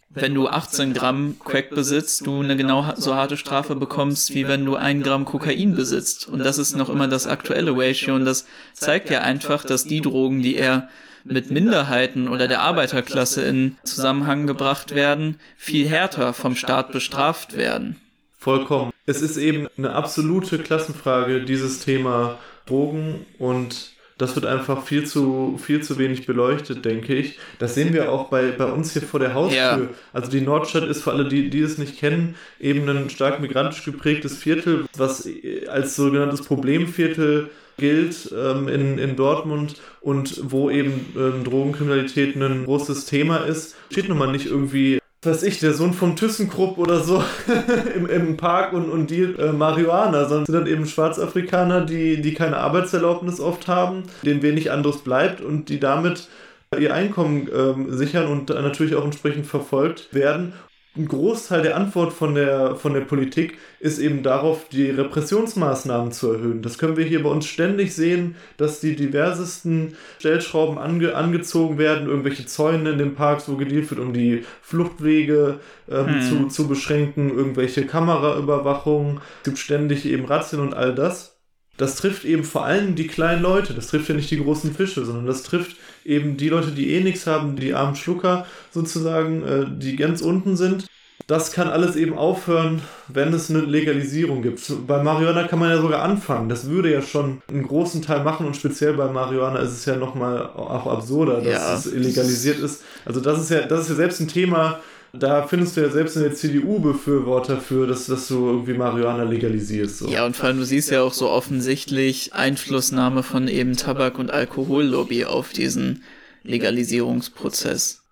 wenn 0.10 0.34
du 0.34 0.48
18 0.48 0.94
Gramm 0.94 1.36
Crack 1.44 1.70
besitzt, 1.70 2.26
du 2.26 2.40
eine 2.40 2.56
genau 2.56 2.94
so 2.96 3.14
harte 3.16 3.38
Strafe 3.38 3.76
bekommst, 3.76 4.34
wie 4.34 4.48
wenn 4.48 4.66
du 4.66 4.76
ein 4.76 5.04
Gramm 5.04 5.26
Kokain 5.26 5.76
besitzt. 5.76 6.28
Und 6.28 6.40
das 6.40 6.58
ist 6.58 6.76
noch 6.76 6.90
immer 6.90 7.08
das 7.08 7.28
aktuelle 7.28 7.76
Ratio. 7.76 8.16
Und 8.16 8.26
das 8.26 8.46
zeigt 8.74 9.10
ja 9.10 9.22
einfach, 9.22 9.64
dass 9.64 9.84
die 9.84 10.02
Drogen, 10.02 10.42
die 10.42 10.56
er 10.56 10.90
mit 11.24 11.52
Minderheiten 11.52 12.30
oder 12.30 12.48
der 12.48 12.62
Arbeiterklasse 12.62 13.42
in 13.44 13.78
Zusammenhang 13.84 14.48
gebracht 14.48 14.96
werden, 14.96 15.40
viel 15.58 15.88
härter 15.88 16.34
vom 16.34 16.56
Staat 16.56 16.92
bestraft 16.92 17.58
werden. 17.58 17.98
Vollkommen. 18.38 18.92
Es 19.06 19.22
ist 19.22 19.38
eben 19.38 19.68
eine 19.78 19.94
absolute 19.94 20.60
Klassenfrage, 20.60 21.42
dieses 21.42 21.80
Thema 21.80 22.38
Drogen 22.66 23.26
und 23.40 23.92
das 24.18 24.36
wird 24.36 24.46
einfach 24.46 24.84
viel 24.84 25.06
zu, 25.06 25.60
viel 25.64 25.82
zu 25.82 25.98
wenig 25.98 26.26
beleuchtet, 26.26 26.86
denke 26.86 27.14
ich. 27.14 27.38
Das 27.60 27.76
sehen 27.76 27.94
wir 27.94 28.12
auch 28.12 28.30
bei, 28.30 28.52
bei 28.52 28.66
uns 28.66 28.94
hier 28.94 29.04
vor 29.04 29.20
der 29.20 29.34
Haustür. 29.34 29.58
Ja. 29.58 29.80
Also 30.14 30.32
die 30.32 30.42
Nordstadt 30.42 30.86
ist 30.86 31.04
für 31.04 31.12
alle, 31.12 31.28
die, 31.28 31.50
die 31.50 31.62
es 31.62 31.78
nicht 31.78 32.00
kennen, 32.00 32.36
eben 32.60 32.90
ein 32.90 33.10
stark 33.10 33.40
migrantisch 33.40 33.86
geprägtes 33.86 34.38
Viertel, 34.38 34.86
was 34.98 35.30
als 35.70 35.96
sogenanntes 35.96 36.42
Problemviertel 36.42 37.50
gilt 37.78 38.34
ähm, 38.36 38.68
in, 38.68 38.98
in 38.98 39.16
Dortmund 39.16 39.76
und 40.02 40.42
wo 40.44 40.70
eben 40.70 41.14
ähm, 41.16 41.44
Drogenkriminalität 41.44 42.36
ein 42.36 42.66
großes 42.66 43.06
Thema 43.06 43.38
ist, 43.38 43.76
steht 43.92 44.10
nun 44.10 44.18
mal 44.18 44.32
nicht 44.32 44.48
irgendwie 44.48 45.00
weiß 45.24 45.44
ich, 45.44 45.60
der 45.60 45.74
Sohn 45.74 45.94
von 45.94 46.16
ThyssenKrupp 46.16 46.78
oder 46.78 47.02
so 47.02 47.24
im, 47.96 48.08
im 48.08 48.38
Park 48.38 48.74
und, 48.74 48.90
und 48.90 49.10
die 49.10 49.24
äh, 49.24 49.52
Marihuana, 49.52 50.26
sondern 50.26 50.46
sind 50.46 50.56
dann 50.56 50.68
eben 50.68 50.86
Schwarzafrikaner, 50.86 51.86
die, 51.86 52.22
die 52.22 52.34
keine 52.34 52.58
Arbeitserlaubnis 52.58 53.40
oft 53.40 53.68
haben, 53.68 54.04
denen 54.24 54.42
wenig 54.42 54.72
anderes 54.72 55.00
bleibt 55.00 55.42
und 55.42 55.70
die 55.70 55.80
damit 55.80 56.30
ihr 56.78 56.94
Einkommen 56.94 57.50
ähm, 57.56 57.94
sichern 57.94 58.28
und 58.28 58.50
natürlich 58.50 58.96
auch 58.96 59.06
entsprechend 59.06 59.48
verfolgt 59.48 60.14
werden 60.14 60.54
ein 60.98 61.08
Großteil 61.08 61.62
der 61.62 61.76
Antwort 61.76 62.14
von 62.14 62.36
der, 62.36 62.76
von 62.76 62.94
der 62.94 63.02
Politik 63.02 63.58
ist 63.80 64.00
eben 64.00 64.24
darauf, 64.24 64.68
die 64.70 64.90
Repressionsmaßnahmen 64.90 66.12
zu 66.12 66.32
erhöhen. 66.32 66.62
Das 66.62 66.78
können 66.78 66.98
wir 66.98 67.06
hier 67.06 67.24
bei 67.24 67.30
uns 67.30 67.46
ständig 67.46 67.94
sehen, 67.94 68.36
dass 68.58 68.80
die 68.80 68.96
diversesten 68.96 69.96
Stellschrauben 70.20 70.78
ange, 70.78 71.16
angezogen 71.16 71.78
werden, 71.78 72.08
irgendwelche 72.08 72.46
Zäune 72.46 72.92
in 72.92 72.98
den 72.98 73.16
Parks, 73.16 73.48
wo 73.48 73.56
gedealt 73.56 73.90
wird, 73.90 74.00
um 74.00 74.14
die 74.14 74.44
Fluchtwege 74.62 75.60
ähm, 75.90 76.08
hm. 76.08 76.22
zu, 76.22 76.48
zu 76.48 76.68
beschränken, 76.68 77.30
irgendwelche 77.30 77.86
Kameraüberwachungen. 77.86 79.22
Es 79.40 79.44
gibt 79.44 79.60
ständig 79.60 80.06
eben 80.06 80.26
Razzien 80.26 80.62
und 80.62 80.74
all 80.74 80.96
das 80.96 81.37
das 81.78 81.96
trifft 81.96 82.26
eben 82.26 82.44
vor 82.44 82.66
allem 82.66 82.96
die 82.96 83.08
kleinen 83.08 83.42
Leute. 83.42 83.74
Das 83.74 83.88
trifft 83.88 84.10
ja 84.10 84.16
nicht 84.16 84.32
die 84.32 84.42
großen 84.42 84.74
Fische, 84.74 85.06
sondern 85.06 85.28
das 85.28 85.44
trifft 85.44 85.78
eben 86.04 86.38
die 86.38 86.50
Leute, 86.50 86.72
die 86.72 86.94
eh 86.94 87.02
nichts 87.02 87.28
haben, 87.28 87.56
die 87.56 87.74
armen 87.74 87.96
Schlucker 87.96 88.46
sozusagen, 88.72 89.44
äh, 89.44 89.66
die 89.70 89.96
ganz 89.96 90.22
unten 90.22 90.58
sind. 90.58 90.88
Das 91.28 91.52
kann 91.52 91.68
alles 91.68 91.98
eben 91.98 92.18
aufhören, 92.18 92.82
wenn 93.10 93.34
es 93.34 93.50
eine 93.50 93.60
Legalisierung 93.60 94.42
gibt. 94.42 94.62
Bei 94.88 95.04
Marihuana 95.04 95.48
kann 95.48 95.60
man 95.60 95.70
ja 95.70 95.82
sogar 95.82 96.02
anfangen. 96.02 96.48
Das 96.48 96.70
würde 96.70 96.92
ja 96.92 97.02
schon 97.02 97.42
einen 97.50 97.68
großen 97.68 98.02
Teil 98.02 98.24
machen 98.24 98.46
und 98.46 98.56
speziell 98.56 98.94
bei 98.94 99.10
Marihuana 99.10 99.60
ist 99.60 99.72
es 99.72 99.86
ja 99.86 99.98
nochmal 99.98 100.44
auch 100.44 100.88
absurder, 100.88 101.42
dass 101.42 101.46
ja. 101.46 101.76
es 101.76 101.86
illegalisiert 101.88 102.60
ist. 102.60 102.82
Also 103.04 103.20
das 103.20 103.42
ist 103.42 103.50
ja, 103.50 103.64
das 103.64 103.82
ist 103.82 103.90
ja 103.90 103.96
selbst 103.96 104.22
ein 104.22 104.30
Thema, 104.30 104.80
da 105.14 105.48
findest 105.48 105.78
du 105.78 105.82
ja 105.82 105.90
selbst 105.90 106.16
in 106.16 106.24
der 106.24 106.34
CDU 106.34 106.80
Befürworter 106.80 107.60
für, 107.60 107.88
dass, 107.88 108.08
dass 108.08 108.28
du 108.28 108.48
irgendwie 108.48 108.74
Marihuana 108.74 109.24
legalisierst. 109.24 110.00
So. 110.00 110.10
Ja, 110.10 110.26
und 110.26 110.36
vor 110.36 110.48
allem, 110.48 110.58
du 110.58 110.66
siehst 110.66 110.92
ja 110.92 111.02
auch 111.02 111.14
so 111.14 111.30
offensichtlich 111.30 112.34
Einflussnahme 112.34 113.24
von 113.24 113.48
eben 113.48 113.76
Tabak- 113.76 114.20
und 114.20 114.32
Alkohollobby 114.32 115.26
auf 115.26 115.54
diesen 115.54 116.04
Legalisierungsprozess. 116.44 118.04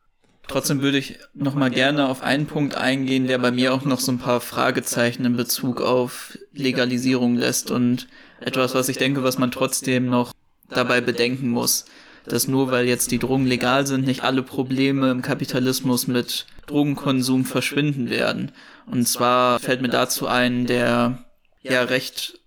Trotzdem 0.47 0.81
würde 0.81 0.99
ich 0.99 1.17
nochmal 1.33 1.71
gerne 1.71 2.07
auf 2.07 2.21
einen 2.21 2.45
Punkt 2.45 2.75
eingehen, 2.75 3.27
der 3.27 3.39
bei 3.39 3.51
mir 3.51 3.73
auch 3.73 3.83
noch 3.83 3.99
so 3.99 4.11
ein 4.11 4.19
paar 4.19 4.41
Fragezeichen 4.41 5.25
in 5.25 5.35
Bezug 5.35 5.81
auf 5.81 6.37
Legalisierung 6.53 7.35
lässt 7.35 7.71
und 7.71 8.07
etwas, 8.41 8.75
was 8.75 8.89
ich 8.89 8.97
denke, 8.97 9.23
was 9.23 9.39
man 9.39 9.49
trotzdem 9.49 10.05
noch 10.05 10.33
dabei 10.69 11.01
bedenken 11.01 11.49
muss 11.49 11.85
dass 12.27 12.47
nur 12.47 12.71
weil 12.71 12.87
jetzt 12.87 13.11
die 13.11 13.19
Drogen 13.19 13.45
legal 13.45 13.85
sind, 13.87 14.05
nicht 14.05 14.23
alle 14.23 14.43
Probleme 14.43 15.11
im 15.11 15.21
Kapitalismus 15.21 16.07
mit 16.07 16.45
Drogenkonsum 16.67 17.45
verschwinden 17.45 18.09
werden. 18.09 18.51
Und 18.85 19.07
zwar 19.07 19.59
fällt 19.59 19.81
mir 19.81 19.89
dazu 19.89 20.27
ein, 20.27 20.65
der 20.65 21.25
ja 21.61 21.83
recht 21.83 22.39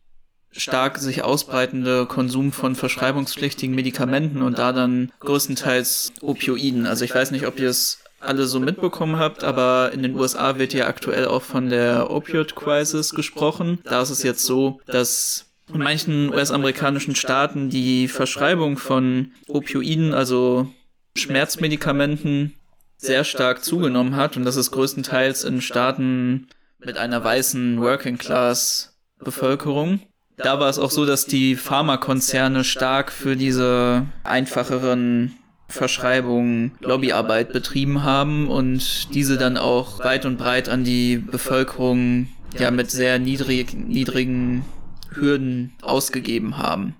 stark 0.51 0.99
sich 0.99 1.23
ausbreitende 1.23 2.07
Konsum 2.07 2.53
von 2.53 2.75
verschreibungspflichtigen 2.75 3.75
Medikamenten 3.75 4.43
und 4.43 4.59
da 4.59 4.73
dann 4.73 5.13
größtenteils 5.21 6.13
Opioiden. 6.21 6.87
Also 6.87 7.05
ich 7.05 7.15
weiß 7.15 7.31
nicht, 7.31 7.47
ob 7.47 7.61
ihr 7.61 7.69
es 7.69 8.01
alle 8.21 8.47
so 8.47 8.59
mitbekommen 8.59 9.19
habt, 9.19 9.45
aber 9.45 9.93
in 9.93 10.03
den 10.03 10.17
USA 10.17 10.59
wird 10.59 10.75
ja 10.75 10.89
aktuell 10.89 11.27
auch 11.27 11.43
von 11.43 11.71
der 11.71 12.11
Opioid 12.11 12.57
Crisis 12.57 13.15
gesprochen. 13.15 13.79
Da 13.85 14.03
ist 14.03 14.11
es 14.11 14.23
jetzt 14.23 14.45
so, 14.45 14.81
dass 14.87 15.47
in 15.73 15.81
manchen 15.81 16.33
US-amerikanischen 16.33 17.15
Staaten 17.15 17.71
die 17.71 18.09
Verschreibung 18.09 18.79
von 18.79 19.33
Opioiden, 19.49 20.15
also 20.15 20.73
Schmerzmedikamenten, 21.17 22.55
sehr 22.97 23.25
stark 23.25 23.65
zugenommen 23.65 24.17
hat 24.17 24.37
und 24.37 24.45
das 24.45 24.57
ist 24.57 24.73
größtenteils 24.73 25.45
in 25.45 25.61
Staaten 25.61 26.49
mit 26.81 26.97
einer 26.97 27.23
weißen 27.23 27.81
Working 27.81 28.19
Class 28.19 28.97
Bevölkerung. 29.21 30.01
da 30.37 30.61
war 30.61 30.69
es 30.69 30.79
auch 30.79 30.91
so, 30.91 31.05
dass 31.07 31.27
die 31.27 31.57
Pharmakonzerne 31.57 32.65
stark 32.65 33.11
für 33.11 33.37
diese 33.37 34.07
einfacheren 34.25 35.35
Verschreibungen 35.69 36.73
Lobbyarbeit 36.81 37.53
betrieben 37.53 38.03
haben 38.03 38.49
und 38.49 39.15
diese 39.15 39.37
dann 39.37 39.57
auch 39.57 39.99
weit 40.01 40.25
und 40.25 40.39
breit 40.39 40.69
an 40.69 40.85
die 40.85 41.19
Bevölkerung 41.19 42.29
ja 42.59 42.71
mit 42.71 42.91
sehr 42.91 43.19
niedrig, 43.19 43.75
niedrigen 43.75 44.65
Hürden 45.11 45.73
ausgegeben 45.83 46.59
haben. 46.59 46.95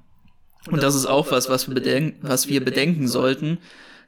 Und 0.71 0.83
das 0.83 0.95
ist 0.95 1.07
auch 1.07 1.31
was, 1.31 1.49
was 1.49 1.69
wir, 1.69 1.75
bedenken, 1.75 2.19
was 2.23 2.49
wir 2.49 2.65
bedenken 2.65 3.09
sollten, 3.09 3.59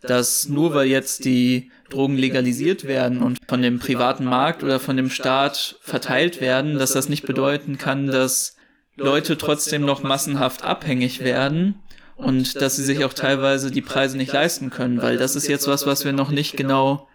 dass 0.02 0.48
nur 0.48 0.74
weil 0.74 0.86
jetzt 0.88 1.24
die 1.24 1.70
Drogen 1.90 2.16
legalisiert 2.16 2.84
werden 2.84 3.22
und 3.22 3.38
von 3.48 3.60
dem 3.60 3.78
privaten 3.78 4.24
Markt 4.24 4.62
oder 4.62 4.80
von 4.80 4.96
dem 4.96 5.10
Staat 5.10 5.76
verteilt 5.82 6.40
werden, 6.40 6.78
dass 6.78 6.92
das 6.92 7.08
nicht 7.08 7.26
bedeuten 7.26 7.78
kann, 7.78 8.06
dass 8.06 8.56
Leute 8.96 9.36
trotzdem 9.36 9.84
noch 9.84 10.02
massenhaft 10.02 10.62
abhängig 10.62 11.20
werden 11.20 11.76
und 12.16 12.60
dass 12.60 12.76
sie 12.76 12.84
sich 12.84 13.04
auch 13.04 13.12
teilweise 13.12 13.70
die 13.70 13.82
Preise 13.82 14.16
nicht 14.16 14.32
leisten 14.32 14.70
können, 14.70 15.02
weil 15.02 15.16
das 15.16 15.36
ist 15.36 15.48
jetzt 15.48 15.66
was, 15.66 15.86
was 15.86 16.04
wir 16.04 16.12
noch 16.12 16.30
nicht 16.30 16.56
genau 16.56 17.08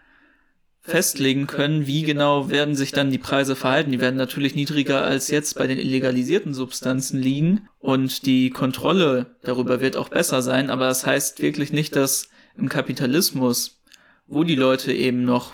festlegen 0.86 1.48
können, 1.48 1.88
wie 1.88 2.04
genau 2.04 2.50
werden 2.50 2.76
sich 2.76 2.92
dann 2.92 3.10
die 3.10 3.18
Preise 3.18 3.56
verhalten. 3.56 3.92
Die 3.92 4.00
werden 4.00 4.18
natürlich 4.18 4.54
niedriger 4.54 5.04
als 5.04 5.30
jetzt 5.30 5.58
bei 5.58 5.66
den 5.66 5.80
illegalisierten 5.80 6.54
Substanzen 6.54 7.20
liegen 7.20 7.68
und 7.80 8.26
die 8.28 8.52
Kontrolle 8.52 9.36
darüber 9.42 9.82
wird 9.82 9.98
auch 9.98 10.10
besser 10.10 10.44
sein, 10.44 10.70
aber 10.70 10.88
das 10.88 11.06
heißt 11.06 11.42
wirklich 11.42 11.74
nicht, 11.74 11.96
dass 11.96 12.30
im 12.56 12.70
Kapitalismus, 12.70 13.82
wo 14.28 14.44
die 14.44 14.56
Leute 14.56 14.94
eben 14.94 15.26
noch 15.26 15.54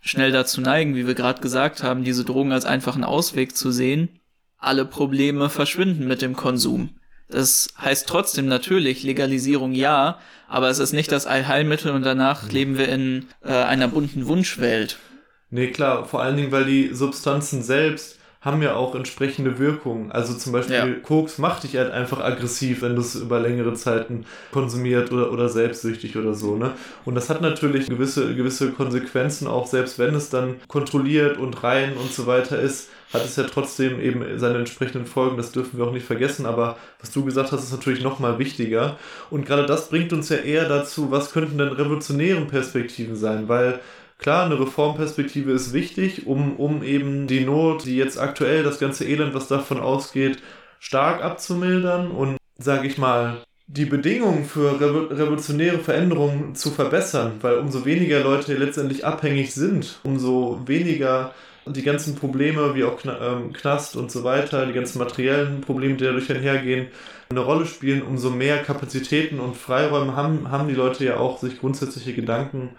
schnell 0.00 0.32
dazu 0.32 0.60
neigen, 0.60 0.96
wie 0.96 1.06
wir 1.06 1.14
gerade 1.14 1.40
gesagt 1.40 1.84
haben, 1.84 2.02
diese 2.02 2.24
Drogen 2.24 2.50
als 2.50 2.64
einfachen 2.64 3.04
Ausweg 3.04 3.56
zu 3.56 3.70
sehen, 3.70 4.20
alle 4.58 4.84
Probleme 4.84 5.48
verschwinden 5.48 6.08
mit 6.08 6.22
dem 6.22 6.34
Konsum. 6.34 6.98
Das 7.28 7.68
heißt 7.80 8.06
trotzdem 8.06 8.46
natürlich 8.46 9.02
Legalisierung 9.02 9.72
ja, 9.72 10.18
aber 10.48 10.68
es 10.68 10.78
ist 10.78 10.92
nicht 10.92 11.10
das 11.10 11.26
Allheilmittel 11.26 11.92
und 11.92 12.02
danach 12.02 12.50
leben 12.50 12.76
wir 12.76 12.88
in 12.88 13.26
äh, 13.42 13.52
einer 13.52 13.88
bunten 13.88 14.26
Wunschwelt. 14.26 14.98
Nee, 15.50 15.68
klar, 15.68 16.04
vor 16.04 16.22
allen 16.22 16.36
Dingen, 16.36 16.52
weil 16.52 16.64
die 16.64 16.94
Substanzen 16.94 17.62
selbst 17.62 18.18
haben 18.42 18.60
ja 18.60 18.74
auch 18.74 18.94
entsprechende 18.96 19.58
Wirkungen. 19.60 20.10
Also 20.10 20.34
zum 20.34 20.52
Beispiel 20.52 20.74
ja. 20.74 20.86
Koks 21.02 21.38
macht 21.38 21.62
dich 21.62 21.76
halt 21.76 21.92
einfach 21.92 22.20
aggressiv, 22.20 22.82
wenn 22.82 22.96
du 22.96 23.00
es 23.00 23.14
über 23.14 23.38
längere 23.38 23.74
Zeiten 23.74 24.26
konsumiert 24.50 25.12
oder, 25.12 25.32
oder 25.32 25.48
selbstsüchtig 25.48 26.16
oder 26.16 26.34
so. 26.34 26.56
Ne? 26.56 26.72
Und 27.04 27.14
das 27.14 27.30
hat 27.30 27.40
natürlich 27.40 27.86
gewisse, 27.88 28.34
gewisse 28.34 28.72
Konsequenzen, 28.72 29.46
auch 29.46 29.68
selbst 29.68 30.00
wenn 30.00 30.16
es 30.16 30.28
dann 30.28 30.56
kontrolliert 30.66 31.38
und 31.38 31.62
rein 31.62 31.96
und 31.96 32.12
so 32.12 32.26
weiter 32.26 32.58
ist 32.58 32.90
hat 33.12 33.24
es 33.24 33.36
ja 33.36 33.44
trotzdem 33.44 34.00
eben 34.00 34.38
seine 34.38 34.58
entsprechenden 34.58 35.06
Folgen, 35.06 35.36
das 35.36 35.52
dürfen 35.52 35.78
wir 35.78 35.86
auch 35.86 35.92
nicht 35.92 36.06
vergessen, 36.06 36.46
aber 36.46 36.76
was 37.00 37.12
du 37.12 37.24
gesagt 37.24 37.52
hast, 37.52 37.64
ist 37.64 37.72
natürlich 37.72 38.02
nochmal 38.02 38.38
wichtiger. 38.38 38.96
Und 39.30 39.46
gerade 39.46 39.66
das 39.66 39.90
bringt 39.90 40.12
uns 40.12 40.28
ja 40.28 40.36
eher 40.36 40.68
dazu, 40.68 41.10
was 41.10 41.32
könnten 41.32 41.58
denn 41.58 41.68
revolutionären 41.68 42.46
Perspektiven 42.46 43.16
sein, 43.16 43.48
weil 43.48 43.80
Klar, 44.22 44.46
eine 44.46 44.60
Reformperspektive 44.60 45.50
ist 45.50 45.72
wichtig, 45.72 46.28
um, 46.28 46.54
um 46.54 46.84
eben 46.84 47.26
die 47.26 47.40
Not, 47.40 47.86
die 47.86 47.96
jetzt 47.96 48.20
aktuell, 48.20 48.62
das 48.62 48.78
ganze 48.78 49.04
Elend, 49.04 49.34
was 49.34 49.48
davon 49.48 49.80
ausgeht, 49.80 50.38
stark 50.78 51.24
abzumildern 51.24 52.12
und, 52.12 52.36
sage 52.56 52.86
ich 52.86 52.98
mal, 52.98 53.38
die 53.66 53.84
Bedingungen 53.84 54.44
für 54.44 54.80
revolutionäre 54.80 55.80
Veränderungen 55.80 56.54
zu 56.54 56.70
verbessern, 56.70 57.38
weil 57.40 57.56
umso 57.56 57.84
weniger 57.84 58.20
Leute 58.20 58.54
letztendlich 58.54 59.04
abhängig 59.04 59.54
sind, 59.54 59.98
umso 60.04 60.60
weniger 60.66 61.34
die 61.66 61.82
ganzen 61.82 62.14
Probleme, 62.14 62.74
wie 62.74 62.84
auch 62.84 62.98
ähm, 63.04 63.52
Knast 63.52 63.96
und 63.96 64.10
so 64.10 64.24
weiter, 64.24 64.66
die 64.66 64.72
ganzen 64.72 64.98
materiellen 64.98 65.60
Probleme, 65.60 65.96
die 65.96 66.04
dadurch 66.04 66.30
einhergehen, 66.30 66.88
eine 67.30 67.40
Rolle 67.40 67.66
spielen, 67.66 68.02
umso 68.02 68.30
mehr 68.30 68.62
Kapazitäten 68.62 69.40
und 69.40 69.56
Freiräume 69.56 70.16
haben, 70.16 70.50
haben 70.50 70.68
die 70.68 70.74
Leute 70.74 71.04
ja 71.04 71.16
auch, 71.16 71.38
sich 71.38 71.60
grundsätzliche 71.60 72.14
Gedanken 72.14 72.70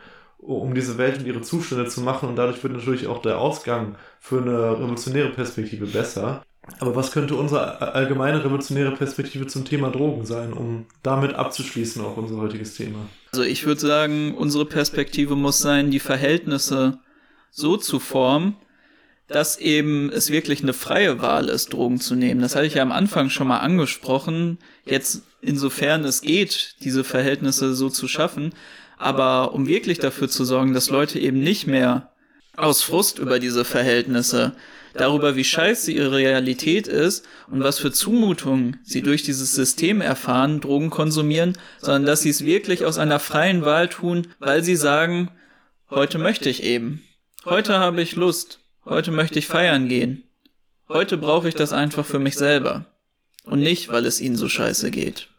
um 0.46 0.76
diese 0.76 0.98
Welt 0.98 1.20
und 1.20 1.26
ihre 1.26 1.42
Zustände 1.42 1.88
zu 1.88 2.02
machen 2.02 2.30
und 2.30 2.36
dadurch 2.36 2.62
wird 2.64 2.74
natürlich 2.74 3.08
auch 3.08 3.22
der 3.22 3.40
Ausgang 3.40 3.96
für 4.20 4.42
eine 4.42 4.78
revolutionäre 4.78 5.30
Perspektive 5.30 5.86
besser. 5.86 6.44
Aber 6.80 6.96
was 6.96 7.12
könnte 7.12 7.36
unsere 7.36 7.94
allgemeine 7.94 8.44
revolutionäre 8.44 8.92
Perspektive 8.92 9.48
zum 9.48 9.66
Thema 9.66 9.90
Drogen 9.90 10.26
sein, 10.26 10.54
um 10.54 10.86
damit 11.02 11.34
abzuschließen, 11.34 12.04
auch 12.04 12.16
unser 12.16 12.38
heutiges 12.38 12.76
Thema? 12.76 13.00
Also 13.32 13.44
ich 13.44 13.66
würde 13.66 13.82
sagen, 13.82 14.34
unsere 14.36 14.66
Perspektive 14.66 15.36
muss 15.36 15.60
sein, 15.60 15.92
die 15.92 16.00
Verhältnisse 16.00 17.00
so 17.52 17.78
zu 17.78 18.00
formen, 18.00 18.56
dass 19.36 19.58
eben 19.58 20.10
es 20.10 20.30
wirklich 20.30 20.64
eine 20.64 20.74
freie 20.74 21.22
Wahl 21.22 21.50
ist, 21.50 21.74
Drogen 21.74 22.00
zu 22.00 22.16
nehmen. 22.16 22.42
Das 22.42 22.56
hatte 22.56 22.66
ich 22.66 22.76
ja 22.76 22.82
am 22.82 22.92
Anfang 22.92 23.30
schon 23.30 23.48
mal 23.48 23.60
angesprochen. 23.60 24.60
Jetzt, 24.86 25.24
insofern 25.42 26.04
es 26.06 26.22
geht, 26.22 26.76
diese 26.82 27.04
Verhältnisse 27.04 27.74
so 27.74 27.90
zu 27.90 28.08
schaffen. 28.08 28.54
Aber 28.98 29.54
um 29.54 29.68
wirklich 29.68 30.00
dafür 30.00 30.30
zu 30.30 30.46
sorgen, 30.46 30.74
dass 30.74 30.90
Leute 30.90 31.20
eben 31.20 31.40
nicht 31.40 31.68
mehr 31.68 32.12
aus 32.56 32.84
Frust 32.84 33.20
über 33.20 33.40
diese 33.40 33.66
Verhältnisse, 33.66 34.56
darüber, 34.94 35.36
wie 35.36 35.44
scheiße 35.44 35.92
ihre 35.92 36.12
Realität 36.12 36.88
ist 36.88 37.26
und 37.50 37.64
was 37.64 37.80
für 37.80 37.92
Zumutungen 37.92 38.80
sie 38.84 39.02
durch 39.02 39.24
dieses 39.24 39.54
System 39.54 40.02
erfahren, 40.02 40.62
Drogen 40.62 40.90
konsumieren, 40.90 41.58
sondern 41.82 42.06
dass 42.06 42.22
sie 42.22 42.30
es 42.30 42.46
wirklich 42.46 42.86
aus 42.86 42.98
einer 42.98 43.20
freien 43.20 43.66
Wahl 43.66 43.90
tun, 43.90 44.28
weil 44.40 44.64
sie 44.64 44.76
sagen, 44.76 45.32
heute 45.90 46.18
möchte 46.18 46.50
ich 46.50 46.64
eben. 46.64 47.04
Heute 47.46 47.80
habe 47.80 48.02
ich 48.02 48.16
Lust. 48.16 48.63
Heute 48.86 49.12
möchte 49.12 49.40
ich 49.40 49.48
feiern 49.48 49.88
gehen. 49.88 50.24
Heute 50.90 51.18
brauche 51.18 51.48
ich 51.48 51.56
das 51.56 51.72
einfach 51.72 52.06
für 52.06 52.20
mich 52.20 52.36
selber. 52.36 52.86
Und 53.46 53.60
nicht, 53.60 53.90
weil 53.90 54.06
es 54.06 54.20
ihnen 54.20 54.36
so 54.36 54.50
scheiße 54.50 54.92
geht. 54.92 55.30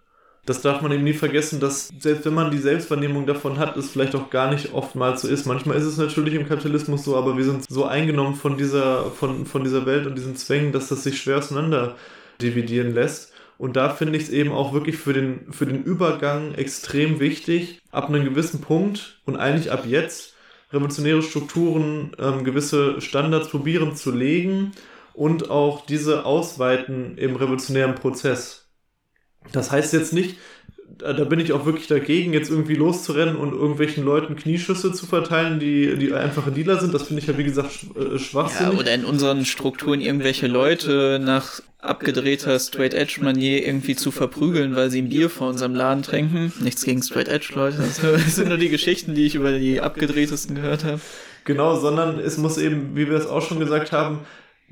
Das 0.47 0.63
darf 0.63 0.81
man 0.81 0.93
eben 0.93 1.05
nie 1.05 1.15
vergessen, 1.15 1.61
dass 1.61 1.89
selbst 1.99 2.25
wenn 2.25 2.35
man 2.35 2.51
die 2.51 2.59
Selbstwahrnehmung 2.59 3.27
davon 3.27 3.59
hat, 3.59 3.77
es 3.77 3.91
vielleicht 3.91 4.15
auch 4.15 4.31
gar 4.31 4.51
nicht 4.51 4.73
oftmals 4.73 5.23
so 5.23 5.29
ist. 5.29 5.47
Manchmal 5.47 5.77
ist 5.77 5.85
es 5.85 5.97
natürlich 5.97 6.35
im 6.35 6.47
Kapitalismus 6.47 7.05
so, 7.05 7.17
aber 7.17 7.37
wir 7.37 7.45
sind 7.45 7.65
so 7.69 7.85
eingenommen 7.85 8.35
von 8.35 8.57
dieser, 8.57 9.11
von, 9.11 9.47
von 9.47 9.65
dieser 9.65 9.87
Welt 9.87 10.07
und 10.07 10.17
diesen 10.17 10.37
Zwängen, 10.37 10.73
dass 10.73 10.89
das 10.89 11.03
sich 11.03 11.21
schwer 11.21 11.39
auseinander 11.39 11.97
dividieren 12.41 12.93
lässt. 12.93 13.33
Und 13.57 13.77
da 13.77 13.91
finde 13.91 14.19
ich 14.19 14.25
es 14.25 14.31
eben 14.31 14.53
auch 14.53 14.73
wirklich 14.73 14.97
für 14.97 15.13
den, 15.13 15.53
für 15.53 15.67
den 15.67 15.83
Übergang 15.83 16.55
extrem 16.55 17.21
wichtig, 17.21 17.81
ab 17.91 18.09
einem 18.09 18.25
gewissen 18.25 18.61
Punkt 18.61 19.21
und 19.25 19.37
eigentlich 19.37 19.71
ab 19.71 19.85
jetzt 19.87 20.34
revolutionäre 20.73 21.23
Strukturen, 21.23 22.13
ähm, 22.19 22.45
gewisse 22.45 23.01
Standards 23.01 23.49
probieren 23.49 23.97
zu 23.97 24.11
legen 24.11 24.73
und 25.13 25.51
auch 25.51 25.87
diese 25.87 26.25
ausweiten 26.25 27.17
im 27.19 27.37
revolutionären 27.37 27.95
Prozess. 27.95 28.69
Das 29.53 29.71
heißt 29.71 29.93
jetzt 29.93 30.13
nicht, 30.13 30.39
da 30.99 31.25
bin 31.25 31.41
ich 31.41 31.53
auch 31.53 31.67
wirklich 31.67 31.87
dagegen, 31.87 32.33
jetzt 32.33 32.51
irgendwie 32.51 32.75
loszurennen 32.75 33.37
und 33.37 33.53
irgendwelchen 33.53 34.05
Leuten 34.05 34.37
Knieschüsse 34.37 34.93
zu 34.93 35.07
verteilen, 35.07 35.59
die, 35.59 35.97
die 35.97 36.13
einfache 36.13 36.53
Dealer 36.53 36.79
sind. 36.79 36.95
Das 36.95 37.05
finde 37.05 37.21
ich 37.21 37.29
ja, 37.29 37.37
wie 37.37 37.45
gesagt, 37.45 37.87
äh, 37.97 38.19
schwachsinnig. 38.19 38.73
Ja, 38.75 38.79
oder 38.79 38.95
in 38.95 39.05
unseren 39.05 39.45
Strukturen 39.45 40.01
irgendwelche 40.01 40.47
Leute 40.47 41.21
nach 41.23 41.61
abgedrehter 41.79 42.59
Straight 42.59 42.95
Edge 42.95 43.19
Manier 43.23 43.67
irgendwie 43.67 43.97
zu 43.97 44.11
verprügeln, 44.11 44.77
weil 44.77 44.91
sie 44.91 45.03
ein 45.03 45.09
Bier 45.09 45.29
vor 45.31 45.49
unserem 45.49 45.75
Laden 45.75 46.03
tränken. 46.03 46.53
Nichts 46.61 46.85
gegen 46.85 47.03
Straight 47.03 47.29
Edge 47.29 47.53
Leute. 47.55 47.79
Das 47.79 48.37
sind 48.37 48.49
nur 48.49 48.59
die 48.59 48.71
Geschichten, 48.71 49.15
die 49.15 49.27
ich 49.27 49.35
über 49.35 49.53
die 49.59 49.81
abgedrehtesten 49.81 50.55
gehört 50.55 50.85
habe. 50.85 51.01
Genau, 51.45 51.79
sondern 51.79 52.19
es 52.19 52.39
muss 52.39 52.57
eben, 52.57 52.97
wie 52.97 53.09
wir 53.09 53.17
es 53.17 53.27
auch 53.27 53.43
schon 53.43 53.61
gesagt 53.61 53.93
haben, 53.93 54.21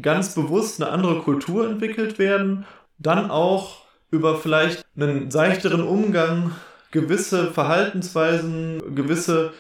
ganz 0.00 0.34
bewusst 0.34 0.80
eine 0.82 0.90
andere 0.90 1.18
Kultur 1.20 1.68
entwickelt 1.68 2.18
werden. 2.18 2.64
Dann 2.98 3.30
auch 3.30 3.81
über 4.12 4.38
vielleicht 4.38 4.84
einen 4.94 5.32
seichteren 5.32 5.82
Umgang 5.82 6.52
gewisse 6.92 7.50
Verhaltensweisen, 7.50 8.94
gewisse 8.94 9.52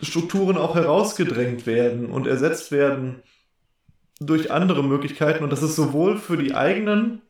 Strukturen 0.00 0.56
auch 0.56 0.76
herausgedrängt 0.76 1.66
werden 1.66 2.06
und 2.06 2.26
ersetzt 2.26 2.70
werden 2.70 3.22
durch 4.20 4.52
andere 4.52 4.84
Möglichkeiten. 4.84 5.42
Und 5.42 5.50
das 5.50 5.62
ist 5.62 5.74
sowohl 5.74 6.18
für 6.18 6.36
die 6.36 6.54
eigenen 6.54 7.22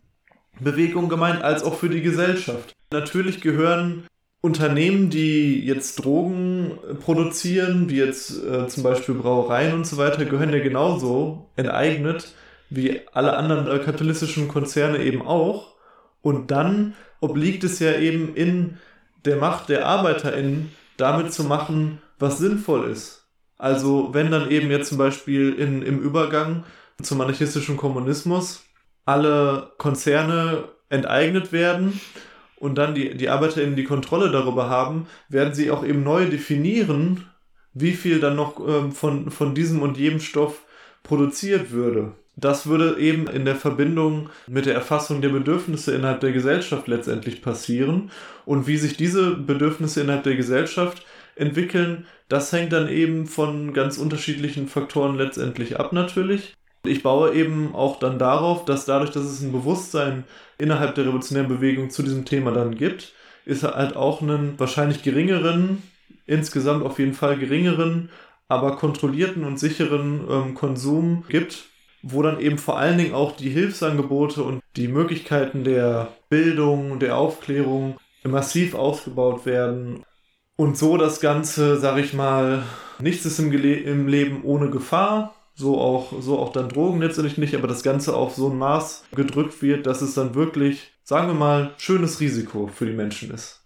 Bewegungen 0.60 1.08
gemeint 1.08 1.42
als 1.42 1.62
auch 1.62 1.74
für 1.76 1.88
die 1.88 2.02
Gesellschaft. 2.02 2.72
Natürlich 2.92 3.40
gehören 3.40 4.04
Unternehmen, 4.40 5.08
die 5.08 5.64
jetzt 5.64 6.04
Drogen 6.04 6.72
produzieren, 7.00 7.88
wie 7.88 7.96
jetzt 7.96 8.44
äh, 8.44 8.66
zum 8.68 8.82
Beispiel 8.82 9.14
Brauereien 9.14 9.72
und 9.72 9.86
so 9.86 9.96
weiter, 9.96 10.24
gehören 10.24 10.52
ja 10.52 10.58
genauso 10.58 11.50
enteignet 11.56 12.34
wie 12.68 13.00
alle 13.12 13.36
anderen 13.36 13.68
äh, 13.68 13.78
kapitalistischen 13.82 14.48
Konzerne 14.48 14.98
eben 14.98 15.22
auch. 15.22 15.73
Und 16.24 16.50
dann 16.50 16.94
obliegt 17.20 17.64
es 17.64 17.80
ja 17.80 17.98
eben 17.98 18.34
in 18.34 18.78
der 19.26 19.36
Macht 19.36 19.68
der 19.68 19.86
ArbeiterInnen, 19.86 20.70
damit 20.96 21.34
zu 21.34 21.44
machen, 21.44 22.00
was 22.18 22.38
sinnvoll 22.38 22.88
ist. 22.88 23.28
Also 23.58 24.14
wenn 24.14 24.30
dann 24.30 24.50
eben 24.50 24.70
jetzt 24.70 24.88
zum 24.88 24.96
Beispiel 24.96 25.52
in, 25.52 25.82
im 25.82 26.00
Übergang 26.00 26.64
zum 27.02 27.20
anarchistischen 27.20 27.76
Kommunismus 27.76 28.64
alle 29.04 29.72
Konzerne 29.76 30.64
enteignet 30.88 31.52
werden 31.52 32.00
und 32.56 32.76
dann 32.76 32.94
die, 32.94 33.14
die 33.18 33.28
ArbeiterInnen 33.28 33.76
die 33.76 33.84
Kontrolle 33.84 34.30
darüber 34.30 34.70
haben, 34.70 35.06
werden 35.28 35.52
sie 35.52 35.70
auch 35.70 35.84
eben 35.84 36.04
neu 36.04 36.30
definieren, 36.30 37.26
wie 37.74 37.92
viel 37.92 38.18
dann 38.18 38.36
noch 38.36 38.66
ähm, 38.66 38.92
von, 38.92 39.30
von 39.30 39.54
diesem 39.54 39.82
und 39.82 39.98
jedem 39.98 40.20
Stoff 40.20 40.62
produziert 41.02 41.70
würde. 41.70 42.12
Das 42.36 42.66
würde 42.66 42.98
eben 42.98 43.28
in 43.28 43.44
der 43.44 43.56
Verbindung 43.56 44.28
mit 44.48 44.66
der 44.66 44.74
Erfassung 44.74 45.20
der 45.20 45.28
Bedürfnisse 45.28 45.94
innerhalb 45.94 46.20
der 46.20 46.32
Gesellschaft 46.32 46.88
letztendlich 46.88 47.42
passieren. 47.42 48.10
Und 48.44 48.66
wie 48.66 48.76
sich 48.76 48.96
diese 48.96 49.36
Bedürfnisse 49.36 50.00
innerhalb 50.00 50.24
der 50.24 50.36
Gesellschaft 50.36 51.04
entwickeln, 51.36 52.06
das 52.28 52.52
hängt 52.52 52.72
dann 52.72 52.88
eben 52.88 53.26
von 53.26 53.72
ganz 53.72 53.98
unterschiedlichen 53.98 54.68
Faktoren 54.68 55.16
letztendlich 55.16 55.78
ab 55.78 55.92
natürlich. 55.92 56.54
Ich 56.84 57.02
baue 57.02 57.32
eben 57.34 57.74
auch 57.74 57.98
dann 57.98 58.18
darauf, 58.18 58.64
dass 58.64 58.84
dadurch, 58.84 59.10
dass 59.10 59.24
es 59.24 59.40
ein 59.40 59.52
Bewusstsein 59.52 60.24
innerhalb 60.58 60.94
der 60.94 61.04
revolutionären 61.04 61.48
Bewegung 61.48 61.90
zu 61.90 62.02
diesem 62.02 62.24
Thema 62.24 62.50
dann 62.50 62.74
gibt, 62.74 63.14
ist 63.46 63.62
halt 63.62 63.96
auch 63.96 64.22
einen 64.22 64.58
wahrscheinlich 64.58 65.02
geringeren, 65.02 65.82
insgesamt 66.26 66.84
auf 66.84 66.98
jeden 66.98 67.14
Fall 67.14 67.38
geringeren, 67.38 68.10
aber 68.48 68.76
kontrollierten 68.76 69.44
und 69.44 69.58
sicheren 69.58 70.20
ähm, 70.28 70.54
Konsum 70.54 71.24
gibt, 71.28 71.68
wo 72.06 72.22
dann 72.22 72.38
eben 72.38 72.58
vor 72.58 72.78
allen 72.78 72.98
Dingen 72.98 73.14
auch 73.14 73.34
die 73.34 73.48
Hilfsangebote 73.48 74.42
und 74.42 74.60
die 74.76 74.88
Möglichkeiten 74.88 75.64
der 75.64 76.12
Bildung, 76.28 76.98
der 76.98 77.16
Aufklärung 77.16 77.96
massiv 78.24 78.74
ausgebaut 78.74 79.46
werden 79.46 80.04
und 80.56 80.76
so 80.76 80.98
das 80.98 81.20
Ganze, 81.20 81.78
sag 81.78 81.98
ich 81.98 82.12
mal, 82.12 82.62
nichts 82.98 83.24
ist 83.24 83.38
im, 83.38 83.50
Gele 83.50 83.76
im 83.76 84.06
Leben 84.06 84.42
ohne 84.44 84.68
Gefahr, 84.68 85.34
so 85.54 85.80
auch, 85.80 86.12
so 86.20 86.38
auch 86.38 86.52
dann 86.52 86.68
Drogen 86.68 87.00
letztendlich 87.00 87.38
nicht, 87.38 87.54
aber 87.54 87.68
das 87.68 87.82
Ganze 87.82 88.14
auf 88.14 88.34
so 88.34 88.50
ein 88.50 88.58
Maß 88.58 89.04
gedrückt 89.14 89.62
wird, 89.62 89.86
dass 89.86 90.02
es 90.02 90.14
dann 90.14 90.34
wirklich, 90.34 90.92
sagen 91.04 91.28
wir 91.28 91.34
mal, 91.34 91.74
schönes 91.78 92.20
Risiko 92.20 92.66
für 92.66 92.84
die 92.84 92.92
Menschen 92.92 93.30
ist. 93.30 93.62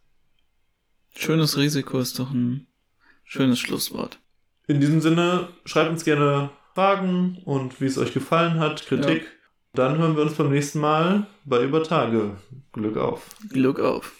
Schönes 1.17 1.57
Risiko 1.57 1.99
ist 1.99 2.19
doch 2.21 2.31
ein 2.31 2.69
schönes 3.25 3.59
Schlusswort. 3.59 4.21
In 4.69 4.81
diesem 4.81 5.01
Sinne, 5.01 5.49
schreibt 5.65 5.91
uns 5.91 6.05
gerne 6.05 6.51
Fragen 6.79 7.39
und 7.45 7.81
wie 7.81 7.87
es 7.87 7.99
euch 7.99 8.15
gefallen 8.15 8.61
hat, 8.61 8.87
Kritik. 8.87 9.23
Ja. 9.23 9.29
Dann 9.75 9.99
hören 9.99 10.15
wir 10.15 10.23
uns 10.23 10.35
beim 10.35 10.51
nächsten 10.51 10.79
Mal 10.79 11.27
bei 11.45 11.65
Übertage. 11.65 12.37
Glück 12.73 12.97
auf. 12.97 13.35
Glück 13.49 13.81
auf. 13.81 14.13